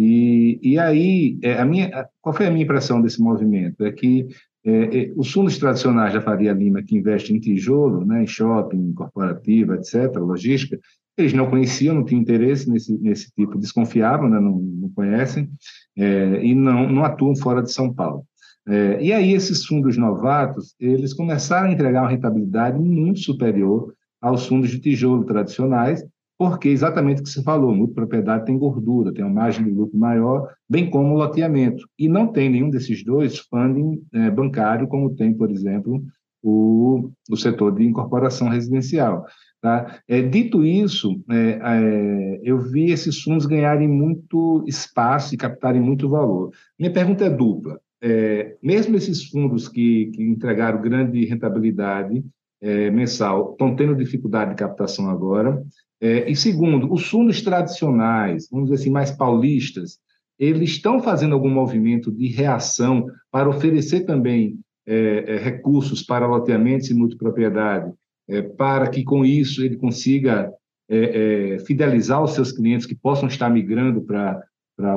e, 0.03 0.59
e 0.62 0.78
aí, 0.78 1.38
é, 1.43 1.59
a 1.59 1.64
minha, 1.66 2.09
qual 2.22 2.34
foi 2.34 2.47
a 2.47 2.51
minha 2.51 2.64
impressão 2.64 3.03
desse 3.03 3.20
movimento? 3.20 3.84
É 3.84 3.93
que 3.93 4.28
é, 4.64 4.72
é, 4.72 5.12
os 5.14 5.30
fundos 5.30 5.59
tradicionais 5.59 6.14
da 6.14 6.22
Faria 6.22 6.53
Lima, 6.53 6.82
que 6.82 6.97
investem 6.97 7.36
em 7.36 7.41
tijolo, 7.41 8.05
né, 8.07 8.22
em 8.22 8.26
shopping, 8.26 8.95
corporativa, 8.95 9.74
etc., 9.76 10.16
logística, 10.16 10.78
eles 11.16 11.32
não 11.32 11.50
conheciam, 11.50 11.94
não 11.94 12.04
tinham 12.04 12.22
interesse 12.22 12.70
nesse, 12.70 12.96
nesse 12.98 13.30
tipo, 13.32 13.58
desconfiavam, 13.58 14.28
né, 14.28 14.40
não, 14.40 14.58
não 14.58 14.88
conhecem, 14.90 15.50
é, 15.96 16.44
e 16.44 16.54
não, 16.54 16.88
não 16.88 17.04
atuam 17.04 17.36
fora 17.36 17.62
de 17.62 17.72
São 17.72 17.92
Paulo. 17.92 18.24
É, 18.68 19.02
e 19.02 19.12
aí, 19.12 19.32
esses 19.32 19.64
fundos 19.64 19.96
novatos, 19.96 20.74
eles 20.78 21.14
começaram 21.14 21.68
a 21.68 21.72
entregar 21.72 22.02
uma 22.02 22.11
rentabilidade 22.11 22.78
muito 22.78 23.20
superior 23.20 23.94
aos 24.20 24.46
fundos 24.46 24.70
de 24.70 24.78
tijolo 24.78 25.24
tradicionais, 25.24 26.04
porque 26.38 26.68
exatamente 26.68 27.20
o 27.20 27.24
que 27.24 27.30
você 27.30 27.42
falou, 27.42 27.74
multipropriedade 27.74 28.46
tem 28.46 28.56
gordura, 28.56 29.12
tem 29.12 29.24
uma 29.24 29.42
margem 29.42 29.64
de 29.64 29.70
lucro 29.70 29.98
maior, 29.98 30.48
bem 30.68 30.88
como 30.88 31.14
o 31.14 31.18
loteamento. 31.18 31.84
E 31.98 32.08
não 32.08 32.28
tem 32.28 32.48
nenhum 32.48 32.70
desses 32.70 33.04
dois 33.04 33.38
funding 33.38 34.00
é, 34.14 34.30
bancário, 34.30 34.88
como 34.88 35.14
tem, 35.14 35.34
por 35.34 35.50
exemplo, 35.50 36.02
o, 36.43 37.11
o 37.30 37.36
setor 37.36 37.74
de 37.74 37.84
incorporação 37.84 38.49
residencial. 38.49 39.24
Tá? 39.61 40.01
É, 40.09 40.22
dito 40.22 40.64
isso, 40.64 41.22
é, 41.30 41.61
é, 41.62 42.41
eu 42.43 42.59
vi 42.61 42.91
esses 42.91 43.20
fundos 43.20 43.45
ganharem 43.45 43.88
muito 43.88 44.64
espaço 44.66 45.34
e 45.34 45.38
captarem 45.38 45.80
muito 45.80 46.09
valor. 46.09 46.51
Minha 46.78 46.93
pergunta 46.93 47.24
é 47.24 47.30
dupla. 47.30 47.78
É, 48.03 48.57
mesmo 48.62 48.97
esses 48.97 49.24
fundos 49.28 49.68
que, 49.68 50.07
que 50.14 50.22
entregaram 50.22 50.80
grande 50.80 51.26
rentabilidade 51.26 52.24
é, 52.62 52.91
mensal 52.91 53.53
estão 53.53 53.76
tendo 53.76 53.95
dificuldade 53.95 54.51
de 54.51 54.57
captação 54.57 55.11
agora, 55.11 55.62
é, 56.01 56.30
e 56.30 56.34
segundo, 56.34 56.91
os 56.91 57.07
fundos 57.07 57.43
tradicionais, 57.43 58.49
vamos 58.51 58.70
dizer 58.70 58.80
assim, 58.80 58.91
mais 58.91 59.11
paulistas, 59.11 59.99
eles 60.38 60.70
estão 60.70 61.03
fazendo 61.03 61.34
algum 61.34 61.51
movimento 61.51 62.11
de 62.11 62.28
reação 62.28 63.07
para 63.30 63.51
oferecer 63.51 64.07
também 64.07 64.59
é, 64.87 65.35
é, 65.35 65.37
recursos 65.39 66.03
para 66.03 66.26
loteamentos 66.26 66.91
e 66.91 66.95
multipropriedade, 66.95 67.93
é, 68.28 68.43
para 68.43 68.89
que 68.89 69.05
com 69.05 69.24
isso 69.24 69.64
ele 69.64 69.76
consiga 69.76 70.53
é, 70.89 71.55
é, 71.55 71.59
fidelizar 71.61 72.22
os 72.22 72.33
seus 72.33 72.51
clientes 72.53 72.87
que 72.87 72.95
possam 72.95 73.28
estar 73.28 73.49
migrando 73.51 74.03
para, 74.03 74.43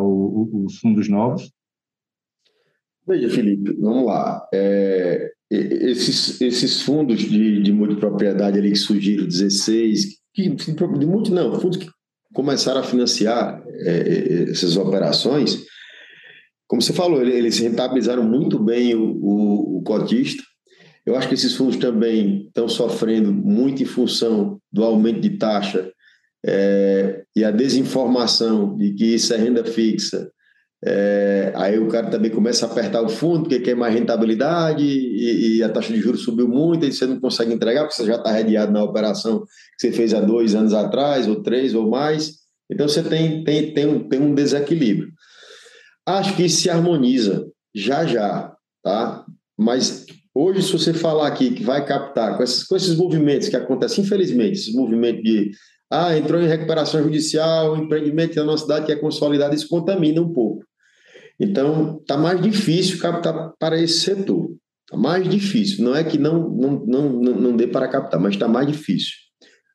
os 0.01 0.77
fundos 0.79 1.09
novos? 1.09 1.51
Veja, 3.05 3.29
Felipe, 3.29 3.73
vamos 3.73 4.05
lá. 4.05 4.47
É, 4.53 5.31
esses, 5.51 6.39
esses 6.41 6.81
fundos 6.81 7.19
de, 7.19 7.61
de 7.61 7.71
multipropriedade 7.71 8.57
ali 8.57 8.71
que 8.71 8.77
surgiram, 8.77 9.27
16, 9.27 10.17
que, 10.33 10.49
de 10.49 11.05
muito 11.05 11.31
não, 11.31 11.59
fundos 11.59 11.77
que 11.77 11.89
começaram 12.33 12.79
a 12.79 12.83
financiar 12.83 13.61
essas 14.49 14.77
operações, 14.77 15.65
como 16.73 16.81
você 16.81 16.91
falou, 16.91 17.23
eles 17.23 17.59
rentabilizaram 17.59 18.23
muito 18.23 18.57
bem 18.57 18.95
o, 18.95 19.03
o, 19.21 19.77
o 19.77 19.83
cotista. 19.83 20.41
Eu 21.05 21.15
acho 21.15 21.27
que 21.27 21.35
esses 21.35 21.53
fundos 21.53 21.77
também 21.77 22.47
estão 22.47 22.67
sofrendo 22.67 23.31
muito 23.31 23.83
em 23.83 23.85
função 23.85 24.57
do 24.71 24.83
aumento 24.83 25.19
de 25.19 25.37
taxa 25.37 25.91
é, 26.43 27.25
e 27.35 27.43
a 27.43 27.51
desinformação 27.51 28.75
de 28.75 28.91
que 28.95 29.05
isso 29.05 29.31
é 29.35 29.37
renda 29.37 29.63
fixa 29.63 30.31
é, 30.83 31.53
aí 31.55 31.77
o 31.77 31.87
cara 31.89 32.09
também 32.09 32.31
começa 32.31 32.65
a 32.65 32.71
apertar 32.71 33.03
o 33.03 33.07
fundo 33.07 33.41
porque 33.41 33.59
quer 33.59 33.75
mais 33.75 33.93
rentabilidade 33.93 34.83
e, 34.83 35.57
e, 35.57 35.63
a 35.63 35.69
taxa 35.69 35.93
de 35.93 35.99
juros 36.01 36.23
subiu 36.23 36.47
muito 36.47 36.87
e 36.87 36.91
você 36.91 37.05
não 37.05 37.19
consegue 37.19 37.53
entregar 37.53 37.81
porque 37.81 37.97
você 37.97 38.05
já 38.05 38.15
está 38.15 38.31
redeado 38.31 38.71
na 38.71 38.83
operação 38.83 39.41
que 39.41 39.47
você 39.77 39.91
fez 39.91 40.11
há 40.11 40.21
dois 40.21 40.55
anos 40.55 40.73
atrás, 40.73 41.27
ou 41.27 41.43
três, 41.43 41.75
ou 41.75 41.87
mais. 41.87 42.39
Então 42.67 42.87
você 42.87 43.03
tem, 43.03 43.43
tem, 43.43 43.75
tem, 43.75 43.85
um, 43.85 44.09
tem 44.09 44.19
um 44.19 44.33
desequilíbrio. 44.33 45.13
Acho 46.05 46.35
que 46.35 46.43
isso 46.43 46.61
se 46.61 46.69
harmoniza 46.69 47.47
já 47.73 48.05
já, 48.05 48.55
tá? 48.83 49.25
Mas 49.57 50.05
hoje, 50.33 50.61
se 50.63 50.71
você 50.71 50.93
falar 50.93 51.27
aqui 51.27 51.51
que 51.51 51.63
vai 51.63 51.85
captar 51.85 52.37
com 52.37 52.43
esses, 52.43 52.63
com 52.63 52.75
esses 52.75 52.95
movimentos 52.95 53.49
que 53.49 53.55
acontecem, 53.55 54.03
infelizmente, 54.03 54.53
esses 54.53 54.73
movimentos 54.73 55.23
de 55.23 55.51
ah, 55.91 56.17
entrou 56.17 56.41
em 56.41 56.47
recuperação 56.47 57.03
judicial, 57.03 57.77
empreendimento 57.77 58.35
da 58.35 58.43
nossa 58.43 58.63
cidade 58.63 58.87
que 58.87 58.91
é 58.91 58.95
consolidado, 58.95 59.53
isso 59.53 59.67
contamina 59.67 60.21
um 60.21 60.33
pouco. 60.33 60.65
Então, 61.39 61.99
está 62.01 62.17
mais 62.17 62.41
difícil 62.41 62.99
captar 62.99 63.53
para 63.59 63.79
esse 63.79 63.99
setor. 63.99 64.49
Está 64.85 64.97
mais 64.97 65.27
difícil. 65.27 65.83
Não 65.83 65.95
é 65.95 66.03
que 66.03 66.17
não, 66.17 66.49
não, 66.49 66.85
não, 66.85 67.09
não 67.11 67.55
dê 67.55 67.67
para 67.67 67.87
captar, 67.87 68.19
mas 68.19 68.33
está 68.33 68.47
mais 68.47 68.67
difícil. 68.67 69.13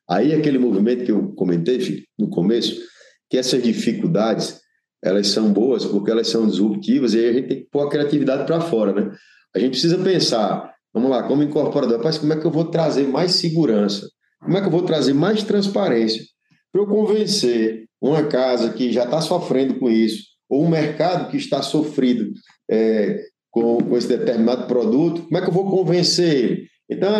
Aí, 0.09 0.33
aquele 0.33 0.57
movimento 0.57 1.05
que 1.05 1.11
eu 1.11 1.33
comentei 1.35 1.79
filho, 1.79 2.03
no 2.17 2.29
começo, 2.29 2.81
que 3.29 3.37
essas 3.37 3.61
dificuldades, 3.61 4.58
elas 5.03 5.27
são 5.27 5.51
boas 5.51 5.85
porque 5.85 6.11
elas 6.11 6.27
são 6.27 6.47
disruptivas 6.47 7.13
e 7.13 7.19
aí 7.19 7.29
a 7.29 7.33
gente 7.33 7.47
tem 7.47 7.57
que 7.59 7.69
pôr 7.71 7.81
a 7.81 7.89
criatividade 7.89 8.45
para 8.45 8.61
fora, 8.61 8.93
né? 8.93 9.11
A 9.55 9.59
gente 9.59 9.71
precisa 9.71 9.97
pensar, 9.97 10.73
vamos 10.93 11.09
lá, 11.09 11.23
como 11.23 11.43
incorporador, 11.43 11.97
rapaz, 11.97 12.17
como 12.17 12.33
é 12.33 12.37
que 12.39 12.45
eu 12.45 12.51
vou 12.51 12.65
trazer 12.65 13.07
mais 13.07 13.31
segurança? 13.33 14.07
Como 14.41 14.57
é 14.57 14.61
que 14.61 14.67
eu 14.67 14.71
vou 14.71 14.83
trazer 14.83 15.13
mais 15.13 15.43
transparência 15.43 16.23
para 16.71 16.81
eu 16.81 16.87
convencer 16.87 17.85
uma 18.01 18.23
casa 18.23 18.71
que 18.71 18.91
já 18.91 19.03
está 19.03 19.19
sofrendo 19.21 19.79
com 19.79 19.89
isso, 19.89 20.23
ou 20.49 20.63
um 20.63 20.69
mercado 20.69 21.29
que 21.29 21.37
está 21.37 21.61
sofrido 21.61 22.31
é, 22.69 23.21
com, 23.51 23.77
com 23.77 23.97
esse 23.97 24.07
determinado 24.07 24.67
produto, 24.67 25.23
como 25.23 25.37
é 25.37 25.41
que 25.41 25.49
eu 25.49 25.53
vou 25.53 25.69
convencer 25.69 26.33
ele? 26.33 26.67
Então, 26.89 27.11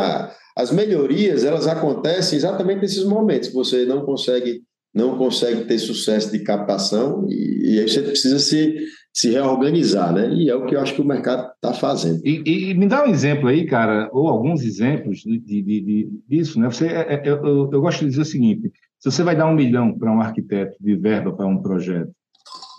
as 0.56 0.72
melhorias, 0.72 1.44
elas 1.44 1.68
acontecem 1.68 2.38
exatamente 2.38 2.82
nesses 2.82 3.04
momentos 3.04 3.50
que 3.50 3.56
você 3.56 3.86
não 3.86 4.06
consegue 4.06 4.62
não 4.94 5.18
consegue 5.18 5.66
ter 5.66 5.78
sucesso 5.78 6.32
de 6.32 6.40
captação 6.40 7.26
e, 7.30 7.76
e 7.76 7.80
aí 7.80 7.88
você 7.88 8.02
precisa 8.02 8.40
se, 8.40 8.76
se 9.14 9.32
reorganizar, 9.32 10.14
né? 10.14 10.34
E 10.34 10.50
é 10.50 10.56
o 10.56 10.66
que 10.66 10.76
eu 10.76 10.80
acho 10.80 10.96
que 10.96 11.02
o 11.02 11.06
mercado 11.06 11.52
está 11.54 11.74
fazendo. 11.74 12.20
E, 12.26 12.72
e, 12.72 12.74
me 12.74 12.88
dá 12.88 13.06
um 13.06 13.10
exemplo 13.10 13.48
aí, 13.48 13.66
cara, 13.66 14.10
ou 14.12 14.28
alguns 14.28 14.64
exemplos 14.64 15.20
de, 15.20 15.40
de, 15.40 15.62
de 15.62 16.10
disso, 16.28 16.60
né? 16.60 16.68
Você, 16.68 16.88
é, 16.88 17.16
é, 17.16 17.22
eu, 17.24 17.38
eu, 17.46 17.70
eu 17.72 17.82
gosto 17.82 18.00
de 18.00 18.10
dizer 18.10 18.22
o 18.22 18.26
seguinte: 18.26 18.72
se 19.00 19.12
você 19.12 19.24
vai 19.24 19.36
dar 19.36 19.48
um 19.48 19.56
milhão 19.56 19.98
para 19.98 20.12
um 20.12 20.22
arquiteto 20.22 20.76
de 20.80 20.96
verba 20.96 21.34
para 21.34 21.46
um 21.46 21.62
projeto, 21.62 22.12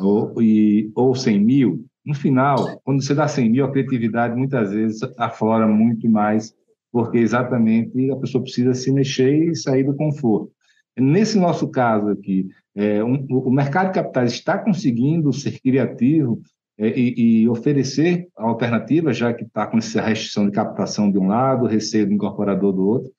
ou, 0.01 0.41
e, 0.43 0.91
ou 0.95 1.15
100 1.15 1.45
mil, 1.45 1.85
no 2.05 2.15
final, 2.15 2.81
quando 2.83 3.03
você 3.03 3.15
dá 3.15 3.29
100 3.29 3.51
mil, 3.51 3.65
a 3.65 3.71
criatividade 3.71 4.35
muitas 4.35 4.73
vezes 4.73 5.01
aflora 5.19 5.67
muito 5.67 6.09
mais, 6.09 6.53
porque 6.91 7.19
exatamente 7.19 8.11
a 8.11 8.17
pessoa 8.17 8.43
precisa 8.43 8.75
se 8.75 8.91
mexer 8.93 9.51
e 9.51 9.55
sair 9.55 9.85
do 9.85 9.95
conforto. 9.95 10.51
Nesse 10.99 11.39
nosso 11.39 11.69
caso 11.71 12.09
aqui, 12.09 12.49
é, 12.75 13.03
um, 13.03 13.27
o 13.31 13.51
mercado 13.51 13.89
de 13.89 13.95
capitais 13.95 14.33
está 14.33 14.59
conseguindo 14.59 15.33
ser 15.33 15.61
criativo 15.61 16.41
é, 16.79 16.89
e, 16.89 17.43
e, 17.43 17.49
oferecer 17.49 18.29
alternativas, 18.37 19.17
já 19.17 19.33
que 19.33 19.45
está 19.45 19.67
com 19.67 19.79
essa 19.79 20.01
restrição 20.01 20.47
de 20.47 20.53
captação 20.53 21.11
de 21.11 21.19
um 21.19 21.29
lado, 21.29 21.67
receio 21.67 22.07
do 22.07 22.13
incorporador 22.13 22.73
do 22.73 22.87
outro? 22.87 23.13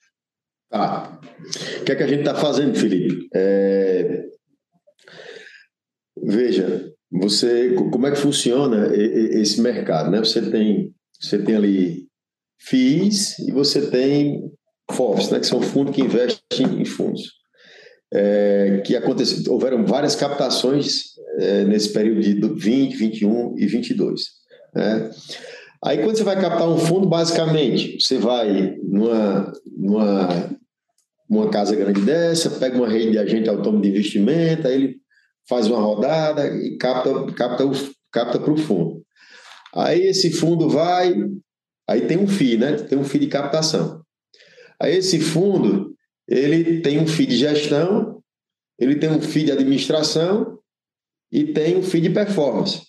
Tá. 0.70 1.20
O 1.80 1.84
que 1.84 1.92
é 1.92 1.96
que 1.96 2.04
a 2.04 2.08
gente 2.08 2.22
está 2.22 2.34
fazendo, 2.34 2.76
Felipe? 2.78 3.28
É... 3.34 4.26
Veja, 6.24 6.92
você, 7.12 7.74
como 7.74 8.08
é 8.08 8.12
que 8.12 8.18
funciona 8.18 8.88
esse 8.96 9.62
mercado, 9.62 10.10
né? 10.10 10.20
Você 10.20 10.50
tem, 10.50 10.94
você 11.20 11.44
tem 11.44 11.56
ali 11.56 12.08
FIIs 12.60 13.40
e 13.40 13.52
você 13.52 13.90
tem 13.90 14.50
FOFs, 14.92 15.30
né? 15.30 15.40
Que 15.40 15.48
são 15.48 15.62
fundos 15.62 15.94
que 15.96 16.02
investem 16.02 16.82
em 16.82 16.86
fundos. 16.86 17.41
É, 18.14 18.82
que 18.86 18.96
aconteceu, 18.96 19.54
houveram 19.54 19.86
várias 19.86 20.16
captações 20.16 21.12
é, 21.40 21.64
nesse 21.64 21.94
período 21.94 22.22
de 22.22 22.34
20, 22.34 22.96
21 22.96 23.56
e 23.58 23.66
22. 23.66 24.22
Né? 24.76 25.12
Aí, 25.84 25.98
quando 26.04 26.16
você 26.16 26.24
vai 26.24 26.40
captar 26.40 26.70
um 26.70 26.78
fundo, 26.78 27.08
basicamente, 27.08 28.00
você 28.00 28.18
vai 28.18 28.78
numa, 28.84 29.52
numa, 29.66 30.50
numa 31.30 31.50
casa 31.50 31.76
grande 31.76 32.02
dessa, 32.02 32.52
pega 32.52 32.78
uma 32.78 32.88
rede 32.88 33.12
de 33.12 33.18
agente 33.18 33.50
autônomo 33.50 33.82
de 33.82 33.90
investimento, 33.90 34.68
aí 34.68 34.76
ele 34.76 34.98
faz 35.50 35.68
uma 35.68 35.80
rodada 35.80 36.46
e 36.48 36.78
capta, 36.78 37.10
capta, 37.34 37.66
o, 37.66 37.72
capta 38.12 38.40
para 38.40 38.54
o 38.54 38.58
fundo. 38.58 39.02
Aí 39.74 40.02
esse 40.02 40.32
fundo 40.32 40.70
vai, 40.70 41.16
aí 41.90 42.02
tem 42.02 42.18
um 42.18 42.28
FII, 42.28 42.58
né? 42.58 42.74
Tem 42.74 42.98
um 42.98 43.04
FII 43.04 43.22
de 43.22 43.28
captação. 43.28 44.02
Aí 44.80 44.96
esse 44.96 45.20
fundo, 45.20 45.91
ele 46.32 46.80
tem 46.80 46.98
um 47.00 47.06
FII 47.06 47.26
de 47.26 47.38
gestão, 47.38 48.24
ele 48.80 48.96
tem 48.96 49.10
um 49.10 49.22
FII 49.22 49.46
de 49.46 49.52
administração 49.52 50.58
e 51.30 51.44
tem 51.52 51.78
um 51.78 51.84
FII 51.84 52.02
de 52.02 52.10
performance. 52.10 52.82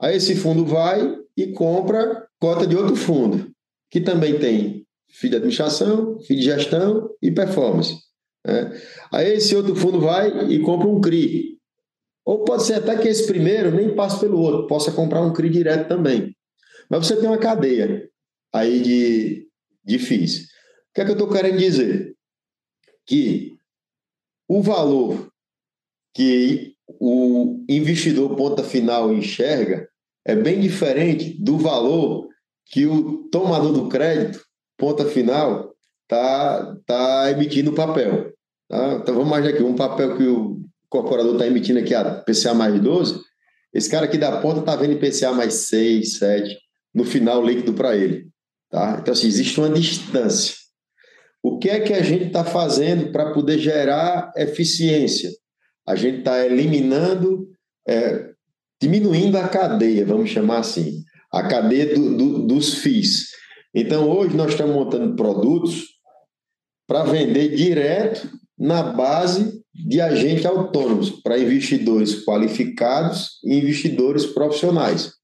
Aí 0.00 0.16
esse 0.16 0.34
fundo 0.34 0.64
vai 0.64 1.14
e 1.36 1.52
compra 1.52 2.26
cota 2.40 2.66
de 2.66 2.74
outro 2.74 2.96
fundo, 2.96 3.52
que 3.90 4.00
também 4.00 4.38
tem 4.38 4.86
FII 5.10 5.30
de 5.30 5.36
administração, 5.36 6.18
FII 6.20 6.36
de 6.36 6.42
gestão 6.42 7.10
e 7.20 7.30
performance. 7.30 7.96
Né? 8.46 8.80
Aí 9.12 9.34
esse 9.34 9.54
outro 9.54 9.76
fundo 9.76 10.00
vai 10.00 10.50
e 10.50 10.58
compra 10.60 10.88
um 10.88 11.02
CRI. 11.02 11.58
Ou 12.24 12.44
pode 12.44 12.62
ser 12.62 12.74
até 12.74 12.96
que 12.96 13.08
esse 13.08 13.26
primeiro 13.26 13.70
nem 13.70 13.94
passe 13.94 14.18
pelo 14.18 14.40
outro, 14.40 14.66
possa 14.66 14.90
comprar 14.90 15.20
um 15.20 15.34
CRI 15.34 15.50
direto 15.50 15.86
também. 15.86 16.34
Mas 16.88 17.06
você 17.06 17.16
tem 17.16 17.28
uma 17.28 17.38
cadeia 17.38 18.08
aí 18.54 18.80
de, 18.80 19.48
de 19.84 19.98
FIIs. 19.98 20.44
O 20.44 20.94
que 20.94 21.00
é 21.02 21.04
que 21.04 21.10
eu 21.10 21.16
estou 21.16 21.28
querendo 21.28 21.58
dizer? 21.58 22.14
Que 23.06 23.56
o 24.48 24.62
valor 24.62 25.28
que 26.14 26.74
o 27.00 27.64
investidor 27.68 28.36
ponta 28.36 28.62
final 28.62 29.12
enxerga 29.12 29.88
é 30.24 30.36
bem 30.36 30.60
diferente 30.60 31.30
do 31.42 31.58
valor 31.58 32.28
que 32.66 32.86
o 32.86 33.28
tomador 33.30 33.72
do 33.72 33.88
crédito 33.88 34.44
ponta 34.76 35.04
final 35.06 35.72
está 36.02 36.76
tá 36.86 37.30
emitindo 37.30 37.72
papel. 37.72 38.32
Tá? 38.68 38.94
Então 38.94 39.14
vamos 39.14 39.28
imaginar 39.28 39.54
aqui, 39.54 39.62
um 39.62 39.74
papel 39.74 40.16
que 40.16 40.24
o 40.24 40.62
corporador 40.88 41.34
está 41.34 41.46
emitindo 41.46 41.78
aqui 41.78 41.94
a 41.94 42.22
PCA 42.22 42.52
mais 42.52 42.78
12, 42.80 43.20
esse 43.72 43.90
cara 43.90 44.04
aqui 44.04 44.18
da 44.18 44.40
ponta 44.40 44.60
está 44.60 44.76
vendo 44.76 44.92
IPCA 44.92 45.32
mais 45.32 45.54
6, 45.54 46.18
7, 46.18 46.58
no 46.94 47.04
final 47.04 47.44
líquido 47.44 47.72
para 47.72 47.96
ele. 47.96 48.28
Tá? 48.70 48.98
Então, 49.00 49.12
assim, 49.12 49.26
existe 49.26 49.58
uma 49.58 49.70
distância. 49.70 50.54
O 51.42 51.58
que 51.58 51.68
é 51.68 51.80
que 51.80 51.92
a 51.92 52.02
gente 52.02 52.26
está 52.26 52.44
fazendo 52.44 53.10
para 53.10 53.32
poder 53.32 53.58
gerar 53.58 54.32
eficiência? 54.36 55.30
A 55.86 55.96
gente 55.96 56.18
está 56.18 56.46
eliminando, 56.46 57.48
é, 57.86 58.30
diminuindo 58.80 59.36
a 59.36 59.48
cadeia, 59.48 60.06
vamos 60.06 60.30
chamar 60.30 60.58
assim, 60.58 61.02
a 61.32 61.42
cadeia 61.42 61.94
do, 61.94 62.16
do, 62.16 62.46
dos 62.46 62.74
FIIs. 62.74 63.30
Então, 63.74 64.08
hoje 64.08 64.36
nós 64.36 64.52
estamos 64.52 64.74
montando 64.74 65.16
produtos 65.16 65.86
para 66.86 67.04
vender 67.04 67.56
direto 67.56 68.30
na 68.56 68.82
base 68.82 69.62
de 69.74 70.00
agentes 70.00 70.44
autônomos 70.44 71.10
para 71.10 71.38
investidores 71.38 72.24
qualificados 72.24 73.40
e 73.44 73.56
investidores 73.56 74.26
profissionais. 74.26 75.14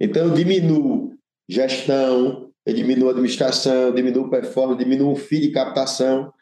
Então, 0.00 0.28
eu 0.28 0.34
diminuo 0.34 1.12
gestão, 1.48 2.47
eu 2.66 2.74
diminuo 2.74 3.10
administração, 3.10 3.94
diminuo 3.94 4.30
performance, 4.30 4.82
diminuo 4.82 5.12
o 5.12 5.16
FII 5.16 5.40
de 5.40 5.50
captação. 5.50 6.32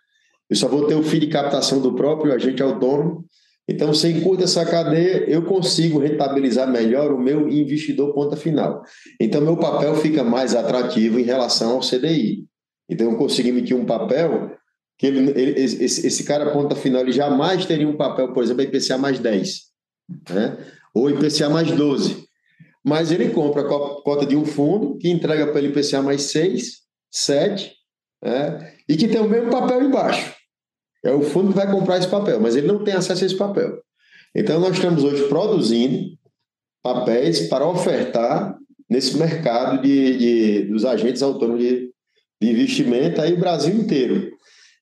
Eu 0.49 0.57
só 0.57 0.69
vou 0.69 0.87
ter 0.87 0.95
o 0.95 1.03
FII 1.03 1.21
de 1.21 1.27
captação 1.29 1.81
do 1.81 1.95
próprio 1.95 2.33
agente 2.33 2.63
autônomo. 2.63 3.25
Então, 3.69 3.93
se 3.93 4.09
encurta 4.09 4.45
essa 4.45 4.65
cadeia, 4.65 5.29
eu 5.29 5.43
consigo 5.43 5.99
rentabilizar 5.99 6.71
melhor 6.71 7.13
o 7.13 7.19
meu 7.19 7.49
investidor 7.49 8.15
ponta 8.15 8.37
final. 8.37 8.83
Então, 9.21 9.41
meu 9.41 9.57
papel 9.57 9.95
fica 9.97 10.23
mais 10.23 10.55
atrativo 10.55 11.19
em 11.19 11.25
relação 11.25 11.73
ao 11.73 11.81
CDI. 11.81 12.45
Então, 12.89 13.11
eu 13.11 13.19
consigo 13.19 13.49
emitir 13.49 13.77
um 13.77 13.85
papel 13.85 14.53
que 14.99 15.07
ele, 15.07 15.31
ele, 15.31 15.61
esse, 15.61 16.07
esse 16.07 16.25
cara 16.25 16.53
ponta 16.53 16.75
final 16.75 17.03
ele 17.03 17.13
jamais 17.13 17.67
teria 17.67 17.89
um 17.89 17.97
papel, 17.97 18.33
por 18.33 18.43
exemplo, 18.43 18.63
IPCA 18.63 18.97
mais 18.97 19.19
10, 19.19 19.61
né? 20.31 20.57
ou 20.95 21.11
IPCA 21.11 21.51
mais 21.51 21.71
12. 21.71 22.26
Mas 22.87 23.11
ele 23.11 23.31
compra 23.31 23.63
a 23.63 23.65
cota 23.67 24.25
de 24.25 24.37
um 24.37 24.45
fundo 24.45 24.97
que 24.97 25.11
entrega 25.11 25.49
para 25.49 25.59
ele 25.59 25.69
IPCA 25.69 26.01
mais 26.03 26.23
6, 26.23 26.83
7, 27.11 27.73
né? 28.23 28.75
e 28.89 28.97
que 28.97 29.09
tem 29.09 29.21
o 29.21 29.29
mesmo 29.29 29.51
papel 29.51 29.83
embaixo. 29.83 30.35
É 31.05 31.11
o 31.11 31.23
fundo 31.23 31.49
que 31.49 31.57
vai 31.57 31.71
comprar 31.71 31.99
esse 31.99 32.07
papel, 32.07 32.41
mas 32.41 32.55
ele 32.55 32.69
não 32.69 32.85
tem 32.85 32.95
acesso 32.95 33.25
a 33.25 33.27
esse 33.27 33.37
papel. 33.37 33.81
Então, 34.35 34.61
nós 34.61 34.77
estamos 34.77 35.03
hoje 35.03 35.29
produzindo 35.29 36.17
papéis 36.83 37.49
para 37.49 37.67
ofertar 37.67 38.57
nesse 38.89 39.17
mercado 39.17 39.83
de, 39.83 40.17
de 40.17 40.63
dos 40.67 40.85
agentes 40.85 41.23
autônomos 41.23 41.61
de, 41.61 41.91
de 42.41 42.51
investimento 42.51 43.21
aí 43.21 43.33
o 43.33 43.41
Brasil 43.41 43.75
inteiro. 43.75 44.31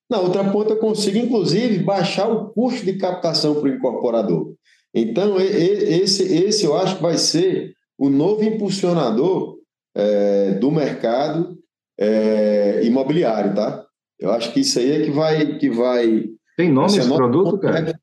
Na 0.07 0.19
outra 0.19 0.43
ponta, 0.51 0.73
eu 0.73 0.77
consigo, 0.77 1.17
inclusive, 1.17 1.79
baixar 1.79 2.27
o 2.27 2.51
custo 2.51 2.85
de 2.85 2.97
captação 2.97 3.55
para 3.55 3.63
o 3.63 3.73
incorporador. 3.73 4.53
Então, 4.93 5.39
esse, 5.39 6.23
esse 6.23 6.65
eu 6.65 6.77
acho 6.77 6.97
que 6.97 7.01
vai 7.01 7.17
ser 7.17 7.73
o 7.97 8.09
novo 8.09 8.43
impulsionador 8.43 9.57
é, 9.95 10.51
do 10.51 10.71
mercado 10.71 11.57
é, 11.97 12.81
imobiliário, 12.83 13.53
tá? 13.53 13.85
Eu 14.19 14.31
acho 14.31 14.51
que 14.53 14.61
isso 14.61 14.79
aí 14.79 14.91
é 14.91 15.05
que 15.05 15.11
vai. 15.11 15.57
Que 15.57 15.69
vai 15.69 16.25
Tem 16.57 16.71
nome 16.71 16.97
esse 16.97 17.07
produto, 17.07 17.57
cara? 17.59 17.97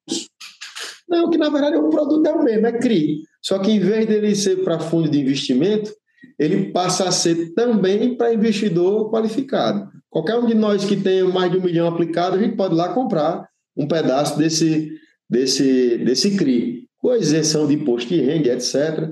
Não, 1.09 1.28
que 1.30 1.36
na 1.36 1.51
verdade 1.51 1.76
o 1.76 1.90
produto 1.90 2.26
é 2.26 2.32
o 2.32 2.43
mesmo, 2.43 2.66
é 2.66 2.72
CRI. 2.72 3.20
Só 3.43 3.59
que 3.59 3.70
em 3.70 3.80
vez 3.80 4.07
dele 4.07 4.34
ser 4.34 4.64
para 4.64 4.78
fundo 4.78 5.11
de 5.11 5.20
investimento, 5.20 5.93
ele 6.38 6.72
passa 6.72 7.09
a 7.09 7.12
ser 7.12 7.53
também 7.55 8.16
para 8.16 8.32
investidor 8.32 9.11
qualificado. 9.11 9.90
Qualquer 10.09 10.36
um 10.36 10.47
de 10.47 10.55
nós 10.55 10.84
que 10.84 10.97
tenha 10.97 11.24
mais 11.26 11.51
de 11.51 11.59
um 11.59 11.62
milhão 11.62 11.86
aplicado, 11.86 12.36
a 12.36 12.38
gente 12.38 12.57
pode 12.57 12.74
ir 12.74 12.76
lá 12.76 12.93
comprar 12.95 13.47
um 13.76 13.86
pedaço 13.86 14.38
desse, 14.38 14.93
desse, 15.28 15.99
desse 15.99 16.36
CRI, 16.36 16.86
com 16.99 17.14
isenção 17.14 17.66
de 17.66 17.74
imposto 17.74 18.09
de 18.09 18.20
renda, 18.20 18.53
etc. 18.53 19.11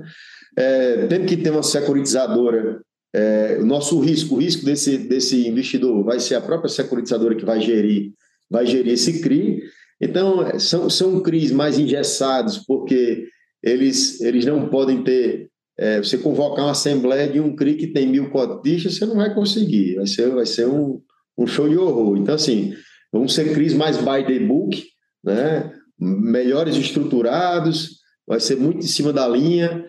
É, 0.57 1.07
que 1.25 1.37
ter 1.37 1.49
uma 1.49 1.63
securitizadora, 1.63 2.81
é, 3.13 3.57
o 3.59 3.65
nosso 3.65 3.99
risco, 3.99 4.35
o 4.35 4.37
risco 4.37 4.65
desse, 4.65 4.97
desse 4.97 5.47
investidor 5.47 6.03
vai 6.03 6.19
ser 6.19 6.35
a 6.35 6.41
própria 6.41 6.69
securitizadora 6.69 7.35
que 7.35 7.45
vai 7.45 7.61
gerir, 7.61 8.13
vai 8.49 8.65
gerir 8.65 8.93
esse 8.93 9.21
CRI. 9.21 9.61
Então, 9.99 10.59
são, 10.59 10.89
são 10.89 11.21
CRIs 11.21 11.51
mais 11.51 11.77
engessados, 11.77 12.57
porque 12.59 13.27
eles, 13.63 14.19
eles 14.21 14.45
não 14.45 14.69
podem 14.69 15.03
ter 15.03 15.49
é, 15.77 15.99
você 15.99 16.17
convocar 16.17 16.65
uma 16.65 16.71
assembleia 16.71 17.27
de 17.27 17.39
um 17.39 17.55
CRI 17.55 17.75
que 17.75 17.87
tem 17.87 18.07
mil 18.07 18.29
cotistas, 18.29 18.97
você 18.97 19.05
não 19.05 19.15
vai 19.15 19.33
conseguir. 19.33 19.95
Vai 19.95 20.07
ser, 20.07 20.29
vai 20.29 20.45
ser 20.45 20.67
um, 20.67 21.01
um 21.37 21.47
show 21.47 21.67
de 21.67 21.77
horror. 21.77 22.17
Então, 22.17 22.35
assim, 22.35 22.73
vão 23.11 23.27
ser 23.27 23.53
CRIs 23.53 23.73
mais 23.73 23.97
by 23.97 24.25
the 24.25 24.39
book, 24.39 24.83
né? 25.23 25.71
melhores 25.99 26.75
estruturados, 26.75 27.99
vai 28.27 28.39
ser 28.39 28.57
muito 28.57 28.79
em 28.79 28.87
cima 28.87 29.13
da 29.13 29.27
linha, 29.27 29.85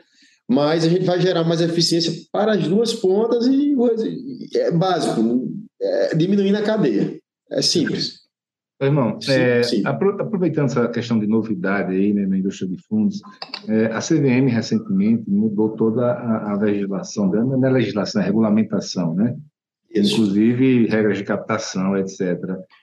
mas 0.49 0.84
a 0.84 0.88
gente 0.88 1.05
vai 1.05 1.20
gerar 1.20 1.45
mais 1.45 1.61
eficiência 1.61 2.12
para 2.32 2.53
as 2.53 2.66
duas 2.66 2.93
pontas 2.93 3.47
e 3.47 3.74
é 4.55 4.70
básico, 4.70 5.49
é, 5.80 6.14
diminuindo 6.14 6.59
a 6.59 6.62
cadeia. 6.62 7.18
É 7.51 7.62
simples. 7.62 8.22
Irmão, 8.80 9.20
sim, 9.20 9.30
é, 9.30 9.62
sim. 9.62 9.82
aproveitando 9.84 10.66
essa 10.66 10.88
questão 10.88 11.18
de 11.18 11.26
novidade 11.26 11.95
aí 11.95 12.12
né, 12.12 12.26
na 12.26 12.36
indústria 12.36 12.68
de 12.68 12.76
fundos, 12.88 13.20
é, 13.68 13.86
a 13.86 14.01
CVM 14.01 14.49
recentemente 14.49 15.30
mudou 15.30 15.70
toda 15.76 16.05
a, 16.05 16.51
a 16.51 16.57
legislação, 16.57 17.28
não 17.28 17.64
é 17.64 17.70
legislação, 17.70 18.20
é 18.20 18.24
regulamentação, 18.24 19.14
né? 19.14 19.36
Isso. 19.95 20.14
Inclusive 20.14 20.86
regras 20.86 21.18
de 21.18 21.24
captação, 21.24 21.97
etc. 21.97 22.20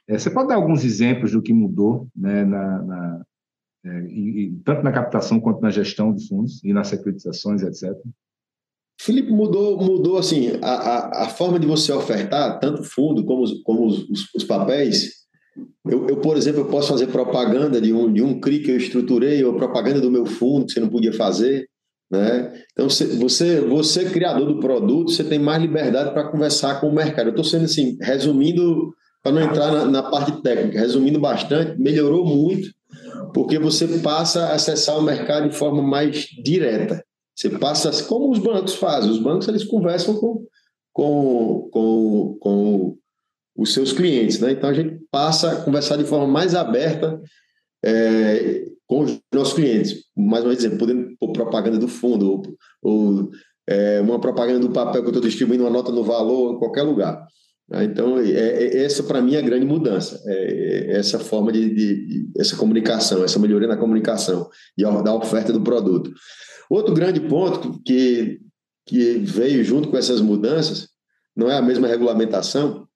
É, 0.08 0.18
você 0.18 0.30
pode 0.30 0.48
dar 0.48 0.56
alguns 0.56 0.86
exemplos 0.86 1.32
do 1.32 1.42
que 1.42 1.52
mudou 1.52 2.08
né, 2.16 2.46
na, 2.46 2.84
na, 2.84 3.22
é, 3.86 4.02
e, 4.08 4.60
tanto 4.66 4.84
na 4.84 4.92
captação 4.92 5.40
quanto 5.40 5.62
na 5.62 5.70
gestão 5.70 6.14
de 6.14 6.28
fundos 6.28 6.64
e 6.64 6.74
nas 6.74 6.88
securitizações, 6.88 7.62
etc. 7.62 7.94
Felipe, 9.00 9.32
mudou, 9.32 9.78
mudou 9.78 10.18
assim, 10.18 10.52
a, 10.62 10.72
a, 10.72 11.24
a 11.24 11.30
forma 11.30 11.58
de 11.58 11.66
você 11.66 11.92
ofertar, 11.92 12.60
tanto 12.60 12.84
fundo 12.84 13.24
como 13.24 13.44
os, 13.44 13.62
como 13.64 13.88
os, 13.88 14.10
os, 14.10 14.34
os 14.36 14.44
papéis. 14.44 15.20
Eu, 15.88 16.08
eu, 16.08 16.18
por 16.18 16.36
exemplo, 16.36 16.62
eu 16.62 16.68
posso 16.68 16.90
fazer 16.90 17.08
propaganda 17.08 17.80
de 17.80 17.94
um, 17.94 18.12
de 18.12 18.22
um 18.22 18.40
CRI 18.42 18.60
que 18.60 18.72
eu 18.72 18.78
estruturei, 18.78 19.44
ou 19.44 19.56
propaganda 19.56 20.02
do 20.02 20.12
meu 20.12 20.26
fundo 20.26 20.66
que 20.66 20.74
você 20.74 20.80
não 20.82 20.90
podia 20.90 21.14
fazer. 21.14 21.66
Né? 22.12 22.52
Então, 22.74 22.90
você, 22.90 23.62
você, 23.62 24.10
criador 24.10 24.46
do 24.46 24.60
produto, 24.60 25.12
você 25.12 25.24
tem 25.24 25.40
mais 25.40 25.62
liberdade 25.62 26.12
para 26.12 26.30
conversar 26.30 26.82
com 26.82 26.88
o 26.88 26.96
mercado. 26.96 27.28
Eu 27.28 27.32
estou 27.32 27.46
sendo 27.46 27.66
assim, 27.66 27.98
resumindo, 28.02 28.94
para 29.24 29.32
não 29.32 29.42
entrar 29.42 29.72
na, 29.72 29.86
na, 29.86 30.04
parte 30.04 30.42
técnica, 30.42 30.80
resumindo 30.80 31.20
bastante, 31.20 31.80
melhorou 31.80 32.26
muito, 32.26 32.70
porque 33.34 33.60
você 33.60 33.88
passa 34.00 34.48
a 34.48 34.56
acessar 34.56 34.98
o 34.98 35.02
mercado 35.02 35.50
de 35.50 35.56
forma 35.56 35.82
mais 35.82 36.26
direta. 36.44 37.04
Você 37.36 37.50
passa, 37.50 38.04
como 38.04 38.32
os 38.32 38.40
bancos 38.40 38.76
fazem, 38.76 39.12
os 39.12 39.20
bancos 39.20 39.48
eles 39.48 39.64
conversam 39.64 40.16
com, 40.16 40.46
com, 40.92 41.70
com, 41.72 42.38
com 42.40 42.98
os 43.56 43.74
seus 43.74 43.94
clientes. 43.94 44.40
Né? 44.40 44.52
Então, 44.52 44.70
a 44.70 44.74
gente 44.74 45.00
passa 45.10 45.52
a 45.52 45.62
conversar 45.64 45.98
de 45.98 46.04
forma 46.04 46.28
mais 46.28 46.54
aberta 46.54 47.22
é, 47.84 48.66
com 48.86 49.02
os 49.02 49.20
nossos 49.34 49.54
clientes. 49.54 50.04
Mais 50.18 50.44
uma 50.44 50.54
vez, 50.54 50.68
podendo 50.78 51.16
pôr 51.20 51.32
propaganda 51.32 51.78
do 51.78 51.88
fundo, 51.88 52.30
ou, 52.30 52.44
ou 52.82 53.30
é, 53.68 54.02
uma 54.02 54.20
propaganda 54.20 54.60
do 54.60 54.72
papel 54.72 55.02
que 55.02 55.08
eu 55.08 55.14
estou 55.14 55.24
distribuindo, 55.24 55.64
uma 55.64 55.70
nota 55.70 55.92
no 55.92 56.04
valor, 56.04 56.56
em 56.56 56.60
qualquer 56.60 56.84
lugar. 56.84 57.26
Né? 57.70 57.84
Então, 57.84 58.18
é, 58.20 58.30
é, 58.30 58.84
essa 58.84 59.04
para 59.04 59.22
mim 59.22 59.36
é 59.36 59.40
a 59.40 59.44
grande 59.44 59.66
mudança, 59.66 60.22
é, 60.26 60.92
é 60.92 60.98
essa 60.98 61.20
forma 61.20 61.52
de, 61.52 61.70
de, 61.70 62.08
de, 62.08 62.32
essa 62.38 62.56
comunicação, 62.56 63.24
essa 63.24 63.40
melhoria 63.40 63.68
na 63.68 63.78
comunicação 63.78 64.50
e 64.78 64.84
da 64.84 65.14
oferta 65.14 65.54
do 65.54 65.62
produto. 65.62 66.12
Outro 66.70 66.94
grande 66.94 67.20
ponto 67.20 67.82
que, 67.84 68.40
que 68.86 69.18
veio 69.20 69.64
junto 69.64 69.90
com 69.90 69.98
essas 69.98 70.22
mudanças 70.22 70.88
não 71.36 71.50
é 71.50 71.58
a 71.58 71.62
mesma 71.62 71.88
regulamentação, 71.88 72.88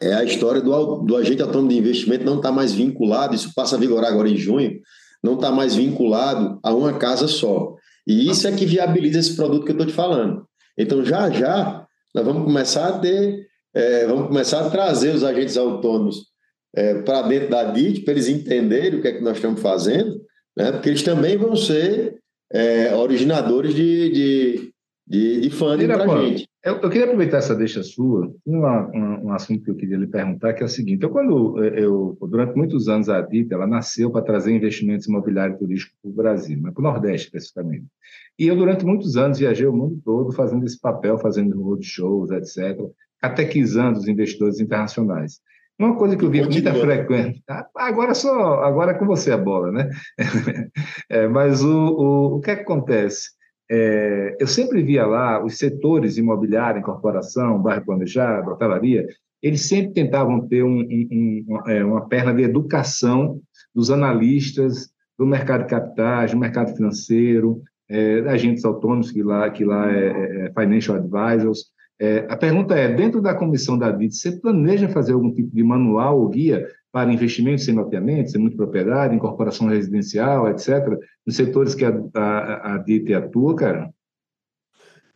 é 0.00 0.12
a 0.14 0.24
história 0.24 0.60
do, 0.60 1.02
do 1.02 1.16
agente 1.16 1.42
autônomo 1.42 1.68
de 1.68 1.78
investimento 1.78 2.24
não 2.24 2.36
está 2.36 2.50
mais 2.50 2.72
vinculado, 2.72 3.34
isso 3.34 3.52
passa 3.54 3.76
a 3.76 3.78
vigorar 3.78 4.10
agora 4.10 4.28
em 4.28 4.36
junho, 4.36 4.80
não 5.22 5.34
está 5.34 5.50
mais 5.50 5.74
vinculado 5.74 6.58
a 6.62 6.74
uma 6.74 6.94
casa 6.98 7.28
só. 7.28 7.74
E 8.06 8.28
isso 8.30 8.46
é 8.46 8.52
que 8.52 8.64
viabiliza 8.64 9.18
esse 9.18 9.34
produto 9.34 9.64
que 9.64 9.70
eu 9.70 9.74
estou 9.74 9.86
te 9.86 9.92
falando. 9.92 10.46
Então, 10.78 11.04
já 11.04 11.30
já, 11.30 11.86
nós 12.14 12.24
vamos 12.24 12.44
começar 12.44 12.88
a 12.88 12.98
ter, 12.98 13.45
é, 13.76 14.06
vamos 14.06 14.28
começar 14.28 14.66
a 14.66 14.70
trazer 14.70 15.14
os 15.14 15.22
agentes 15.22 15.54
autônomos 15.58 16.28
é, 16.74 17.02
para 17.02 17.20
dentro 17.22 17.50
da 17.50 17.62
DIT, 17.64 18.00
para 18.00 18.14
eles 18.14 18.26
entenderem 18.26 18.98
o 18.98 19.02
que 19.02 19.08
é 19.08 19.12
que 19.12 19.22
nós 19.22 19.36
estamos 19.36 19.60
fazendo, 19.60 20.18
né? 20.56 20.72
porque 20.72 20.88
eles 20.88 21.02
também 21.02 21.36
vão 21.36 21.54
ser 21.54 22.18
é, 22.50 22.94
originadores 22.94 23.74
de, 23.74 24.10
de, 24.10 24.72
de, 25.06 25.40
de 25.42 25.50
funding 25.50 25.88
para 25.88 26.10
a 26.10 26.24
gente. 26.24 26.48
Eu, 26.64 26.76
eu, 26.76 26.88
queria 26.88 27.04
aproveitar 27.04 27.36
essa 27.36 27.54
deixa 27.54 27.82
sua, 27.82 28.32
uma, 28.46 28.86
uma, 28.88 29.20
um 29.20 29.32
assunto 29.32 29.62
que 29.62 29.70
eu 29.70 29.76
queria 29.76 29.98
lhe 29.98 30.06
perguntar, 30.06 30.54
que 30.54 30.62
é 30.62 30.66
o 30.66 30.70
seguinte, 30.70 31.02
eu 31.02 31.10
quando, 31.10 31.62
eu, 31.62 32.16
durante 32.22 32.56
muitos 32.56 32.88
anos 32.88 33.10
a 33.10 33.20
DIT, 33.20 33.52
ela 33.52 33.66
nasceu 33.66 34.10
para 34.10 34.24
trazer 34.24 34.56
investimentos 34.56 35.06
imobiliários 35.06 35.58
turísticos 35.58 35.94
para 36.00 36.10
o 36.10 36.14
Brasil, 36.14 36.58
mas 36.62 36.72
para 36.72 36.80
o 36.80 36.84
Nordeste, 36.84 37.26
especificamente. 37.26 37.84
E 38.38 38.46
eu, 38.46 38.56
durante 38.56 38.86
muitos 38.86 39.18
anos, 39.18 39.38
viajei 39.38 39.66
o 39.66 39.72
mundo 39.72 40.00
todo 40.02 40.32
fazendo 40.32 40.64
esse 40.64 40.80
papel, 40.80 41.18
fazendo 41.18 41.60
roadshows, 41.62 42.30
etc., 42.30 42.80
catequizando 43.20 43.98
os 43.98 44.08
investidores 44.08 44.60
internacionais. 44.60 45.40
Uma 45.78 45.94
coisa 45.96 46.16
que 46.16 46.24
eu 46.24 46.30
vi 46.30 46.42
com 46.42 46.50
muita 46.50 46.72
frequência. 46.72 47.42
Agora 47.76 48.14
só, 48.14 48.62
agora 48.62 48.92
é 48.92 48.94
com 48.94 49.04
você 49.04 49.30
a 49.30 49.36
bola, 49.36 49.70
né? 49.70 49.90
É, 51.08 51.28
mas 51.28 51.62
o, 51.62 51.70
o, 51.70 52.36
o 52.36 52.40
que, 52.40 52.50
é 52.50 52.56
que 52.56 52.62
acontece? 52.62 53.30
É, 53.70 54.36
eu 54.40 54.46
sempre 54.46 54.82
via 54.82 55.06
lá 55.06 55.44
os 55.44 55.58
setores 55.58 56.18
imobiliário, 56.18 56.80
incorporação, 56.80 57.60
bairro 57.60 57.84
planejado, 57.84 58.50
hotelaria, 58.50 59.06
eles 59.42 59.62
sempre 59.62 59.92
tentavam 59.92 60.46
ter 60.48 60.62
um, 60.62 60.80
um, 60.80 61.44
um, 61.48 61.70
é, 61.70 61.84
uma 61.84 62.08
perna 62.08 62.32
de 62.32 62.42
educação 62.42 63.40
dos 63.74 63.90
analistas 63.90 64.88
do 65.18 65.26
mercado 65.26 65.62
de 65.62 65.68
capitais, 65.68 66.32
do 66.32 66.38
mercado 66.38 66.74
financeiro, 66.74 67.62
é, 67.88 68.20
agentes 68.20 68.64
autônomos, 68.64 69.10
que 69.12 69.22
lá, 69.22 69.50
que 69.50 69.64
lá 69.64 69.90
é, 69.90 70.06
é, 70.06 70.46
é 70.46 70.52
financial 70.52 70.96
advisors. 70.96 71.66
É, 71.98 72.26
a 72.28 72.36
pergunta 72.36 72.74
é, 72.74 72.92
dentro 72.92 73.22
da 73.22 73.34
comissão 73.34 73.78
da 73.78 73.90
BID, 73.90 74.14
você 74.14 74.32
planeja 74.32 74.88
fazer 74.88 75.12
algum 75.12 75.32
tipo 75.32 75.54
de 75.54 75.62
manual 75.62 76.20
ou 76.20 76.28
guia 76.28 76.68
para 76.92 77.12
investimentos 77.12 77.64
sem 77.64 77.74
mapeamento, 77.74 78.30
sem 78.30 78.40
muito 78.40 78.56
propriedade, 78.56 79.14
incorporação 79.14 79.68
residencial, 79.68 80.48
etc., 80.50 80.98
nos 81.26 81.36
setores 81.36 81.74
que 81.74 81.84
a, 81.84 81.92
a, 82.14 82.74
a 82.74 82.78
DIT 82.78 83.14
atua, 83.14 83.56
cara? 83.56 83.90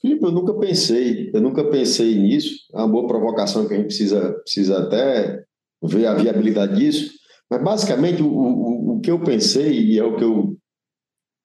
Felipe, 0.01 0.25
eu 0.25 0.33
nunca 0.33 0.55
pensei, 0.55 1.31
eu 1.33 1.41
nunca 1.43 1.63
pensei 1.65 2.19
nisso. 2.19 2.67
É 2.73 2.79
uma 2.79 2.89
boa 2.89 3.07
provocação 3.07 3.69
que 3.69 3.75
a 3.75 3.77
gente 3.77 3.87
precisa, 3.87 4.33
precisa 4.33 4.79
até 4.79 5.45
ver 5.83 6.07
a 6.07 6.15
viabilidade 6.15 6.77
disso. 6.77 7.13
Mas, 7.51 7.63
basicamente, 7.63 8.23
o, 8.23 8.29
o, 8.29 8.97
o 8.97 9.01
que 9.01 9.11
eu 9.11 9.21
pensei, 9.21 9.73
e 9.73 9.99
é 9.99 10.05
o 10.05 10.17
que 10.17 10.25
eu 10.25 10.57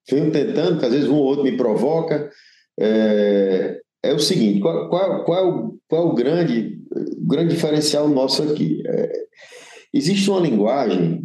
venho 0.09 0.31
tentando, 0.31 0.79
que 0.79 0.85
às 0.85 0.93
vezes 0.93 1.09
um 1.09 1.15
ou 1.15 1.23
outro 1.23 1.43
me 1.43 1.57
provoca, 1.57 2.31
é, 2.79 3.81
é 4.09 4.13
o 4.13 4.19
seguinte: 4.19 4.59
qual, 4.59 4.89
qual, 4.89 5.23
qual, 5.23 5.39
é, 5.39 5.43
o, 5.43 5.77
qual 5.87 6.01
é 6.01 6.11
o 6.11 6.15
grande, 6.15 6.79
grande 7.27 7.53
diferencial 7.53 8.07
nosso 8.07 8.43
aqui? 8.43 8.81
É, 8.85 9.25
Existe 9.95 10.29
uma 10.29 10.41
linguagem 10.41 11.23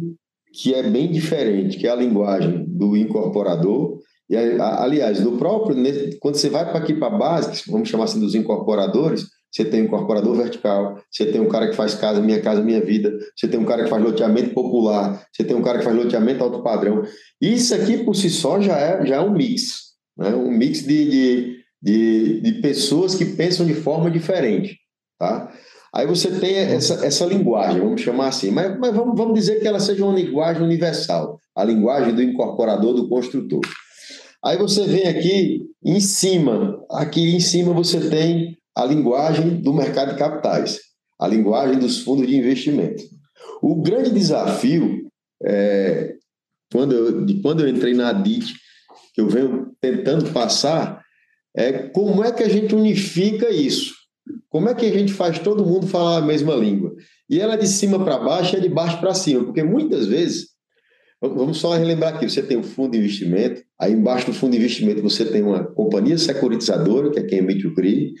que 0.53 0.73
é 0.73 0.81
bem 0.81 1.11
diferente, 1.11 1.77
que 1.77 1.85
é 1.85 1.89
a 1.89 1.95
linguagem 1.95 2.63
do 2.69 2.95
incorporador, 2.95 3.99
e 4.29 4.37
aliás, 4.37 5.19
do 5.19 5.33
próprio, 5.33 5.75
quando 6.21 6.35
você 6.35 6.49
vai 6.49 6.63
para 6.63 6.79
aqui 6.79 6.93
para 6.93 7.13
a 7.13 7.17
base, 7.17 7.63
vamos 7.69 7.89
chamar 7.89 8.05
assim 8.05 8.21
dos 8.21 8.33
incorporadores, 8.33 9.25
você 9.51 9.65
tem 9.65 9.81
um 9.81 9.85
incorporador 9.85 10.37
vertical, 10.37 10.97
você 11.11 11.25
tem 11.25 11.41
um 11.41 11.49
cara 11.49 11.69
que 11.69 11.75
faz 11.75 11.95
casa, 11.95 12.21
minha 12.21 12.39
casa, 12.39 12.61
minha 12.61 12.79
vida, 12.79 13.11
você 13.35 13.45
tem 13.45 13.59
um 13.59 13.65
cara 13.65 13.83
que 13.83 13.89
faz 13.89 14.01
loteamento 14.01 14.53
popular, 14.53 15.21
você 15.33 15.43
tem 15.43 15.53
um 15.53 15.61
cara 15.61 15.79
que 15.79 15.83
faz 15.83 15.93
loteamento 15.93 16.41
alto 16.41 16.63
padrão. 16.63 17.03
Isso 17.41 17.75
aqui 17.75 18.05
por 18.05 18.15
si 18.15 18.29
só 18.29 18.61
já 18.61 18.77
é, 18.77 19.05
já 19.05 19.17
é 19.17 19.19
um 19.19 19.33
mix, 19.33 19.81
né? 20.17 20.29
um 20.33 20.49
mix 20.49 20.81
de, 20.81 21.09
de, 21.09 21.57
de, 21.81 22.41
de 22.41 22.53
pessoas 22.61 23.15
que 23.15 23.25
pensam 23.25 23.65
de 23.65 23.73
forma 23.73 24.11
diferente. 24.11 24.77
Tá? 25.17 25.51
Aí 25.93 26.07
você 26.07 26.31
tem 26.39 26.55
essa, 26.55 27.05
essa 27.05 27.25
linguagem, 27.25 27.81
vamos 27.81 28.01
chamar 28.01 28.27
assim, 28.27 28.49
mas, 28.49 28.79
mas 28.79 28.95
vamos, 28.95 29.17
vamos 29.17 29.33
dizer 29.33 29.59
que 29.59 29.67
ela 29.67 29.79
seja 29.79 30.05
uma 30.05 30.17
linguagem 30.17 30.63
universal, 30.63 31.39
a 31.55 31.63
linguagem 31.63 32.15
do 32.15 32.23
incorporador, 32.23 32.93
do 32.93 33.09
construtor. 33.09 33.61
Aí 34.43 34.57
você 34.57 34.85
vem 34.85 35.07
aqui 35.07 35.65
em 35.83 35.99
cima, 35.99 36.81
aqui 36.89 37.35
em 37.35 37.39
cima 37.39 37.73
você 37.73 38.09
tem 38.09 38.57
a 38.75 38.85
linguagem 38.85 39.61
do 39.61 39.73
mercado 39.73 40.13
de 40.13 40.17
capitais, 40.17 40.79
a 41.19 41.27
linguagem 41.27 41.77
dos 41.77 41.99
fundos 41.99 42.25
de 42.25 42.35
investimento. 42.35 43.03
O 43.61 43.75
grande 43.81 44.11
desafio, 44.11 45.07
é, 45.43 46.15
quando, 46.71 46.93
eu, 46.93 47.25
de 47.25 47.41
quando 47.41 47.61
eu 47.61 47.67
entrei 47.67 47.93
na 47.93 48.09
ADIT, 48.09 48.55
que 49.13 49.19
eu 49.19 49.27
venho 49.27 49.71
tentando 49.81 50.31
passar, 50.31 51.00
é 51.55 51.89
como 51.89 52.23
é 52.23 52.31
que 52.31 52.43
a 52.43 52.49
gente 52.49 52.73
unifica 52.73 53.49
isso. 53.49 53.93
Como 54.49 54.69
é 54.69 54.75
que 54.75 54.85
a 54.85 54.91
gente 54.91 55.13
faz 55.13 55.39
todo 55.39 55.65
mundo 55.65 55.87
falar 55.87 56.17
a 56.17 56.21
mesma 56.21 56.55
língua? 56.55 56.93
E 57.29 57.39
ela 57.39 57.53
é 57.53 57.57
de 57.57 57.67
cima 57.67 58.03
para 58.03 58.17
baixo 58.17 58.55
e 58.55 58.59
é 58.59 58.61
de 58.61 58.69
baixo 58.69 58.99
para 58.99 59.13
cima, 59.13 59.43
porque 59.45 59.63
muitas 59.63 60.07
vezes, 60.07 60.49
vamos 61.21 61.57
só 61.57 61.73
relembrar 61.73 62.15
aqui, 62.15 62.29
você 62.29 62.41
tem 62.41 62.57
um 62.57 62.63
fundo 62.63 62.91
de 62.91 62.99
investimento, 62.99 63.61
aí 63.79 63.93
embaixo 63.93 64.27
do 64.27 64.33
fundo 64.33 64.51
de 64.51 64.57
investimento 64.57 65.01
você 65.01 65.25
tem 65.25 65.41
uma 65.41 65.63
companhia 65.63 66.17
securitizadora, 66.17 67.11
que 67.11 67.19
é 67.19 67.23
quem 67.23 67.39
emite 67.39 67.67
o 67.67 67.73
CRI, 67.73 68.13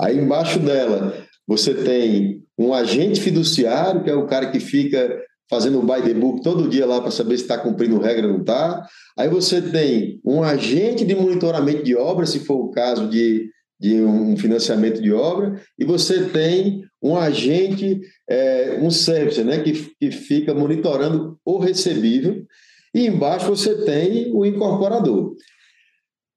aí 0.00 0.18
embaixo 0.18 0.58
dela 0.58 1.14
você 1.46 1.74
tem 1.74 2.42
um 2.58 2.72
agente 2.72 3.20
fiduciário, 3.20 4.02
que 4.02 4.10
é 4.10 4.14
o 4.14 4.26
cara 4.26 4.50
que 4.50 4.60
fica 4.60 5.20
fazendo 5.48 5.78
o 5.78 5.82
buy 5.82 6.02
the 6.02 6.14
book 6.14 6.42
todo 6.42 6.68
dia 6.68 6.86
lá 6.86 7.00
para 7.00 7.10
saber 7.10 7.36
se 7.36 7.42
está 7.42 7.58
cumprindo 7.58 7.98
regra 7.98 8.26
ou 8.26 8.34
não 8.34 8.40
está. 8.40 8.86
Aí 9.18 9.28
você 9.28 9.60
tem 9.60 10.20
um 10.24 10.42
agente 10.42 11.04
de 11.04 11.14
monitoramento 11.14 11.82
de 11.82 11.94
obra, 11.94 12.26
se 12.26 12.40
for 12.40 12.56
o 12.56 12.70
caso 12.70 13.08
de 13.08 13.48
de 13.78 14.00
um 14.00 14.36
financiamento 14.36 15.02
de 15.02 15.12
obra, 15.12 15.60
e 15.78 15.84
você 15.84 16.28
tem 16.30 16.84
um 17.02 17.16
agente, 17.16 18.00
é, 18.28 18.78
um 18.80 18.90
service, 18.90 19.42
né, 19.44 19.62
que, 19.62 19.90
que 20.00 20.10
fica 20.10 20.54
monitorando 20.54 21.38
o 21.44 21.58
recebível, 21.58 22.46
e 22.94 23.06
embaixo 23.06 23.46
você 23.46 23.84
tem 23.84 24.32
o 24.32 24.46
incorporador. 24.46 25.34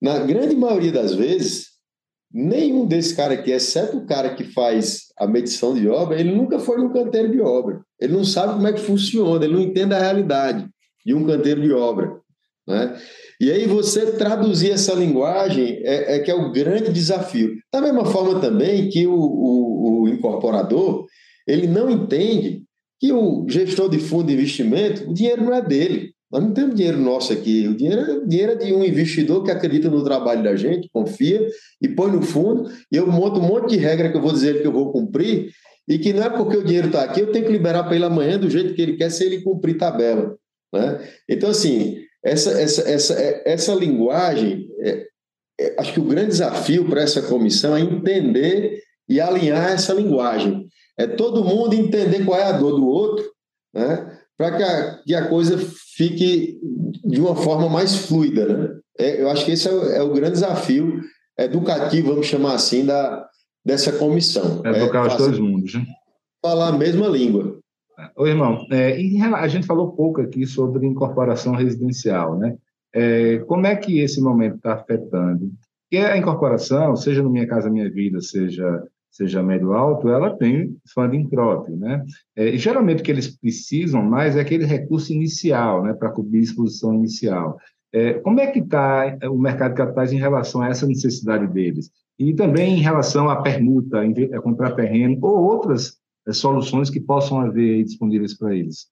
Na 0.02 0.20
grande 0.20 0.56
maioria 0.56 0.92
das 0.92 1.14
vezes, 1.14 1.68
nenhum 2.34 2.86
desses 2.86 3.14
caras 3.14 3.40
aqui, 3.40 3.52
exceto 3.52 3.98
o 3.98 4.06
cara 4.06 4.36
que 4.36 4.44
faz 4.44 5.07
a 5.18 5.28
medição 5.28 5.74
de 5.74 5.88
obra, 5.88 6.20
ele 6.20 6.32
nunca 6.32 6.60
foi 6.60 6.78
no 6.78 6.94
canteiro 6.94 7.32
de 7.32 7.42
obra. 7.42 7.82
Ele 8.00 8.14
não 8.14 8.24
sabe 8.24 8.54
como 8.54 8.68
é 8.68 8.74
que 8.74 8.82
funciona, 8.82 9.44
ele 9.44 9.54
não 9.54 9.62
entende 9.62 9.94
a 9.94 10.00
realidade 10.00 10.68
de 11.06 11.14
um 11.14 11.26
canteiro 11.26 11.62
de 11.62 11.72
obra. 11.72 12.20
Né? 12.68 13.00
E 13.40 13.52
aí 13.52 13.66
você 13.66 14.12
traduzir 14.14 14.72
essa 14.72 14.94
linguagem 14.94 15.80
é, 15.84 16.16
é, 16.16 16.20
que 16.20 16.30
é 16.30 16.36
o 16.36 16.52
grande 16.52 16.92
desafio. 16.92 17.56
Da 17.72 17.82
mesma 17.82 18.06
forma 18.06 18.40
também 18.40 18.90
que 18.90 19.08
o, 19.08 19.14
o, 19.14 20.04
o, 20.04 20.10
incorporador, 20.10 21.06
ele 21.48 21.68
não 21.68 21.90
entende 21.90 22.64
que 23.00 23.14
o 23.14 23.46
gestor 23.48 23.90
de 23.90 24.00
fundo 24.00 24.28
de 24.28 24.34
investimento, 24.34 25.10
o 25.10 25.14
dinheiro 25.14 25.44
não 25.44 25.54
é 25.54 25.62
dele. 25.62 26.14
Nós 26.32 26.44
não 26.44 26.54
temos 26.54 26.76
dinheiro 26.76 26.98
nosso 26.98 27.32
aqui. 27.32 27.68
O 27.68 27.76
dinheiro, 27.76 28.02
é, 28.02 28.26
dinheiro 28.26 28.52
é 28.54 28.56
de 28.56 28.74
um 28.74 28.84
investidor 28.84 29.44
que 29.44 29.52
acredita 29.52 29.90
no 29.90 30.04
trabalho 30.04 30.44
da 30.44 30.56
gente, 30.56 30.90
confia 30.92 31.48
e 31.82 31.88
põe 31.88 32.12
no 32.12 32.22
fundo. 32.22 32.70
E 32.92 32.98
eu 32.98 33.08
monto 33.08 33.40
um 33.40 33.44
monte 33.44 33.70
de 33.70 33.78
regra 33.78 34.12
que 34.12 34.18
eu 34.18 34.22
vou 34.22 34.34
dizer 34.34 34.62
que 34.62 34.68
eu 34.68 34.72
vou 34.72 34.92
cumprir 34.92 35.52
e 35.88 35.98
que 35.98 36.12
não 36.12 36.24
é 36.24 36.30
porque 36.30 36.58
o 36.58 36.64
dinheiro 36.64 36.88
está 36.88 37.04
aqui, 37.04 37.22
eu 37.22 37.32
tenho 37.32 37.46
que 37.46 37.52
liberar 37.52 37.84
para 37.84 37.96
ele 37.96 38.04
amanhã 38.04 38.38
do 38.38 38.50
jeito 38.50 38.74
que 38.74 38.82
ele 38.82 38.98
quer, 38.98 39.10
se 39.10 39.24
ele 39.24 39.42
cumprir 39.42 39.78
tabela. 39.78 40.36
Né? 40.74 41.10
Então, 41.30 41.50
assim, 41.50 42.02
essa, 42.24 42.52
essa, 42.60 42.82
essa, 42.90 43.14
é, 43.14 43.44
essa 43.46 43.74
linguagem, 43.74 44.68
é, 44.82 45.06
é, 45.60 45.76
acho 45.80 45.94
que 45.94 46.00
o 46.02 46.06
grande 46.06 46.32
desafio 46.32 46.90
para 46.90 47.02
essa 47.02 47.22
comissão 47.22 47.76
é 47.76 47.80
entender 47.80 48.82
e 49.08 49.22
alinhar 49.22 49.72
essa 49.72 49.94
linguagem. 49.94 50.68
É 50.98 51.08
todo 51.08 51.46
mundo 51.46 51.74
entender 51.74 52.26
qual 52.26 52.38
é 52.38 52.44
a 52.44 52.52
dor 52.52 52.76
do 52.76 52.86
outro, 52.86 53.26
né? 53.74 54.20
para 54.38 54.58
que 54.58 55.04
que 55.06 55.16
a 55.16 55.28
coisa 55.28 55.58
fique 55.98 56.60
de 57.04 57.20
uma 57.20 57.36
forma 57.36 57.68
mais 57.68 57.96
fluida. 57.96 58.46
Né? 58.46 58.80
É, 59.00 59.22
eu 59.22 59.30
acho 59.30 59.44
que 59.44 59.52
esse 59.52 59.68
é 59.68 59.72
o, 59.72 59.84
é 59.84 60.04
o, 60.04 60.14
grande 60.14 60.34
desafio 60.34 61.02
educativo, 61.38 62.10
vamos 62.10 62.28
chamar 62.28 62.54
assim, 62.54 62.86
da, 62.86 63.28
dessa 63.66 63.92
comissão. 63.92 64.62
É 64.64 64.70
educar 64.70 65.06
é, 65.06 65.08
os 65.08 65.18
dois 65.18 65.40
mundos. 65.40 65.74
Né? 65.74 65.86
Falar 66.42 66.70
a 66.70 66.78
mesma 66.78 67.08
língua. 67.08 67.60
Ô, 68.16 68.28
irmão, 68.28 68.66
é, 68.72 68.96
a 69.36 69.48
gente 69.48 69.66
falou 69.66 69.92
pouco 69.92 70.22
aqui 70.22 70.46
sobre 70.46 70.86
incorporação 70.86 71.56
residencial, 71.56 72.38
né? 72.38 72.56
É, 72.94 73.40
como 73.40 73.66
é 73.66 73.76
que 73.76 74.00
esse 74.00 74.22
momento 74.22 74.58
está 74.58 74.76
afetando? 74.76 75.52
Porque 75.84 76.04
a 76.06 76.16
incorporação, 76.16 76.96
seja 76.96 77.24
no 77.24 77.30
Minha 77.30 77.48
Casa 77.48 77.70
Minha 77.70 77.90
Vida, 77.90 78.22
seja 78.22 78.84
seja 79.18 79.42
médio 79.42 79.74
alto, 79.74 80.10
ela 80.10 80.38
tem 80.38 80.78
funding 80.94 81.28
próprio, 81.28 81.76
né? 81.76 82.06
É, 82.36 82.56
geralmente 82.56 83.02
o 83.02 83.04
que 83.04 83.12
eles 83.12 83.36
precisam 83.36 84.04
mais 84.04 84.36
é 84.36 84.42
aquele 84.42 84.64
recurso 84.64 85.12
inicial, 85.12 85.84
né, 85.84 85.94
para 85.94 86.12
cobrir 86.12 86.40
a 86.40 86.44
exposição 86.44 86.94
inicial. 86.94 87.58
É, 87.92 88.14
como 88.14 88.40
é 88.40 88.48
que 88.48 88.60
está 88.60 89.18
o 89.24 89.38
mercado 89.40 89.72
de 89.72 89.78
capitais 89.78 90.14
em 90.14 90.20
relação 90.20 90.62
a 90.62 90.70
essa 90.70 90.86
necessidade 90.86 91.52
deles? 91.52 91.90
E 92.20 92.34
também 92.36 92.78
em 92.78 92.82
relação 92.82 93.28
à 93.30 93.42
permuta, 93.42 94.02
a 94.02 94.42
comprar 94.42 94.72
terreno 94.72 95.18
ou 95.22 95.44
outras 95.44 95.94
é, 96.28 96.34
soluções 96.34 96.92
que 96.92 97.00
possam 97.00 97.40
haver 97.42 97.84
disponíveis 97.84 98.38
para 98.38 98.56
eles. 98.56 98.86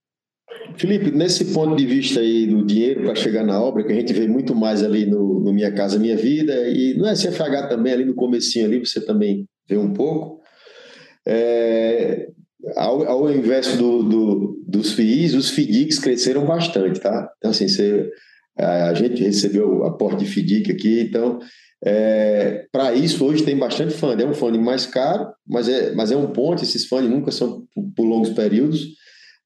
Felipe, 0.75 1.11
nesse 1.11 1.53
ponto 1.53 1.75
de 1.75 1.85
vista 1.85 2.19
aí 2.19 2.47
do 2.47 2.65
dinheiro 2.65 3.03
para 3.03 3.15
chegar 3.15 3.43
na 3.43 3.61
obra, 3.61 3.83
que 3.83 3.91
a 3.91 3.95
gente 3.95 4.13
vê 4.13 4.27
muito 4.27 4.55
mais 4.55 4.81
ali 4.81 5.05
no, 5.05 5.39
no 5.39 5.53
Minha 5.53 5.71
Casa 5.71 5.99
Minha 5.99 6.17
Vida, 6.17 6.67
e 6.67 6.95
no 6.95 7.05
SFH 7.05 7.69
também, 7.69 7.93
ali 7.93 8.05
no 8.05 8.15
comecinho 8.15 8.65
ali, 8.65 8.79
você 8.79 9.05
também 9.05 9.45
vê 9.67 9.77
um 9.77 9.93
pouco. 9.93 10.41
É, 11.27 12.27
ao, 12.75 13.03
ao 13.07 13.31
invés 13.31 13.75
do, 13.77 14.03
do, 14.03 14.63
dos 14.67 14.93
FIIs, 14.93 15.33
os 15.33 15.49
FIDICs 15.49 15.99
cresceram 15.99 16.45
bastante, 16.45 16.99
tá? 16.99 17.29
Então, 17.37 17.51
assim, 17.51 17.67
você, 17.67 18.09
a, 18.57 18.89
a 18.89 18.93
gente 18.93 19.23
recebeu 19.23 19.83
aporte 19.85 20.23
de 20.23 20.31
FIDIC 20.31 20.71
aqui, 20.71 21.01
então, 21.01 21.39
é, 21.85 22.65
para 22.71 22.93
isso, 22.93 23.23
hoje 23.25 23.43
tem 23.43 23.57
bastante 23.57 23.93
fundo. 23.93 24.21
É 24.21 24.25
um 24.25 24.33
fundo 24.33 24.59
mais 24.59 24.85
caro, 24.85 25.27
mas 25.47 25.69
é, 25.69 25.93
mas 25.93 26.11
é 26.11 26.17
um 26.17 26.31
ponto. 26.31 26.63
Esses 26.63 26.85
fundos 26.85 27.09
nunca 27.09 27.31
são 27.31 27.63
por, 27.73 27.83
por 27.95 28.05
longos 28.05 28.29
períodos, 28.29 28.87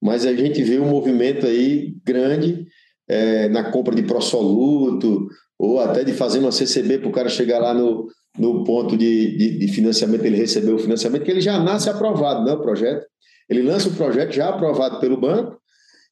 mas 0.02 0.26
a 0.26 0.34
gente 0.34 0.64
vê 0.64 0.80
um 0.80 0.90
movimento 0.90 1.46
aí 1.46 1.94
grande 2.06 2.66
é, 3.08 3.50
na 3.50 3.72
compra 3.72 3.94
de 3.94 4.04
prosoluto, 4.04 5.28
ou 5.58 5.80
até 5.80 6.04
de 6.04 6.14
fazer 6.14 6.40
uma 6.40 6.52
CCB 6.52 7.00
para 7.00 7.10
o 7.10 7.12
cara 7.12 7.28
chegar 7.28 7.60
lá 7.60 7.74
no, 7.74 8.08
no 8.38 8.64
ponto 8.64 8.96
de, 8.96 9.38
de, 9.38 9.58
de, 9.60 9.68
financiamento, 9.70 10.24
ele 10.24 10.38
recebeu 10.38 10.76
o 10.76 10.80
financiamento, 10.80 11.24
que 11.24 11.32
ele 11.32 11.42
já 11.42 11.60
nasce 11.60 11.90
aprovado, 11.90 12.46
não 12.46 12.52
é 12.52 12.56
o 12.56 12.62
projeto. 12.62 13.06
Ele 13.50 13.64
lança 13.64 13.90
o 13.90 13.96
projeto 13.96 14.32
já 14.32 14.50
aprovado 14.50 15.00
pelo 15.00 15.20
banco 15.20 15.60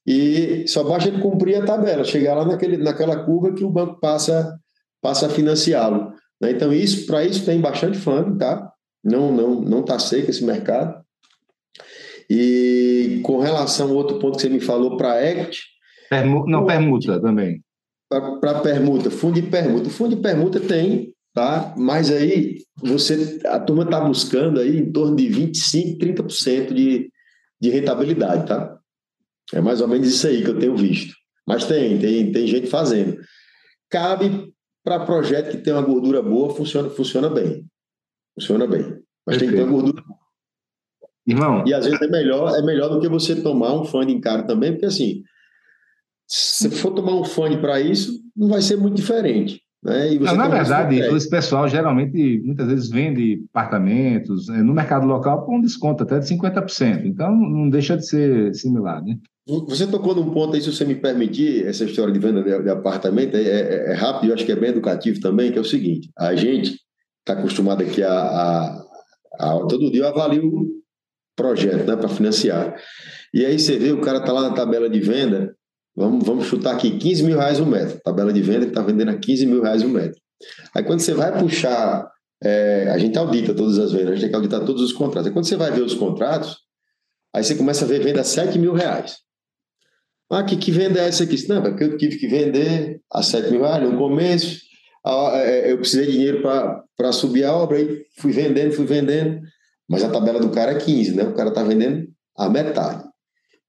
e 0.06 0.66
só 0.66 0.82
basta 0.82 1.08
ele 1.08 1.20
cumprir 1.20 1.56
a 1.56 1.64
tabela, 1.64 2.02
chegar 2.02 2.34
lá 2.34 2.44
naquele, 2.44 2.76
naquela 2.76 3.24
curva 3.24 3.54
que 3.54 3.62
o 3.62 3.70
banco 3.70 4.00
passa, 4.00 4.58
passa 5.00 5.26
a 5.26 5.30
financiá-lo. 5.30 6.12
Né? 6.40 6.52
Então, 6.52 6.72
isso 6.72 7.06
para 7.06 7.24
isso 7.24 7.44
tem 7.44 7.60
bastante 7.60 7.98
fundo, 7.98 8.36
tá? 8.36 8.72
Não 9.04 9.30
não 9.30 9.60
não 9.60 9.80
está 9.80 9.98
seco 9.98 10.30
esse 10.30 10.44
mercado. 10.44 11.00
E 12.28 13.20
com 13.22 13.38
relação 13.38 13.90
ao 13.90 13.96
outro 13.96 14.18
ponto 14.18 14.36
que 14.36 14.42
você 14.42 14.48
me 14.48 14.60
falou 14.60 14.96
para 14.96 15.12
a 15.12 15.30
equity... 15.30 15.60
Permu 16.10 16.44
não, 16.46 16.66
permuta 16.66 17.20
também. 17.20 17.62
Para 18.08 18.60
permuta, 18.60 19.10
fundo 19.10 19.40
de 19.40 19.48
permuta. 19.48 19.88
O 19.88 19.90
fundo 19.90 20.16
de 20.16 20.22
permuta 20.22 20.60
tem 20.60 21.14
tá? 21.38 21.72
Mas 21.76 22.10
aí 22.10 22.64
você 22.82 23.38
a 23.46 23.60
turma 23.60 23.84
está 23.84 24.00
buscando 24.00 24.58
aí 24.58 24.76
em 24.76 24.90
torno 24.90 25.14
de 25.14 25.28
25, 25.28 25.96
30% 25.96 26.74
de, 26.74 27.12
de 27.60 27.70
rentabilidade, 27.70 28.48
tá? 28.48 28.76
É 29.54 29.60
mais 29.60 29.80
ou 29.80 29.86
menos 29.86 30.08
isso 30.08 30.26
aí 30.26 30.42
que 30.42 30.50
eu 30.50 30.58
tenho 30.58 30.76
visto. 30.76 31.14
Mas 31.46 31.64
tem, 31.64 31.96
tem, 31.96 32.32
tem 32.32 32.46
gente 32.48 32.66
fazendo. 32.66 33.20
Cabe 33.88 34.52
para 34.82 35.06
projeto 35.06 35.52
que 35.52 35.62
tem 35.62 35.72
uma 35.72 35.82
gordura 35.82 36.20
boa, 36.20 36.52
funciona, 36.52 36.90
funciona 36.90 37.30
bem. 37.30 37.64
Funciona 38.34 38.66
bem. 38.66 39.00
Mas 39.24 39.38
Perfeito. 39.38 39.38
tem 39.38 39.48
que 39.48 39.56
ter 39.56 39.62
uma 39.62 39.72
gordura 39.72 40.02
boa. 40.02 40.18
Irmão. 41.24 41.64
E 41.68 41.72
às 41.72 41.84
vezes 41.84 42.02
é 42.02 42.08
melhor, 42.08 42.52
é 42.58 42.62
melhor 42.62 42.88
do 42.88 43.00
que 43.00 43.08
você 43.08 43.40
tomar 43.40 43.80
um 43.80 43.84
funding 43.84 44.20
caro 44.20 44.44
também, 44.44 44.72
porque 44.72 44.86
assim, 44.86 45.22
se 46.26 46.68
for 46.68 46.92
tomar 46.92 47.14
um 47.14 47.24
funding 47.24 47.60
para 47.60 47.80
isso, 47.80 48.20
não 48.36 48.48
vai 48.48 48.60
ser 48.60 48.76
muito 48.76 48.96
diferente. 48.96 49.62
Né? 49.82 50.10
Não, 50.20 50.36
na 50.36 50.48
verdade, 50.48 50.98
esse 50.98 51.30
pessoal 51.30 51.68
geralmente, 51.68 52.42
muitas 52.44 52.66
vezes, 52.66 52.90
vende 52.90 53.44
apartamentos 53.54 54.48
é, 54.48 54.62
no 54.62 54.74
mercado 54.74 55.06
local 55.06 55.44
por 55.44 55.54
um 55.54 55.60
desconto 55.60 56.02
até 56.02 56.18
de 56.18 56.26
50%. 56.26 57.04
Então, 57.04 57.34
não 57.34 57.68
deixa 57.70 57.96
de 57.96 58.06
ser 58.06 58.54
similar. 58.54 59.02
Né? 59.04 59.16
Você 59.66 59.86
tocou 59.86 60.14
num 60.14 60.30
ponto 60.30 60.54
aí, 60.54 60.60
se 60.60 60.70
você 60.70 60.84
me 60.84 60.94
permitir, 60.94 61.66
essa 61.66 61.84
história 61.84 62.12
de 62.12 62.18
venda 62.18 62.42
de, 62.42 62.62
de 62.62 62.70
apartamento 62.70 63.36
é, 63.36 63.42
é, 63.42 63.92
é 63.92 63.94
rápido, 63.94 64.30
eu 64.30 64.34
acho 64.34 64.44
que 64.44 64.52
é 64.52 64.56
bem 64.56 64.70
educativo 64.70 65.20
também, 65.20 65.50
que 65.50 65.58
é 65.58 65.60
o 65.60 65.64
seguinte: 65.64 66.10
a 66.18 66.34
gente 66.34 66.78
está 67.20 67.32
acostumado 67.32 67.82
aqui 67.82 68.02
a, 68.02 68.12
a, 68.12 68.84
a, 69.38 69.58
Todo 69.68 69.90
dia 69.90 70.02
eu 70.02 70.08
avalio 70.08 70.44
o 70.44 70.66
projeto 71.34 71.86
né, 71.86 71.96
para 71.96 72.08
financiar. 72.08 72.74
E 73.32 73.46
aí 73.46 73.58
você 73.58 73.78
vê, 73.78 73.92
o 73.92 74.00
cara 74.00 74.18
está 74.18 74.32
lá 74.32 74.42
na 74.42 74.54
tabela 74.54 74.88
de 74.88 75.00
venda, 75.00 75.54
Vamos, 75.98 76.24
vamos 76.24 76.46
chutar 76.46 76.76
aqui 76.76 76.96
15 76.96 77.24
mil 77.24 77.36
reais 77.36 77.58
o 77.58 77.66
metro. 77.66 78.00
Tabela 78.04 78.32
de 78.32 78.40
venda 78.40 78.60
que 78.60 78.70
está 78.70 78.82
vendendo 78.82 79.10
a 79.10 79.18
15 79.18 79.46
mil 79.46 79.60
reais 79.60 79.82
o 79.82 79.88
metro. 79.88 80.20
Aí 80.72 80.84
quando 80.84 81.00
você 81.00 81.12
vai 81.12 81.36
puxar, 81.36 82.08
é, 82.40 82.88
a 82.88 82.96
gente 82.98 83.18
audita 83.18 83.52
todas 83.52 83.80
as 83.80 83.90
vendas, 83.90 84.10
a 84.10 84.12
gente 84.12 84.20
tem 84.20 84.30
que 84.30 84.36
auditar 84.36 84.64
todos 84.64 84.80
os 84.80 84.92
contratos. 84.92 85.26
Aí 85.26 85.32
quando 85.32 85.46
você 85.46 85.56
vai 85.56 85.72
ver 85.72 85.82
os 85.82 85.94
contratos, 85.94 86.56
aí 87.34 87.42
você 87.42 87.56
começa 87.56 87.84
a 87.84 87.88
ver 87.88 88.00
venda 88.00 88.20
a 88.20 88.24
7 88.24 88.60
mil 88.60 88.74
reais. 88.74 89.16
Ah, 90.30 90.44
que, 90.44 90.56
que 90.56 90.70
venda 90.70 91.00
é 91.00 91.08
essa 91.08 91.24
aqui? 91.24 91.48
Não, 91.48 91.62
porque 91.62 91.82
eu 91.82 91.98
tive 91.98 92.16
que 92.16 92.28
vender 92.28 93.00
a 93.12 93.20
7 93.20 93.50
mil 93.50 93.62
reais 93.62 93.82
no 93.82 93.98
começo, 93.98 94.60
é, 95.04 95.72
eu 95.72 95.78
precisei 95.78 96.06
de 96.06 96.12
dinheiro 96.12 96.42
para 96.42 97.12
subir 97.12 97.42
a 97.42 97.52
obra, 97.52 97.76
aí 97.76 98.04
fui 98.18 98.30
vendendo, 98.30 98.72
fui 98.72 98.86
vendendo, 98.86 99.40
mas 99.88 100.04
a 100.04 100.10
tabela 100.10 100.38
do 100.38 100.50
cara 100.50 100.72
é 100.72 100.78
15, 100.78 101.16
né? 101.16 101.24
O 101.24 101.34
cara 101.34 101.48
está 101.48 101.64
vendendo 101.64 102.06
a 102.36 102.48
metade. 102.48 103.07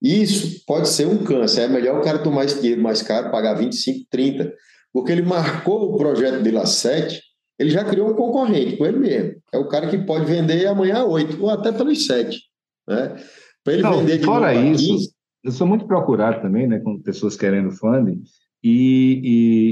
Isso 0.01 0.63
pode 0.65 0.87
ser 0.87 1.07
um 1.07 1.23
câncer. 1.23 1.61
É 1.61 1.67
melhor 1.67 1.99
o 1.99 2.03
cara 2.03 2.19
tomar 2.19 2.45
esse 2.45 2.61
dinheiro 2.61 2.81
mais 2.81 3.01
caro, 3.01 3.31
pagar 3.31 3.53
25, 3.55 4.05
30, 4.09 4.53
porque 4.93 5.11
ele 5.11 5.21
marcou 5.21 5.93
o 5.93 5.97
projeto 5.97 6.41
dele 6.41 6.57
a 6.57 6.65
7, 6.65 7.21
ele 7.59 7.69
já 7.69 7.83
criou 7.83 8.09
um 8.09 8.15
concorrente 8.15 8.77
com 8.77 8.85
ele 8.85 8.97
mesmo. 8.97 9.35
É 9.53 9.57
o 9.57 9.67
cara 9.67 9.89
que 9.89 9.97
pode 9.97 10.25
vender 10.25 10.65
amanhã 10.65 10.99
a 10.99 11.05
8, 11.05 11.43
ou 11.43 11.49
até 11.49 11.71
pelos 11.71 12.05
7. 12.05 12.39
Né? 12.87 13.15
Para 13.63 13.73
ele 13.73 13.83
Não, 13.83 13.99
vender 13.99 14.17
de 14.19 14.25
Fora 14.25 14.53
isso, 14.53 14.87
15, 14.87 15.09
eu 15.43 15.51
sou 15.51 15.67
muito 15.67 15.85
procurado 15.85 16.41
também, 16.41 16.67
né, 16.67 16.79
com 16.79 17.01
pessoas 17.01 17.35
querendo 17.35 17.71
funding, 17.71 18.21
e, 18.63 19.21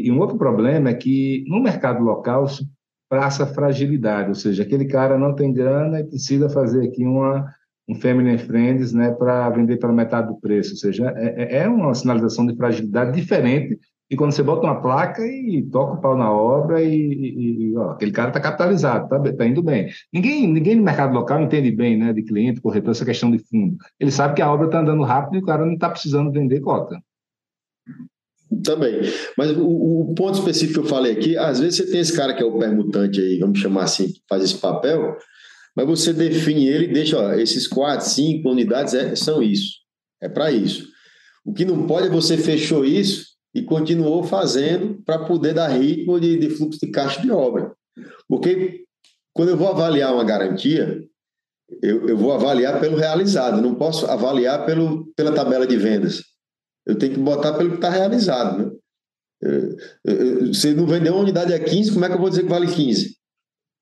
e, 0.03 0.07
e, 0.07 0.11
um 0.11 0.19
outro 0.19 0.37
problema 0.37 0.89
é 0.89 0.93
que 0.93 1.43
no 1.47 1.61
mercado 1.61 2.01
local 2.01 2.47
se 2.47 2.65
passa 3.09 3.45
fragilidade, 3.45 4.29
ou 4.29 4.35
seja, 4.35 4.63
aquele 4.63 4.85
cara 4.85 5.17
não 5.17 5.35
tem 5.35 5.51
grana 5.51 5.99
e 5.99 6.05
precisa 6.05 6.49
fazer 6.49 6.87
aqui 6.87 7.03
uma 7.03 7.53
um 7.87 7.95
Feminine 7.95 8.37
Friends 8.37 8.93
né, 8.93 9.11
para 9.11 9.49
vender 9.49 9.77
pela 9.77 9.93
metade 9.93 10.27
do 10.27 10.39
preço. 10.39 10.71
Ou 10.71 10.77
seja, 10.77 11.13
é, 11.15 11.57
é, 11.57 11.57
é 11.63 11.69
uma 11.69 11.93
sinalização 11.93 12.45
de 12.45 12.55
fragilidade 12.55 13.13
diferente 13.19 13.79
e 14.09 14.15
quando 14.15 14.31
você 14.31 14.41
bota 14.41 14.65
uma 14.65 14.81
placa 14.81 15.21
e 15.25 15.61
toca 15.69 15.93
o 15.93 16.01
pau 16.01 16.17
na 16.17 16.31
obra 16.31 16.81
e, 16.81 16.95
e, 16.95 17.71
e 17.71 17.77
ó, 17.77 17.91
aquele 17.91 18.11
cara 18.11 18.29
está 18.29 18.39
capitalizado, 18.39 19.03
está 19.03 19.33
tá 19.33 19.45
indo 19.45 19.61
bem. 19.61 19.89
Ninguém, 20.13 20.47
ninguém 20.47 20.75
no 20.75 20.83
mercado 20.83 21.13
local 21.13 21.41
entende 21.41 21.71
bem, 21.71 21.97
né, 21.97 22.13
de 22.13 22.23
cliente, 22.23 22.61
corretor, 22.61 22.91
essa 22.91 23.03
questão 23.03 23.29
de 23.29 23.39
fundo. 23.39 23.75
Ele 23.99 24.11
sabe 24.11 24.35
que 24.35 24.41
a 24.41 24.51
obra 24.51 24.67
está 24.67 24.79
andando 24.79 25.03
rápido 25.03 25.35
e 25.35 25.39
o 25.39 25.45
cara 25.45 25.65
não 25.65 25.73
está 25.73 25.89
precisando 25.89 26.31
vender 26.31 26.61
cota. 26.61 27.01
Também. 28.63 29.01
Mas 29.37 29.51
o, 29.51 29.67
o, 29.67 30.15
ponto 30.15 30.39
específico 30.39 30.79
que 30.79 30.85
eu 30.85 30.89
falei 30.89 31.11
aqui, 31.11 31.37
às 31.37 31.59
vezes 31.59 31.75
você 31.75 31.91
tem 31.91 31.99
esse 31.99 32.15
cara 32.15 32.33
que 32.33 32.41
é 32.41 32.45
o 32.45 32.57
permutante 32.57 33.19
aí, 33.19 33.37
vamos 33.39 33.59
chamar 33.59 33.83
assim, 33.83 34.07
que 34.07 34.21
faz 34.29 34.41
esse 34.41 34.57
papel, 34.57 35.17
mas 35.77 35.85
você 35.85 36.11
define 36.11 36.67
ele 36.67 36.85
e 36.85 36.91
deixa, 36.91 37.19
ó, 37.19 37.33
esses 37.33 37.67
quatro, 37.67 38.09
cinco 38.09 38.49
unidades 38.49 38.95
é, 38.95 39.15
são 39.15 39.43
isso, 39.43 39.75
é 40.19 40.27
para 40.27 40.51
isso. 40.51 40.87
O 41.45 41.53
que 41.53 41.63
não 41.63 41.85
pode 41.85 42.07
é 42.07 42.09
você 42.09 42.35
fechou 42.35 42.83
isso 42.83 43.27
e 43.53 43.61
continuou 43.61 44.23
fazendo 44.23 44.99
para 45.05 45.23
poder 45.23 45.53
dar 45.53 45.67
ritmo 45.67 46.19
de, 46.19 46.35
de 46.39 46.49
fluxo 46.49 46.79
de 46.81 46.87
caixa 46.89 47.21
de 47.21 47.29
obra. 47.29 47.71
Porque 48.27 48.85
quando 49.35 49.49
eu 49.49 49.57
vou 49.57 49.67
avaliar 49.67 50.15
uma 50.15 50.23
garantia, 50.23 50.99
eu, 51.83 52.09
eu 52.09 52.17
vou 52.17 52.33
avaliar 52.33 52.79
pelo 52.79 52.97
realizado, 52.97 53.61
não 53.61 53.75
posso 53.75 54.07
avaliar 54.07 54.65
pelo, 54.65 55.13
pela 55.15 55.31
tabela 55.31 55.67
de 55.67 55.77
vendas. 55.77 56.23
eu 56.87 56.97
tenho 56.97 57.13
que 57.13 57.19
botar 57.19 57.53
pelo 57.53 57.69
que 57.69 57.75
está 57.75 57.91
realizado, 57.91 58.57
né? 58.65 58.71
Se 60.55 60.73
não 60.73 60.87
vendeu 60.87 61.13
uma 61.13 61.21
unidade 61.21 61.53
a 61.53 61.63
15, 61.63 61.93
como 61.93 62.03
é 62.03 62.07
que 62.07 62.15
eu 62.15 62.19
vou 62.19 62.31
dizer 62.31 62.41
que 62.41 62.49
vale 62.49 62.65
15? 62.65 63.15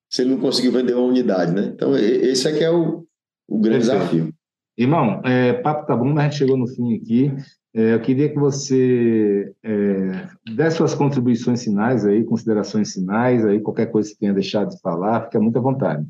Se 0.08 0.22
ele 0.22 0.30
não 0.30 0.40
conseguiu 0.40 0.72
vender 0.72 0.94
uma 0.94 1.06
unidade, 1.06 1.52
né? 1.52 1.72
Então, 1.74 1.96
esse 1.96 2.48
é 2.48 2.52
que 2.52 2.64
é 2.64 2.70
o, 2.70 3.04
o 3.48 3.58
grande 3.58 3.86
Perfeito. 3.86 4.00
desafio. 4.00 4.34
Irmão, 4.78 5.22
é, 5.24 5.54
papo 5.54 5.86
tá 5.86 5.96
bom, 5.96 6.06
mas 6.06 6.18
a 6.18 6.22
gente 6.28 6.38
chegou 6.38 6.56
no 6.56 6.68
fim 6.68 6.94
aqui. 6.94 7.32
É, 7.74 7.94
eu 7.94 8.00
queria 8.00 8.28
que 8.28 8.38
você 8.38 9.52
é, 9.62 10.28
desse 10.54 10.76
suas 10.76 10.94
contribuições 10.94 11.62
finais 11.62 12.06
aí, 12.06 12.24
considerações 12.24 12.92
finais 12.92 13.44
aí, 13.44 13.60
qualquer 13.60 13.86
coisa 13.86 14.10
que 14.10 14.18
tenha 14.18 14.32
deixado 14.32 14.70
de 14.70 14.80
falar, 14.80 15.24
fica 15.24 15.40
muito 15.40 15.58
à 15.58 15.62
vontade. 15.62 16.06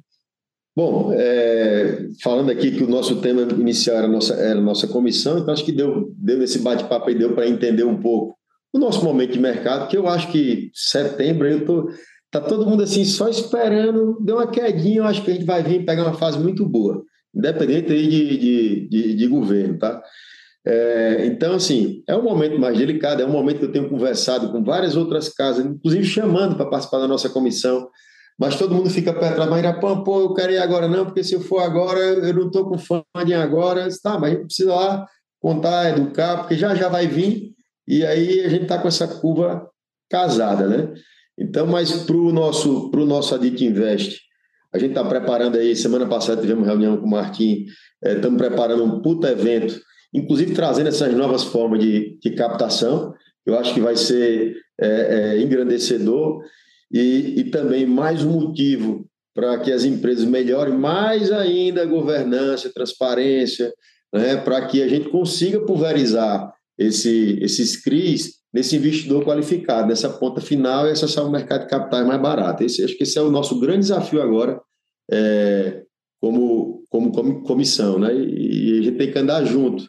Bom, 0.77 1.11
é, 1.15 2.07
falando 2.23 2.51
aqui 2.51 2.71
que 2.71 2.85
o 2.85 2.89
nosso 2.89 3.21
tema 3.21 3.43
inicial 3.43 3.97
era 3.97 4.07
a 4.07 4.11
nossa, 4.11 4.35
era 4.35 4.59
a 4.59 4.63
nossa 4.63 4.87
comissão, 4.87 5.39
então 5.39 5.55
acho 5.55 5.65
que 5.65 5.73
deu, 5.73 6.13
deu 6.17 6.43
esse 6.43 6.59
bate-papo 6.59 7.09
aí, 7.09 7.15
deu 7.15 7.35
para 7.35 7.49
entender 7.49 7.85
um 7.85 7.97
pouco 7.97 8.37
o 8.75 8.79
nosso 8.79 9.03
momento 9.03 9.33
de 9.33 9.41
mercado, 9.41 9.89
que 9.89 9.97
eu 9.97 10.07
acho 10.07 10.31
que 10.31 10.71
setembro 10.75 11.49
eu 11.49 11.65
tô 11.65 11.89
tá 12.41 12.49
todo 12.49 12.67
mundo 12.67 12.83
assim 12.83 13.05
só 13.05 13.29
esperando, 13.29 14.19
deu 14.21 14.37
uma 14.37 14.47
quedinha, 14.47 14.99
eu 14.99 15.05
acho 15.05 15.23
que 15.23 15.31
a 15.31 15.35
gente 15.35 15.47
vai 15.47 15.63
vir 15.63 15.85
pegar 15.85 16.05
uma 16.05 16.15
fase 16.15 16.39
muito 16.39 16.67
boa, 16.67 17.05
independente 17.35 17.93
aí 17.93 18.07
de, 18.09 18.39
de, 18.39 18.89
de, 18.89 19.15
de 19.15 19.27
governo, 19.27 19.79
tá? 19.79 20.03
É, 20.67 21.27
então, 21.27 21.55
assim, 21.55 22.03
é 22.09 22.17
um 22.17 22.23
momento 22.23 22.59
mais 22.59 22.77
delicado, 22.77 23.23
é 23.23 23.27
um 23.27 23.31
momento 23.31 23.61
que 23.61 23.65
eu 23.67 23.73
tenho 23.73 23.89
conversado 23.89 24.51
com 24.51 24.65
várias 24.65 24.97
outras 24.97 25.29
casas, 25.29 25.65
inclusive 25.65 26.05
chamando 26.05 26.57
para 26.57 26.67
participar 26.67 26.99
da 26.99 27.07
nossa 27.07 27.29
comissão, 27.29 27.89
mas 28.39 28.57
todo 28.57 28.75
mundo 28.75 28.91
fica 28.91 29.15
perto 29.15 29.39
da 29.39 29.47
Mairapã, 29.47 30.03
pô, 30.03 30.21
eu 30.21 30.35
quero 30.35 30.53
ir 30.53 30.59
agora 30.59 30.89
não, 30.89 31.05
porque 31.05 31.23
se 31.23 31.35
eu 31.35 31.41
for 31.41 31.61
agora, 31.61 32.01
eu 32.01 32.35
não 32.35 32.49
estou 32.49 32.69
com 32.69 32.77
fã 32.77 33.03
de 33.25 33.33
agora, 33.33 33.89
tá, 34.03 34.19
mas 34.19 34.31
a 34.31 34.35
gente 34.35 34.47
precisa 34.47 34.75
lá 34.75 35.07
contar, 35.41 35.91
educar, 35.91 36.39
porque 36.39 36.57
já 36.57 36.75
já 36.75 36.89
vai 36.89 37.07
vir, 37.07 37.53
e 37.87 38.05
aí 38.05 38.41
a 38.41 38.49
gente 38.49 38.65
está 38.65 38.79
com 38.79 38.89
essa 38.89 39.07
curva 39.07 39.71
casada, 40.11 40.67
né? 40.67 40.93
Então, 41.39 41.67
mas 41.67 42.05
para 42.05 42.17
o 42.17 42.33
nosso, 42.33 42.91
pro 42.91 43.05
nosso 43.05 43.35
Adit 43.35 43.65
Invest, 43.65 44.21
a 44.73 44.79
gente 44.79 44.91
está 44.91 45.05
preparando 45.05 45.57
aí, 45.57 45.77
semana 45.77 46.07
passada 46.07 46.41
tivemos 46.41 46.67
reunião 46.67 46.97
com 46.97 47.07
o 47.07 47.11
Martim, 47.11 47.67
estamos 48.03 48.41
é, 48.41 48.49
preparando 48.49 48.85
um 48.85 49.01
puta 49.01 49.31
evento, 49.31 49.81
inclusive 50.13 50.55
trazendo 50.55 50.89
essas 50.89 51.15
novas 51.15 51.45
formas 51.45 51.81
de, 51.81 52.19
de 52.21 52.31
captação, 52.31 53.15
eu 53.45 53.59
acho 53.59 53.73
que 53.73 53.81
vai 53.81 53.97
ser 53.97 54.57
é, 54.81 54.89
é, 54.89 55.43
engrandecedor 55.43 56.43
e, 56.93 57.41
e 57.41 57.45
também 57.45 57.87
mais 57.87 58.25
um 58.25 58.33
motivo 58.33 59.07
para 59.35 59.59
que 59.59 59.71
as 59.71 59.85
empresas 59.85 60.25
melhorem 60.25 60.75
mais 60.75 61.31
ainda 61.31 61.83
a 61.83 61.87
governança, 61.87 62.69
a 62.69 62.73
transparência, 62.73 63.73
né, 64.13 64.37
para 64.37 64.67
que 64.67 64.83
a 64.83 64.89
gente 64.89 65.11
consiga 65.11 65.61
pulverizar 65.61 66.53
esse, 66.79 67.39
esses 67.43 67.83
CRIs 67.83 68.36
nesse 68.53 68.77
investidor 68.77 69.25
qualificado, 69.25 69.89
nessa 69.89 70.09
ponta 70.09 70.41
final 70.41 70.87
e 70.87 70.91
acessar 70.91 71.25
o 71.25 71.31
mercado 71.31 71.63
de 71.63 71.69
capitais 71.69 72.07
mais 72.07 72.21
barato. 72.21 72.65
Esse, 72.65 72.83
acho 72.83 72.97
que 72.97 73.03
esse 73.03 73.19
é 73.19 73.23
o 73.23 73.31
nosso 73.31 73.59
grande 73.61 73.81
desafio 73.81 74.23
agora 74.23 74.61
é, 75.11 75.83
como, 76.21 76.85
como 76.89 77.43
comissão, 77.43 77.99
né? 77.99 78.15
E, 78.15 78.79
a 78.79 78.83
gente 78.83 78.99
tem 78.99 79.13
que 79.13 79.19
andar 79.19 79.45
junto, 79.45 79.87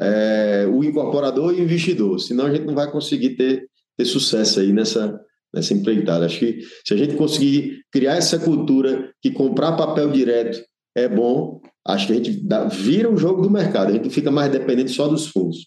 é, 0.00 0.66
o 0.70 0.84
incorporador 0.84 1.52
e 1.52 1.60
o 1.60 1.64
investidor, 1.64 2.18
senão 2.20 2.46
a 2.46 2.54
gente 2.54 2.64
não 2.64 2.74
vai 2.74 2.90
conseguir 2.90 3.30
ter, 3.30 3.68
ter 3.96 4.04
sucesso 4.04 4.60
aí 4.60 4.72
nessa, 4.72 5.20
nessa 5.52 5.74
empreitada. 5.74 6.26
Acho 6.26 6.38
que 6.38 6.60
se 6.86 6.94
a 6.94 6.96
gente 6.96 7.16
conseguir 7.16 7.82
criar 7.90 8.16
essa 8.16 8.38
cultura 8.38 9.12
que 9.20 9.30
comprar 9.30 9.72
papel 9.72 10.10
direto 10.10 10.60
é 10.94 11.08
bom, 11.08 11.60
acho 11.86 12.06
que 12.06 12.12
a 12.12 12.16
gente 12.16 12.30
dá, 12.46 12.64
vira 12.64 13.10
um 13.10 13.16
jogo 13.16 13.42
do 13.42 13.50
mercado, 13.50 13.90
a 13.90 13.92
gente 13.92 14.10
fica 14.10 14.30
mais 14.30 14.50
dependente 14.50 14.90
só 14.90 15.08
dos 15.08 15.28
fundos. 15.28 15.66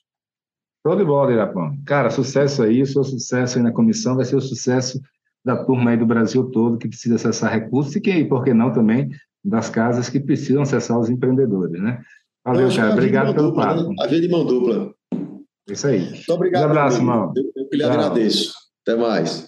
Show 0.85 0.95
de 0.95 1.03
bola, 1.03 1.31
Irapão. 1.31 1.77
Cara, 1.85 2.09
sucesso 2.09 2.63
aí, 2.63 2.81
o 2.81 2.87
seu 2.87 3.03
sucesso 3.03 3.57
aí 3.57 3.63
na 3.63 3.71
comissão 3.71 4.15
vai 4.15 4.25
ser 4.25 4.35
o 4.35 4.41
sucesso 4.41 4.99
da 5.45 5.63
turma 5.63 5.91
aí 5.91 5.97
do 5.97 6.05
Brasil 6.05 6.43
todo 6.45 6.77
que 6.77 6.87
precisa 6.87 7.15
acessar 7.15 7.51
recursos 7.51 7.95
e 7.95 8.01
que, 8.01 8.25
por 8.25 8.43
que 8.43 8.53
não, 8.53 8.71
também 8.71 9.09
das 9.43 9.69
casas 9.69 10.09
que 10.09 10.19
precisam 10.19 10.63
acessar 10.63 10.99
os 10.99 11.09
empreendedores, 11.09 11.81
né? 11.81 12.01
Valeu, 12.43 12.69
cara. 12.75 12.93
Obrigado 12.93 13.33
pelo 13.33 13.49
dupla, 13.49 13.65
papo. 13.67 13.89
Né? 13.89 13.95
A 13.99 14.07
de 14.07 14.29
mão 14.29 14.45
dupla. 14.45 14.93
Isso 15.69 15.87
aí. 15.87 16.09
Muito 16.09 16.33
obrigado. 16.33 16.63
Um 16.63 16.65
abraço, 16.65 16.97
irmão. 16.97 17.33
Eu, 17.35 17.43
eu 17.55 17.69
lhe 17.71 17.83
agradeço. 17.83 18.53
Até 18.83 18.97
mais. 18.97 19.47